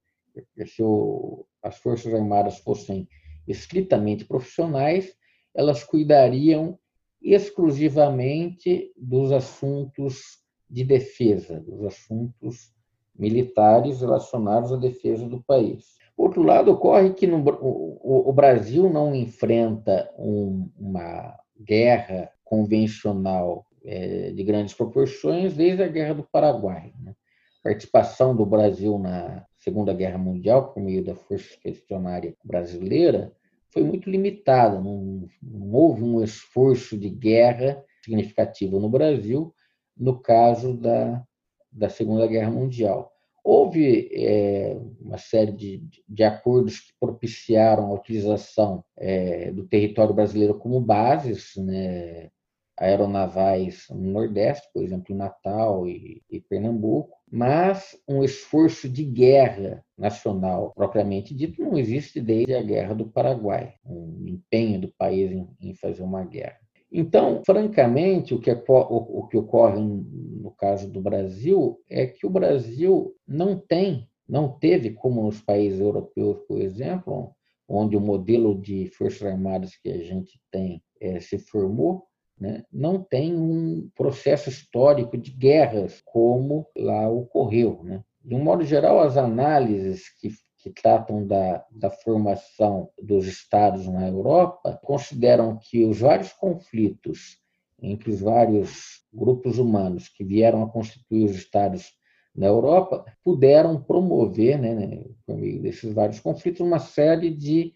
Se 0.67 0.83
o, 0.83 1.47
as 1.63 1.79
Forças 1.79 2.13
Armadas 2.15 2.59
fossem 2.59 3.09
estritamente 3.47 4.25
profissionais, 4.25 5.15
elas 5.55 5.85
cuidariam 5.85 6.79
exclusivamente 7.23 8.93
dos 8.97 9.33
assuntos 9.33 10.43
de 10.69 10.85
defesa, 10.85 11.61
dos 11.61 11.85
assuntos 11.85 12.73
militares 13.17 14.01
relacionados 14.01 14.73
à 14.73 14.77
defesa 14.77 15.27
do 15.29 15.43
país. 15.43 15.95
Por 16.17 16.27
outro 16.27 16.43
lado, 16.43 16.73
ocorre 16.73 17.13
que 17.13 17.27
no, 17.27 17.39
o, 17.39 18.29
o, 18.29 18.33
Brasil 18.33 18.91
não 18.91 19.15
enfrenta 19.15 20.11
um, 20.19 20.71
uma 20.79 21.37
guerra 21.59 22.31
convencional 22.45 23.67
é, 23.85 24.31
de 24.31 24.45
grandes 24.45 24.75
proporções 24.75 25.55
desde 25.55 25.83
a 25.83 25.89
Guerra 25.89 26.15
do 26.15 26.23
Paraguai. 26.25 26.93
Né? 27.01 27.15
A 27.61 27.69
participação 27.69 28.35
do 28.35 28.47
Brasil 28.47 28.99
na 28.99 29.45
Segunda 29.65 29.95
Guerra 29.95 30.19
Mundial, 30.19 30.75
por 30.75 30.83
meio 30.83 31.03
da 31.03 31.15
Força 31.15 31.47
Expedicionária 31.47 32.37
Brasileira, 32.45 33.33
foi 33.71 33.83
muito 33.83 34.11
limitada. 34.11 34.79
Não, 34.79 35.27
não 35.43 35.73
houve 35.73 36.05
um 36.05 36.23
esforço 36.23 36.99
de 36.99 37.09
guerra 37.09 37.83
significativo 38.05 38.79
no 38.79 38.91
Brasil, 38.91 39.55
no 39.97 40.21
caso 40.21 40.75
da, 40.75 41.25
da 41.73 41.89
Segunda 41.89 42.27
Guerra 42.27 42.51
Mundial. 42.51 43.11
Houve 43.43 44.11
é, 44.13 44.79
uma 45.01 45.17
série 45.17 45.53
de, 45.53 45.83
de, 46.07 46.23
acordos 46.23 46.81
que 46.81 46.93
propiciaram 47.01 47.87
a 47.87 47.95
utilização 47.95 48.85
é, 48.99 49.51
do 49.51 49.67
território 49.67 50.15
brasileiro 50.15 50.59
como 50.59 50.79
bases, 50.79 51.53
né, 51.57 52.31
aeronavais 52.77 53.87
no 53.91 54.13
Nordeste, 54.13 54.69
por 54.73 54.83
exemplo, 54.83 55.15
em 55.15 55.17
Natal 55.17 55.87
e, 55.87 56.23
e, 56.31 56.41
Pernambuco, 56.41 57.17
mas 57.35 58.01
um 58.09 58.23
esforço 58.23 58.89
de 58.89 59.03
guerra 59.03 59.85
nacional 59.99 60.73
propriamente 60.73 61.35
dito 61.35 61.61
não 61.61 61.77
existe 61.77 62.21
desde 62.21 62.55
a 62.55 62.63
Guerra 62.63 62.95
do 62.95 63.09
Paraguai, 63.09 63.75
um 63.85 64.25
empenho 64.25 64.83
do 64.83 64.95
país 64.97 65.33
em, 65.33 65.49
em 65.61 65.75
fazer 65.75 66.05
uma 66.05 66.25
guerra. 66.25 66.61
Então, 66.93 67.43
francamente, 67.45 68.33
o 68.33 68.41
que, 68.41 68.53
o 68.53 69.27
que 69.27 69.37
ocorre 69.37 69.81
no 69.81 70.53
caso 70.53 70.89
do 70.89 71.01
Brasil 71.01 71.77
é 71.91 72.07
que 72.07 72.25
o 72.25 72.31
Brasil 72.31 73.13
não 73.27 73.59
tem, 73.59 74.09
não 74.29 74.49
teve, 74.49 74.91
como 74.91 75.25
nos 75.25 75.41
países 75.41 75.81
europeus, 75.81 76.39
por 76.47 76.61
exemplo, 76.61 77.35
onde 77.69 77.97
o 77.97 78.01
modelo 78.01 78.55
de 78.55 78.87
Forças 78.97 79.25
Armadas 79.25 79.75
que 79.83 79.89
a 79.89 79.99
gente 79.99 80.41
tem 80.53 80.81
é, 81.01 81.19
se 81.19 81.37
formou, 81.39 82.05
né, 82.39 82.65
não 82.73 83.03
tem 83.03 83.35
um 83.35 83.89
processo 83.95 84.49
histórico 84.49 85.17
de 85.17 85.31
guerras 85.31 86.03
como 86.05 86.67
lá 86.77 87.09
ocorreu. 87.09 87.81
Né? 87.85 88.03
De 88.25 88.35
um 88.35 88.43
modo 88.43 88.65
geral, 88.65 89.01
as 89.01 89.17
análises 89.17 90.09
que, 90.21 90.31
que 90.59 90.71
tratam 90.71 91.27
da, 91.27 91.65
da 91.71 91.91
formação 91.91 92.91
dos 93.01 93.27
estados 93.27 93.87
na 93.87 94.09
Europa 94.09 94.79
consideram 94.83 95.59
que 95.59 95.85
os 95.85 96.01
vários 96.01 96.33
conflitos 96.33 97.39
entre 97.81 98.11
os 98.11 98.21
vários 98.21 99.05
grupos 99.13 99.59
humanos 99.59 100.09
que 100.09 100.25
vieram 100.25 100.63
a 100.63 100.71
constituir 100.71 101.25
os 101.25 101.37
estados 101.37 101.93
na 102.35 102.47
Europa 102.47 103.05
puderam 103.23 103.81
promover, 103.81 104.59
né, 104.59 104.75
né, 104.75 105.05
por 105.25 105.37
meio 105.37 105.63
desses 105.63 105.93
vários 105.93 106.19
conflitos, 106.19 106.61
uma 106.61 106.81
série 106.81 107.31
de, 107.31 107.73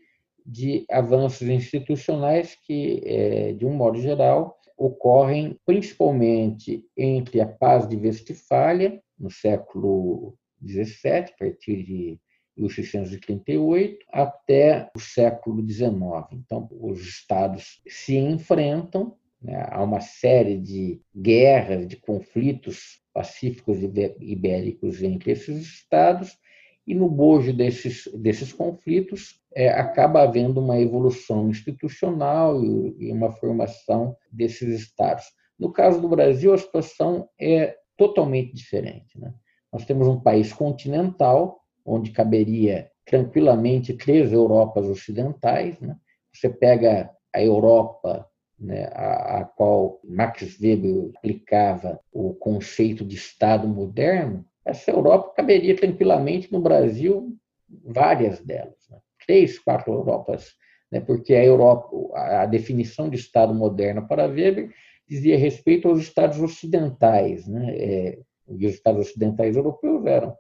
de 0.49 0.84
avanços 0.90 1.46
institucionais 1.46 2.57
que, 2.66 3.03
é, 3.05 3.53
de 3.53 3.66
um 3.66 3.72
modo 3.72 4.01
geral, 4.01 4.59
ocorrem 4.76 5.59
principalmente 5.66 6.84
entre 6.96 7.40
a 7.40 7.46
Paz 7.46 7.88
de 7.88 7.96
Westfália, 7.96 9.03
no 9.18 9.30
século 9.30 10.34
XVII, 10.64 11.32
a 11.34 11.36
partir 11.38 11.82
de 11.82 12.18
1638, 12.57 13.99
até 14.11 14.90
o 14.96 15.01
século 15.01 15.68
XIX. 15.68 15.92
Então, 16.32 16.68
os 16.70 17.01
estados 17.01 17.82
se 17.86 18.16
enfrentam 18.16 19.16
né? 19.40 19.66
Há 19.70 19.82
uma 19.82 20.01
série 20.01 20.59
de 20.59 21.01
guerras, 21.14 21.86
de 21.86 21.96
conflitos 21.96 23.01
pacíficos 23.12 23.78
ibéricos 24.20 25.03
entre 25.03 25.32
esses 25.32 25.62
estados, 25.62 26.38
e 26.86 26.94
no 26.94 27.09
bojo 27.09 27.53
desses, 27.53 28.09
desses 28.14 28.53
conflitos 28.53 29.40
é, 29.59 29.70
acaba 29.70 30.22
havendo 30.22 30.61
uma 30.61 30.78
evolução 30.78 31.50
institucional 31.50 32.64
e, 32.64 33.11
uma 33.11 33.32
formação 33.32 34.16
desses 34.30 34.68
estados. 34.82 35.24
No 35.59 35.72
caso 35.72 36.00
do 36.00 36.09
Brasil, 36.09 36.54
a 36.54 36.59
situação 36.59 37.28
é 37.40 37.76
totalmente 37.96 38.54
diferente. 38.54 39.18
Né? 39.18 39.34
Nós 39.72 39.84
temos 39.84 40.06
um 40.06 40.20
país 40.20 40.52
continental, 40.52 41.61
onde 41.84 42.12
caberia 42.12 42.88
tranquilamente 43.04 43.94
três 43.94 44.32
Europas 44.32 44.86
ocidentais. 44.86 45.80
Né? 45.80 45.96
Você 46.32 46.48
pega 46.48 47.11
a 47.34 47.42
Europa 47.42 48.28
né, 48.56 48.84
a, 48.92 49.40
a, 49.40 49.44
qual 49.44 49.98
Max 50.04 50.56
Weber 50.61 51.11
aplicava 51.16 51.98
o 52.12 52.32
conceito 52.32 53.04
de 53.04 53.16
Estado 53.16 53.66
moderno, 53.66 54.44
essa 54.64 54.92
Europa 54.92 55.34
caberia 55.36 55.74
tranquilamente 55.74 56.52
no 56.52 56.61
Brasil, 56.61 57.36
várias 57.84 58.38
delas, 58.38 58.76
né? 58.88 58.98
Três, 59.28 59.58
quatro 59.58 59.92
Europas, 59.92 60.54
né? 60.90 61.00
porque 61.00 61.34
a 61.34 61.44
Europa, 61.44 61.90
a 62.14 62.46
definição 62.46 63.10
de 63.10 63.16
Estado 63.16 63.54
moderno 63.54 64.08
para 64.08 64.26
Weber 64.26 64.72
dizia 65.06 65.36
respeito 65.36 65.86
aos 65.86 66.00
Estados 66.00 66.40
ocidentais, 66.40 67.46
né? 67.46 67.76
É, 67.76 68.18
e 68.48 68.66
os 68.66 68.74
Estados 68.74 69.08
ocidentais 69.08 69.56
europeus 69.56 70.04
eram 70.06 70.34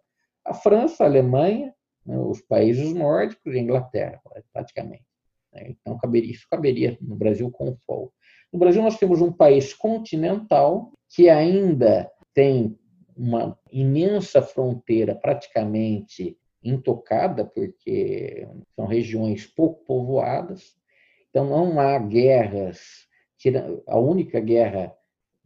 a 0.44 0.54
França, 0.54 1.04
a 1.04 1.06
Alemanha, 1.06 1.74
né? 2.04 2.18
os 2.18 2.40
países 2.40 2.94
nórdicos 2.94 3.54
e 3.54 3.58
a 3.58 3.60
Inglaterra, 3.60 4.20
praticamente. 4.50 5.04
Né? 5.52 5.68
Então, 5.68 5.98
caberia, 5.98 6.32
isso 6.32 6.46
caberia 6.50 6.96
no 7.02 7.16
Brasil 7.16 7.50
com 7.50 7.76
folga. 7.86 8.10
No 8.50 8.58
Brasil, 8.58 8.82
nós 8.82 8.98
temos 8.98 9.20
um 9.20 9.30
país 9.30 9.74
continental 9.74 10.90
que 11.14 11.28
ainda 11.28 12.10
tem 12.32 12.78
uma 13.14 13.58
imensa 13.70 14.40
fronteira 14.40 15.14
praticamente 15.14 16.38
intocada, 16.62 17.44
porque 17.44 18.46
são 18.74 18.86
regiões 18.86 19.46
pouco 19.46 19.84
povoadas, 19.84 20.76
então 21.30 21.44
não 21.44 21.78
há 21.80 21.98
guerras. 21.98 23.06
A 23.86 23.98
única 23.98 24.40
guerra 24.40 24.94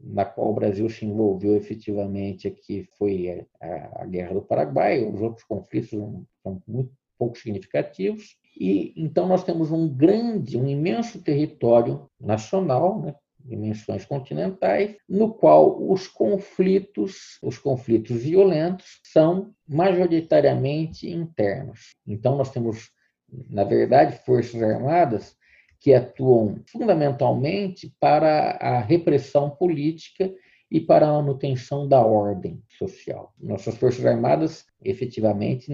na 0.02 0.24
qual 0.24 0.50
o 0.50 0.54
Brasil 0.54 0.88
se 0.88 1.06
envolveu 1.06 1.54
efetivamente 1.56 2.48
aqui 2.48 2.88
foi 2.98 3.46
a, 3.60 4.04
Guerra 4.06 4.34
do 4.34 4.42
Paraguai, 4.42 5.04
os 5.04 5.20
outros 5.20 5.44
conflitos 5.44 5.90
são 5.90 6.62
muito 6.66 6.92
pouco 7.18 7.38
significativos. 7.38 8.36
E 8.58 8.92
então 8.96 9.28
nós 9.28 9.44
temos 9.44 9.70
um 9.70 9.88
grande, 9.88 10.58
um 10.58 10.66
imenso 10.66 11.22
território 11.22 12.10
nacional, 12.20 13.00
né, 13.00 13.14
dimensões 13.44 14.04
continentais, 14.04 14.96
no 15.08 15.32
qual 15.32 15.90
os 15.90 16.06
conflitos, 16.06 17.38
os 17.42 17.58
conflitos 17.58 18.22
violentos 18.22 19.00
são 19.04 19.52
majoritariamente 19.68 21.08
internos. 21.10 21.90
Então 22.06 22.36
nós 22.36 22.50
temos, 22.50 22.90
na 23.50 23.64
verdade, 23.64 24.18
forças 24.24 24.62
armadas 24.62 25.36
que 25.80 25.92
atuam 25.92 26.60
fundamentalmente 26.70 27.92
para 27.98 28.52
a 28.52 28.80
repressão 28.80 29.50
política 29.50 30.32
e 30.70 30.80
para 30.80 31.06
a 31.06 31.12
manutenção 31.12 31.86
da 31.86 32.00
ordem 32.00 32.62
social. 32.78 33.34
Nossas 33.38 33.76
forças 33.76 34.06
armadas, 34.06 34.64
efetivamente, 34.82 35.70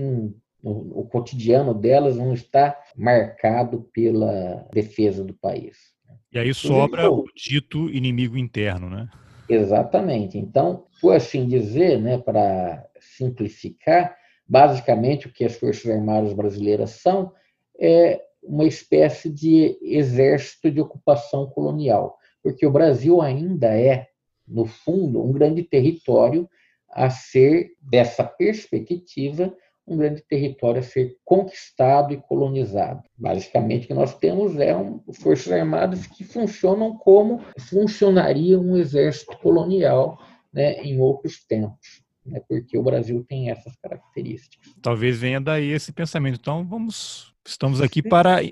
o 0.62 1.04
cotidiano 1.04 1.72
delas 1.72 2.16
não 2.16 2.34
está 2.34 2.76
marcado 2.96 3.88
pela 3.92 4.66
defesa 4.72 5.22
do 5.22 5.34
país. 5.34 5.97
E 6.32 6.38
aí 6.38 6.52
sobra 6.52 7.10
o 7.10 7.24
dito 7.34 7.88
inimigo 7.90 8.36
interno, 8.36 8.90
né? 8.90 9.08
Exatamente. 9.48 10.36
Então, 10.36 10.84
por 11.00 11.14
assim 11.14 11.46
dizer, 11.46 12.00
né, 12.00 12.18
para 12.18 12.84
simplificar, 13.00 14.16
basicamente 14.46 15.26
o 15.26 15.32
que 15.32 15.44
as 15.44 15.54
Forças 15.54 15.90
Armadas 15.90 16.32
brasileiras 16.32 16.90
são 16.90 17.32
é 17.80 18.20
uma 18.42 18.64
espécie 18.64 19.30
de 19.30 19.78
exército 19.82 20.70
de 20.70 20.80
ocupação 20.80 21.46
colonial, 21.46 22.16
porque 22.42 22.66
o 22.66 22.70
Brasil 22.70 23.20
ainda 23.20 23.68
é, 23.78 24.08
no 24.46 24.64
fundo, 24.64 25.22
um 25.22 25.32
grande 25.32 25.62
território 25.62 26.48
a 26.90 27.10
ser, 27.10 27.72
dessa 27.80 28.24
perspectiva, 28.24 29.54
um 29.88 29.96
grande 29.96 30.22
território 30.22 30.80
a 30.80 30.82
ser 30.82 31.16
conquistado 31.24 32.12
e 32.12 32.16
colonizado. 32.16 33.02
Basicamente, 33.16 33.84
o 33.84 33.88
que 33.88 33.94
nós 33.94 34.14
temos 34.14 34.56
é 34.58 34.76
um, 34.76 35.00
forças 35.14 35.52
armadas 35.52 36.06
que 36.06 36.24
funcionam 36.24 36.96
como 36.96 37.40
funcionaria 37.58 38.58
um 38.58 38.76
exército 38.76 39.36
colonial 39.38 40.18
né, 40.52 40.74
em 40.82 41.00
outros 41.00 41.44
tempos. 41.44 42.02
Né, 42.24 42.40
porque 42.46 42.76
o 42.76 42.82
Brasil 42.82 43.24
tem 43.26 43.50
essas 43.50 43.74
características. 43.76 44.74
Talvez 44.82 45.18
venha 45.18 45.40
daí 45.40 45.70
esse 45.70 45.92
pensamento. 45.92 46.38
Então, 46.40 46.66
vamos, 46.66 47.32
estamos 47.46 47.80
aqui 47.80 48.02
para 48.02 48.42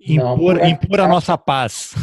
impor, 0.00 0.54
Não, 0.56 0.68
impor 0.68 1.00
a 1.00 1.08
nossa 1.08 1.36
paz. 1.36 1.94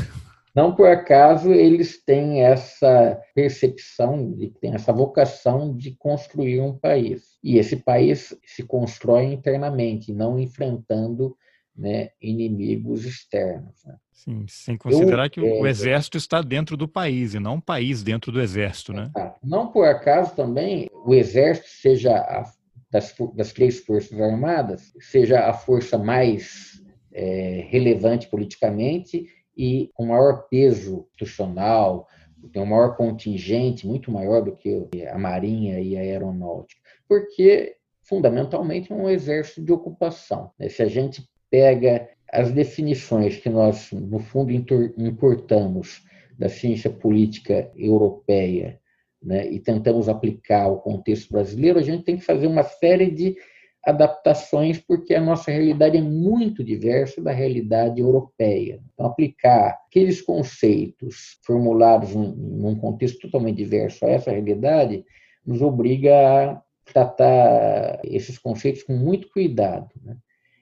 Não 0.54 0.76
por 0.76 0.88
acaso 0.88 1.52
eles 1.52 2.04
têm 2.04 2.42
essa 2.42 3.20
percepção, 3.34 4.34
de, 4.34 4.50
têm 4.60 4.74
essa 4.74 4.92
vocação 4.92 5.76
de 5.76 5.92
construir 5.96 6.60
um 6.60 6.78
país. 6.78 7.38
E 7.44 7.58
esse 7.58 7.78
país 7.78 8.38
se 8.46 8.64
constrói 8.64 9.26
internamente, 9.26 10.14
não 10.14 10.38
enfrentando 10.38 11.36
né, 11.76 12.10
inimigos 12.22 13.06
externos. 13.06 13.84
Né? 13.86 13.96
Sim, 14.12 14.46
sem 14.48 14.78
considerar 14.78 15.26
Eu, 15.26 15.30
que 15.30 15.42
o 15.42 15.66
é, 15.66 15.70
exército 15.70 16.18
está 16.18 16.42
dentro 16.42 16.76
do 16.76 16.88
país 16.88 17.34
e 17.34 17.40
não 17.40 17.56
um 17.56 17.62
país 17.62 18.04
dentro 18.04 18.32
do 18.32 18.42
exército, 18.42 18.94
né? 18.94 19.10
Não 19.42 19.72
por 19.72 19.88
acaso 19.88 20.36
também 20.36 20.88
o 21.06 21.14
exército 21.14 21.70
seja 21.70 22.18
a, 22.18 22.44
das, 22.92 23.16
das 23.34 23.54
três 23.54 23.80
forças 23.80 24.20
armadas 24.20 24.94
seja 25.00 25.50
a 25.50 25.54
força 25.54 25.98
mais 25.98 26.82
é, 27.12 27.66
relevante 27.70 28.28
politicamente 28.28 29.26
e 29.56 29.90
com 29.94 30.06
maior 30.06 30.48
peso 30.50 31.08
institucional, 31.12 32.08
tem 32.52 32.62
um 32.62 32.66
maior 32.66 32.96
contingente, 32.96 33.86
muito 33.86 34.12
maior 34.12 34.42
do 34.42 34.56
que 34.56 34.88
a 35.08 35.18
Marinha 35.18 35.80
e 35.80 35.96
a 35.96 36.02
Aeronáutica, 36.02 36.82
porque 37.08 37.76
fundamentalmente 38.04 38.92
é 38.92 38.96
um 38.96 39.10
exército 39.10 39.62
de 39.62 39.72
ocupação. 39.72 40.52
Né? 40.58 40.70
Se 40.70 40.82
a 40.82 40.88
gente 40.88 41.24
pega 41.50 42.10
as 42.32 42.52
definições 42.52 43.38
que 43.38 43.50
nós, 43.50 43.92
no 43.92 44.20
fundo, 44.20 44.52
importamos 44.52 46.04
da 46.38 46.50
ciência 46.50 46.90
política 46.90 47.70
europeia 47.76 48.80
né, 49.22 49.48
e 49.52 49.60
tentamos 49.60 50.10
aplicar 50.10 50.64
ao 50.64 50.80
contexto 50.80 51.32
brasileiro, 51.32 51.78
a 51.78 51.84
gente 51.84 52.04
tem 52.04 52.18
que 52.18 52.24
fazer 52.24 52.48
uma 52.48 52.64
série 52.64 53.12
de 53.12 53.36
adaptações, 53.84 54.78
porque 54.78 55.16
a 55.16 55.22
nossa 55.22 55.52
realidade 55.52 55.98
é 55.98 56.02
muito 56.02 56.64
diversa 56.64 57.22
da 57.22 57.32
realidade 57.32 58.00
europeia. 58.00 58.82
Então, 58.94 59.08
aplicar 59.08 59.80
aqueles 59.88 60.22
conceitos 60.22 61.40
formulados 61.44 62.14
num 62.14 62.76
contexto 62.76 63.22
totalmente 63.22 63.58
diverso 63.58 64.06
a 64.06 64.10
essa 64.10 64.32
realidade 64.32 65.04
nos 65.46 65.62
obriga 65.62 66.14
a 66.14 66.62
tratar 66.86 68.00
esses 68.04 68.38
conceitos 68.38 68.84
com 68.84 68.94
muito 68.94 69.30
cuidado. 69.30 69.90
Né? 70.04 70.16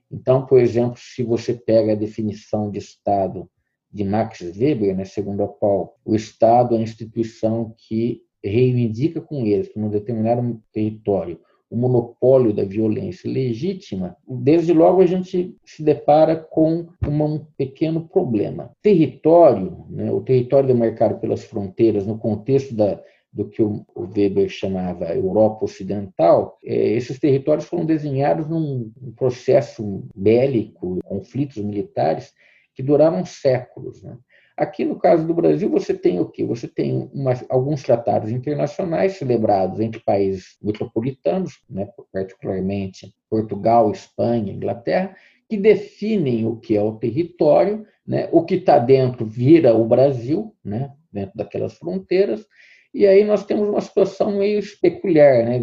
Então, 0.09 0.45
por 0.45 0.59
exemplo, 0.59 0.97
se 0.97 1.21
você 1.23 1.53
pega 1.53 1.91
a 1.91 1.97
definição 1.97 2.71
de 2.71 2.79
Estado 2.79 3.49
de 3.91 4.03
Max 4.03 4.39
Weber, 4.41 4.95
né, 4.95 5.03
segundo 5.03 5.43
a 5.43 5.47
qual 5.47 5.97
o 6.05 6.15
Estado 6.15 6.75
é 6.75 6.77
a 6.77 6.81
instituição 6.81 7.73
que 7.77 8.21
reivindica 8.43 9.19
com 9.19 9.45
eles, 9.45 9.69
num 9.75 9.89
determinado 9.89 10.61
território, 10.71 11.39
o 11.69 11.77
monopólio 11.77 12.53
da 12.53 12.63
violência 12.63 13.29
legítima, 13.29 14.17
desde 14.27 14.73
logo 14.73 15.01
a 15.01 15.05
gente 15.05 15.55
se 15.63 15.83
depara 15.83 16.35
com 16.35 16.87
uma, 17.05 17.25
um 17.25 17.45
pequeno 17.57 18.07
problema. 18.07 18.71
Território, 18.81 19.85
né, 19.89 20.11
o 20.11 20.21
território 20.21 20.67
demarcado 20.67 21.19
pelas 21.19 21.43
fronteiras, 21.43 22.07
no 22.07 22.17
contexto 22.17 22.75
da, 22.75 22.99
do 23.31 23.47
que 23.47 23.61
o 23.61 23.85
Weber 23.95 24.49
chamava 24.49 25.13
Europa 25.13 25.65
Ocidental, 25.65 26.57
é, 26.63 26.73
esses 26.93 27.19
territórios 27.19 27.65
foram 27.65 27.85
desenhados 27.85 28.49
num 28.49 28.91
processo 29.15 30.03
bélico, 30.15 30.99
conflitos 31.03 31.57
militares, 31.57 32.33
que 32.73 32.81
duraram 32.81 33.23
séculos. 33.25 34.01
Né? 34.01 34.17
Aqui 34.59 34.83
no 34.83 34.99
caso 34.99 35.25
do 35.25 35.33
Brasil, 35.33 35.69
você 35.69 35.93
tem 35.93 36.19
o 36.19 36.25
quê? 36.25 36.43
Você 36.43 36.67
tem 36.67 37.09
alguns 37.47 37.81
tratados 37.81 38.29
internacionais 38.29 39.13
celebrados 39.13 39.79
entre 39.79 40.01
países 40.01 40.57
metropolitanos, 40.61 41.61
né, 41.69 41.87
particularmente 42.11 43.15
Portugal, 43.29 43.89
Espanha, 43.89 44.51
Inglaterra, 44.51 45.15
que 45.47 45.55
definem 45.55 46.45
o 46.45 46.57
que 46.57 46.75
é 46.75 46.81
o 46.81 46.97
território, 46.97 47.87
né, 48.05 48.27
o 48.33 48.43
que 48.43 48.55
está 48.55 48.77
dentro 48.77 49.25
vira 49.25 49.73
o 49.73 49.87
Brasil, 49.87 50.53
né, 50.61 50.91
dentro 51.09 51.37
daquelas 51.37 51.75
fronteiras, 51.75 52.45
e 52.93 53.07
aí 53.07 53.23
nós 53.23 53.45
temos 53.45 53.69
uma 53.69 53.79
situação 53.79 54.37
meio 54.37 54.61
peculiar. 54.81 55.45
Né? 55.45 55.59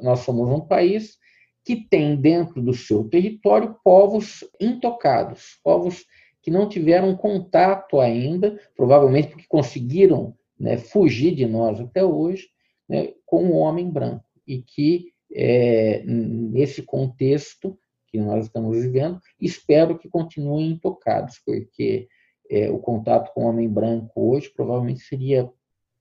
Nós 0.00 0.20
somos 0.20 0.48
um 0.48 0.60
país 0.60 1.18
que 1.66 1.76
tem 1.76 2.16
dentro 2.16 2.62
do 2.62 2.72
seu 2.72 3.04
território 3.04 3.76
povos 3.84 4.42
intocados, 4.58 5.58
povos 5.62 6.06
que 6.48 6.50
não 6.50 6.66
tiveram 6.66 7.14
contato 7.14 8.00
ainda, 8.00 8.58
provavelmente 8.74 9.28
porque 9.28 9.44
conseguiram 9.46 10.34
né, 10.58 10.78
fugir 10.78 11.34
de 11.34 11.44
nós 11.44 11.78
até 11.78 12.02
hoje, 12.02 12.48
né, 12.88 13.12
com 13.26 13.50
o 13.50 13.56
homem 13.56 13.90
branco. 13.90 14.24
E 14.46 14.62
que, 14.62 15.12
é, 15.30 16.02
nesse 16.06 16.82
contexto 16.82 17.78
que 18.06 18.18
nós 18.18 18.46
estamos 18.46 18.78
vivendo, 18.80 19.20
espero 19.38 19.98
que 19.98 20.08
continuem 20.08 20.70
intocados, 20.70 21.38
porque 21.44 22.08
é, 22.50 22.70
o 22.70 22.78
contato 22.78 23.30
com 23.34 23.44
o 23.44 23.48
homem 23.48 23.68
branco 23.68 24.10
hoje 24.16 24.48
provavelmente 24.48 25.00
seria 25.00 25.50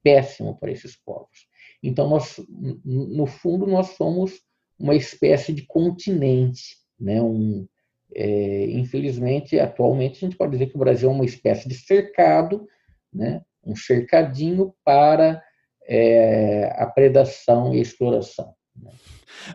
péssimo 0.01 0.57
para 0.57 0.71
esses 0.71 0.95
povos. 0.95 1.45
Então, 1.83 2.07
nós, 2.07 2.39
no 2.85 3.25
fundo, 3.25 3.67
nós 3.67 3.97
somos 3.97 4.39
uma 4.79 4.95
espécie 4.95 5.51
de 5.51 5.65
continente, 5.65 6.77
né? 6.97 7.21
um, 7.21 7.67
é, 8.15 8.65
infelizmente, 8.71 9.59
atualmente, 9.59 10.17
a 10.17 10.27
gente 10.27 10.37
pode 10.37 10.51
dizer 10.51 10.67
que 10.67 10.75
o 10.75 10.79
Brasil 10.79 11.09
é 11.09 11.13
uma 11.13 11.25
espécie 11.25 11.67
de 11.67 11.75
cercado, 11.75 12.67
né? 13.13 13.41
um 13.65 13.75
cercadinho 13.75 14.73
para 14.83 15.41
é, 15.85 16.73
a 16.77 16.85
predação 16.85 17.73
e 17.73 17.81
exploração. 17.81 18.53
Né? 18.75 18.91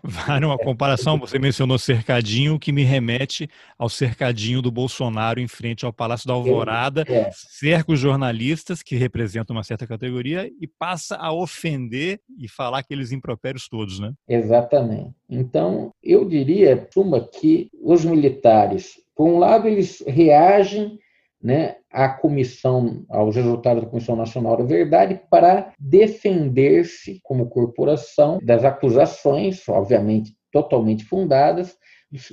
Vale 0.02 0.44
uma 0.44 0.58
comparação, 0.58 1.18
você 1.18 1.38
mencionou 1.38 1.78
cercadinho, 1.78 2.58
que 2.58 2.72
me 2.72 2.82
remete 2.82 3.48
ao 3.78 3.88
cercadinho 3.88 4.62
do 4.62 4.70
Bolsonaro 4.70 5.40
em 5.40 5.48
frente 5.48 5.84
ao 5.84 5.92
Palácio 5.92 6.26
da 6.26 6.34
Alvorada, 6.34 7.04
é. 7.06 7.30
cerca 7.32 7.92
os 7.92 8.00
jornalistas, 8.00 8.82
que 8.82 8.96
representam 8.96 9.56
uma 9.56 9.64
certa 9.64 9.86
categoria, 9.86 10.50
e 10.60 10.66
passa 10.66 11.16
a 11.16 11.32
ofender 11.32 12.20
e 12.38 12.48
falar 12.48 12.78
aqueles 12.78 13.12
impropérios 13.12 13.68
todos, 13.68 13.98
né? 13.98 14.12
Exatamente. 14.28 15.12
Então, 15.28 15.92
eu 16.02 16.24
diria, 16.24 16.88
suma, 16.92 17.20
que 17.20 17.70
os 17.80 18.04
militares, 18.04 19.00
por 19.14 19.26
um 19.28 19.38
lado, 19.38 19.66
eles 19.66 20.02
reagem 20.06 20.98
né, 21.42 21.76
comissão, 22.20 23.04
aos 23.08 23.34
resultados 23.34 23.82
da 23.82 23.90
Comissão 23.90 24.14
Nacional 24.14 24.56
da 24.56 24.64
Verdade, 24.64 25.20
para 25.28 25.72
defender-se 25.78 27.20
como 27.22 27.48
corporação 27.48 28.38
das 28.42 28.64
acusações, 28.64 29.68
obviamente 29.68 30.36
totalmente 30.52 31.04
fundadas, 31.04 31.76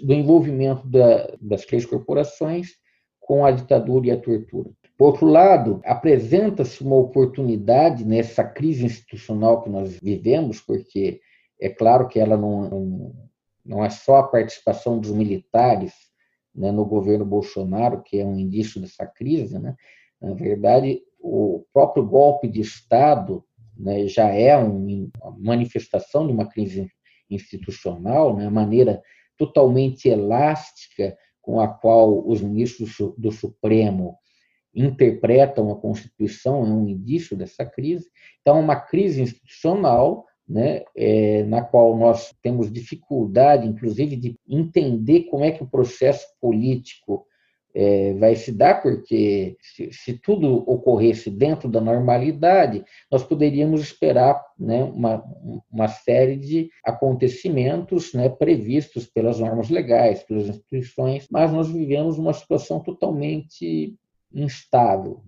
do 0.03 0.13
envolvimento 0.13 0.87
da, 0.87 1.33
das 1.41 1.65
três 1.65 1.85
corporações 1.85 2.71
com 3.19 3.45
a 3.45 3.51
ditadura 3.51 4.07
e 4.07 4.11
a 4.11 4.19
tortura. 4.19 4.69
Por 4.97 5.05
outro 5.05 5.27
lado, 5.27 5.79
apresenta-se 5.85 6.83
uma 6.83 6.97
oportunidade 6.97 8.03
nessa 8.03 8.43
crise 8.43 8.85
institucional 8.85 9.61
que 9.61 9.69
nós 9.69 9.97
vivemos, 9.97 10.59
porque 10.59 11.21
é 11.59 11.69
claro 11.69 12.07
que 12.07 12.19
ela 12.19 12.35
não, 12.35 13.13
não 13.65 13.85
é 13.85 13.89
só 13.89 14.17
a 14.17 14.27
participação 14.27 14.99
dos 14.99 15.11
militares 15.11 15.93
né, 16.59 16.73
no 16.73 16.85
governo 16.85 17.25
Bolsonaro, 17.25 18.03
que 18.03 18.19
é 18.19 18.25
um 18.25 18.37
indício 18.37 18.81
dessa 18.81 19.05
crise, 19.05 19.57
né? 19.57 19.75
na 20.21 20.33
verdade, 20.33 21.01
o 21.17 21.65
próprio 21.71 22.05
golpe 22.05 22.49
de 22.49 22.59
Estado 22.59 23.45
né, 23.77 24.05
já 24.07 24.27
é 24.27 24.57
um, 24.57 25.09
uma 25.21 25.37
manifestação 25.39 26.27
de 26.27 26.33
uma 26.33 26.45
crise 26.45 26.91
institucional, 27.29 28.35
né, 28.35 28.47
a 28.47 28.51
maneira 28.51 29.01
totalmente 29.37 30.09
elástica 30.09 31.17
com 31.41 31.61
a 31.61 31.67
qual 31.69 32.27
os 32.27 32.41
ministros 32.41 32.97
do 33.17 33.31
Supremo 33.31 34.17
interpretam 34.75 35.71
a 35.71 35.79
Constituição 35.79 36.65
é 36.65 36.69
um 36.69 36.89
indício 36.89 37.37
dessa 37.37 37.65
crise. 37.65 38.09
Então, 38.41 38.57
é 38.57 38.61
uma 38.61 38.75
crise 38.75 39.21
institucional 39.21 40.25
né, 40.49 40.83
é, 40.95 41.43
na 41.43 41.61
qual 41.61 41.95
nós 41.95 42.33
temos 42.41 42.71
dificuldade, 42.71 43.67
inclusive, 43.67 44.15
de 44.15 44.35
entender 44.47 45.25
como 45.25 45.43
é 45.43 45.51
que 45.51 45.61
o 45.61 45.69
processo 45.69 46.25
político 46.41 47.25
é, 47.73 48.13
vai 48.15 48.35
se 48.35 48.51
dar, 48.51 48.81
porque 48.81 49.55
se, 49.61 49.91
se, 49.93 50.13
tudo 50.17 50.67
ocorresse 50.69 51.29
dentro 51.29 51.69
da 51.69 51.79
normalidade, 51.79 52.83
nós 53.11 53.23
poderíamos 53.23 53.81
esperar 53.81 54.43
né, 54.57 54.83
uma, 54.83 55.23
uma 55.71 55.87
série 55.87 56.35
de 56.35 56.69
acontecimentos 56.83 58.11
né, 58.13 58.27
previstos 58.27 59.05
pelas 59.05 59.39
normas 59.39 59.69
legais, 59.69 60.23
pelas 60.23 60.47
instituições, 60.47 61.27
mas 61.29 61.51
nós 61.51 61.69
vivemos 61.69 62.17
uma 62.17 62.33
situação 62.33 62.79
totalmente 62.79 63.95
instável. 64.33 65.21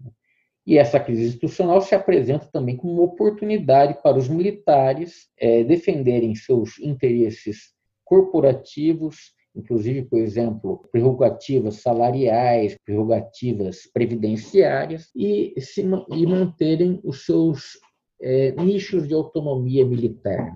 E 0.66 0.78
essa 0.78 1.00
crise 1.00 1.26
institucional 1.26 1.82
se 1.82 1.96
apresenta 1.96 2.48
também 2.52 2.78
como 2.78 2.94
uma 2.94 3.04
oportunidade 3.04 3.98
para 4.02 4.18
os 4.18 4.30
militares 4.30 5.28
é, 5.38 5.64
defenderem 5.64 6.36
seus 6.36 6.80
interesses 6.80 7.74
corporativos, 8.04 9.34
inclusive, 9.56 10.04
por 10.04 10.20
exemplo, 10.20 10.88
prerrogativas 10.92 11.82
salariais, 11.82 12.78
prerrogativas 12.86 13.90
previdenciárias, 13.92 15.10
e, 15.16 15.54
se, 15.60 15.82
e 15.82 16.26
manterem 16.26 17.00
os 17.04 17.26
seus 17.26 17.80
é, 18.22 18.52
nichos 18.52 19.08
de 19.08 19.14
autonomia 19.14 19.86
militar. 19.86 20.54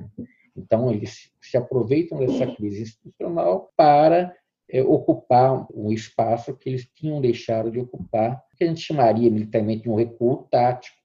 Então, 0.56 0.92
eles 0.92 1.32
se 1.42 1.58
aproveitam 1.58 2.20
dessa 2.20 2.48
crise 2.56 2.84
institucional 2.84 3.72
para 3.76 4.34
é, 4.70 4.82
ocupar 4.82 5.68
um 5.74 5.92
espaço 5.92 6.56
que 6.56 6.70
eles 6.70 6.88
tinham 6.94 7.22
deixado 7.22 7.72
de 7.72 7.80
ocupar, 7.80 8.44
que 8.58 8.64
a 8.64 8.68
gente 8.68 8.82
chamaria 8.82 9.30
militarmente 9.30 9.84
de 9.84 9.90
um 9.90 9.96
recuo 9.96 10.48
tático, 10.50 10.98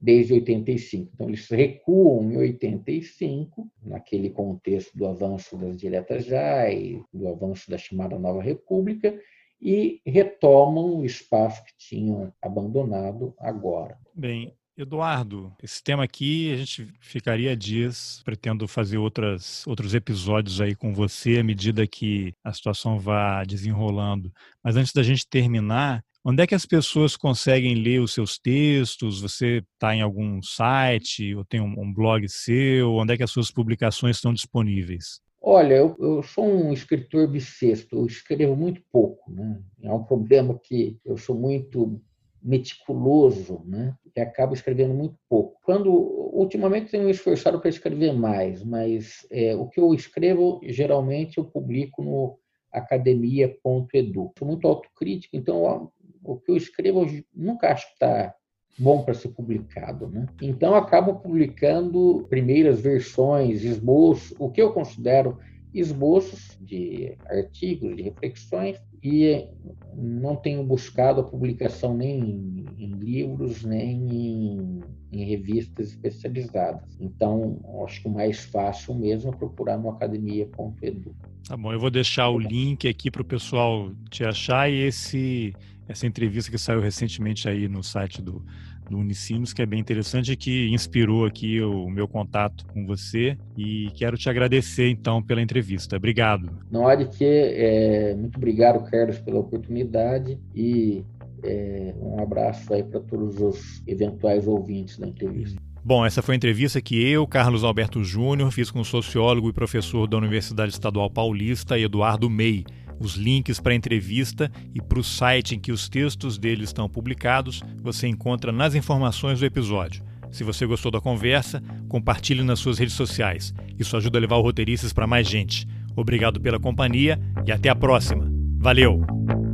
desde 0.00 0.34
85. 0.34 1.10
Então, 1.14 1.28
eles 1.28 1.48
recuam 1.48 2.30
em 2.30 2.36
85, 2.36 3.68
naquele 3.82 4.30
contexto 4.30 4.96
do 4.96 5.06
avanço 5.06 5.56
das 5.56 5.76
diretas 5.76 6.24
já 6.24 6.70
e 6.70 7.02
do 7.12 7.28
avanço 7.28 7.70
da 7.70 7.78
chamada 7.78 8.18
Nova 8.18 8.42
República, 8.42 9.18
e 9.60 10.02
retomam 10.04 10.98
o 10.98 11.04
espaço 11.04 11.64
que 11.64 11.72
tinham 11.78 12.32
abandonado 12.42 13.34
agora. 13.38 13.98
Bem, 14.14 14.54
Eduardo, 14.78 15.54
esse 15.62 15.82
tema 15.82 16.04
aqui 16.04 16.52
a 16.52 16.56
gente 16.56 16.86
ficaria 17.00 17.56
dias. 17.56 18.20
Pretendo 18.26 18.68
fazer 18.68 18.98
outras, 18.98 19.66
outros 19.66 19.94
episódios 19.94 20.60
aí 20.60 20.74
com 20.74 20.92
você 20.92 21.38
à 21.38 21.42
medida 21.42 21.86
que 21.86 22.34
a 22.44 22.52
situação 22.52 22.98
vá 22.98 23.42
desenrolando. 23.42 24.30
Mas 24.62 24.76
antes 24.76 24.92
da 24.92 25.02
gente 25.02 25.26
terminar, 25.26 26.04
onde 26.22 26.42
é 26.42 26.46
que 26.46 26.54
as 26.54 26.66
pessoas 26.66 27.16
conseguem 27.16 27.74
ler 27.74 28.02
os 28.02 28.12
seus 28.12 28.38
textos? 28.38 29.22
Você 29.22 29.64
está 29.72 29.96
em 29.96 30.02
algum 30.02 30.42
site 30.42 31.34
ou 31.34 31.42
tem 31.42 31.58
um, 31.58 31.92
blog 31.94 32.28
seu? 32.28 32.96
Onde 32.96 33.14
é 33.14 33.16
que 33.16 33.24
as 33.24 33.30
suas 33.30 33.50
publicações 33.50 34.16
estão 34.16 34.34
disponíveis? 34.34 35.22
Olha, 35.40 35.72
eu, 35.72 35.96
eu 35.98 36.22
sou 36.22 36.44
um 36.44 36.72
escritor 36.74 37.26
bissexto, 37.28 37.96
eu 37.96 38.04
escrevo 38.04 38.54
muito 38.54 38.82
pouco. 38.92 39.32
Né? 39.32 39.58
É 39.84 39.90
um 39.90 40.04
problema 40.04 40.58
que 40.62 40.98
eu 41.02 41.16
sou 41.16 41.34
muito 41.34 41.98
meticuloso, 42.46 43.60
né? 43.66 43.94
que 44.14 44.20
acaba 44.20 44.54
escrevendo 44.54 44.94
muito 44.94 45.16
pouco. 45.28 45.60
Quando 45.64 45.90
ultimamente 45.92 46.90
tenho 46.90 47.04
me 47.04 47.10
esforçado 47.10 47.60
para 47.60 47.68
escrever 47.68 48.12
mais, 48.14 48.62
mas 48.62 49.26
é, 49.30 49.54
o 49.54 49.66
que 49.66 49.80
eu 49.80 49.92
escrevo 49.92 50.60
geralmente 50.62 51.38
eu 51.38 51.44
publico 51.44 52.02
no 52.02 52.38
academia.edu. 52.72 54.32
Sou 54.38 54.48
muito 54.48 54.68
autocrítico, 54.68 55.36
então 55.36 55.90
o 56.22 56.36
que 56.36 56.50
eu 56.50 56.56
escrevo 56.56 57.02
eu 57.02 57.24
nunca 57.34 57.72
acho 57.72 57.86
que 57.88 57.94
está 57.94 58.34
bom 58.78 59.02
para 59.02 59.14
ser 59.14 59.30
publicado, 59.30 60.06
né? 60.08 60.26
Então 60.40 60.74
acabo 60.74 61.16
publicando 61.16 62.26
primeiras 62.28 62.80
versões, 62.80 63.64
esboço, 63.64 64.36
o 64.38 64.50
que 64.50 64.62
eu 64.62 64.72
considero 64.72 65.38
esboços 65.80 66.56
de 66.60 67.16
artigos, 67.28 67.96
de 67.96 68.02
reflexões, 68.02 68.80
e 69.02 69.46
não 69.94 70.34
tenho 70.34 70.64
buscado 70.64 71.20
a 71.20 71.24
publicação 71.24 71.96
nem 71.96 72.18
em, 72.18 72.64
em 72.78 72.90
livros, 72.92 73.64
nem 73.64 73.96
em, 74.08 74.80
em, 75.12 75.24
revistas 75.24 75.90
especializadas. 75.90 76.96
Então, 77.00 77.60
acho 77.84 78.02
que 78.02 78.08
o 78.08 78.10
mais 78.10 78.44
fácil 78.44 78.94
mesmo 78.94 79.30
é 79.32 79.36
procurar 79.36 79.78
no 79.78 79.90
academia.edu. 79.90 81.14
Tá 81.46 81.56
bom, 81.56 81.72
eu 81.72 81.78
vou 81.78 81.90
deixar 81.90 82.28
o 82.28 82.38
link 82.38 82.88
aqui 82.88 83.10
para 83.10 83.22
o 83.22 83.24
pessoal 83.24 83.92
te 84.10 84.24
achar 84.24 84.68
e 84.68 84.74
esse, 84.80 85.54
essa 85.86 86.06
entrevista 86.06 86.50
que 86.50 86.58
saiu 86.58 86.80
recentemente 86.80 87.48
aí 87.48 87.68
no 87.68 87.84
site 87.84 88.20
do, 88.20 88.44
do 88.90 88.98
Unicinos, 88.98 89.52
que 89.52 89.62
é 89.62 89.66
bem 89.66 89.80
interessante 89.80 90.32
e 90.32 90.36
que 90.36 90.68
inspirou 90.68 91.24
aqui 91.24 91.60
o 91.60 91.88
meu 91.88 92.06
contato 92.06 92.64
com 92.66 92.86
você. 92.86 93.36
E 93.56 93.90
quero 93.94 94.16
te 94.16 94.28
agradecer, 94.28 94.88
então, 94.88 95.22
pela 95.22 95.42
entrevista. 95.42 95.96
Obrigado. 95.96 96.50
Não 96.70 96.86
há 96.86 96.94
de 96.94 97.06
que. 97.06 97.24
É, 97.24 98.14
muito 98.14 98.36
obrigado, 98.36 98.88
Carlos, 98.90 99.18
pela 99.18 99.38
oportunidade 99.40 100.38
e 100.54 101.04
é, 101.42 101.94
um 102.00 102.20
abraço 102.20 102.72
aí 102.72 102.82
para 102.82 103.00
todos 103.00 103.40
os 103.40 103.82
eventuais 103.86 104.46
ouvintes 104.46 104.98
da 104.98 105.06
entrevista. 105.06 105.60
Bom, 105.84 106.04
essa 106.04 106.20
foi 106.20 106.34
a 106.34 106.36
entrevista 106.36 106.80
que 106.80 107.00
eu, 107.08 107.24
Carlos 107.28 107.62
Alberto 107.62 108.02
Júnior, 108.02 108.50
fiz 108.50 108.72
com 108.72 108.80
o 108.80 108.84
sociólogo 108.84 109.48
e 109.48 109.52
professor 109.52 110.08
da 110.08 110.16
Universidade 110.16 110.72
Estadual 110.72 111.08
Paulista, 111.08 111.78
Eduardo 111.78 112.28
Mei. 112.28 112.64
Os 112.98 113.14
links 113.14 113.60
para 113.60 113.72
a 113.72 113.76
entrevista 113.76 114.50
e 114.74 114.80
para 114.80 114.98
o 114.98 115.04
site 115.04 115.54
em 115.54 115.58
que 115.58 115.72
os 115.72 115.88
textos 115.88 116.38
dele 116.38 116.64
estão 116.64 116.88
publicados 116.88 117.62
você 117.82 118.06
encontra 118.06 118.52
nas 118.52 118.74
informações 118.74 119.40
do 119.40 119.46
episódio. 119.46 120.02
Se 120.30 120.44
você 120.44 120.66
gostou 120.66 120.90
da 120.90 121.00
conversa, 121.00 121.62
compartilhe 121.88 122.42
nas 122.42 122.58
suas 122.58 122.78
redes 122.78 122.94
sociais. 122.94 123.54
Isso 123.78 123.96
ajuda 123.96 124.18
a 124.18 124.20
levar 124.20 124.36
o 124.36 124.42
Roteiristas 124.42 124.92
para 124.92 125.06
mais 125.06 125.28
gente. 125.28 125.66
Obrigado 125.94 126.40
pela 126.40 126.60
companhia 126.60 127.18
e 127.46 127.52
até 127.52 127.68
a 127.68 127.74
próxima. 127.74 128.30
Valeu! 128.58 129.45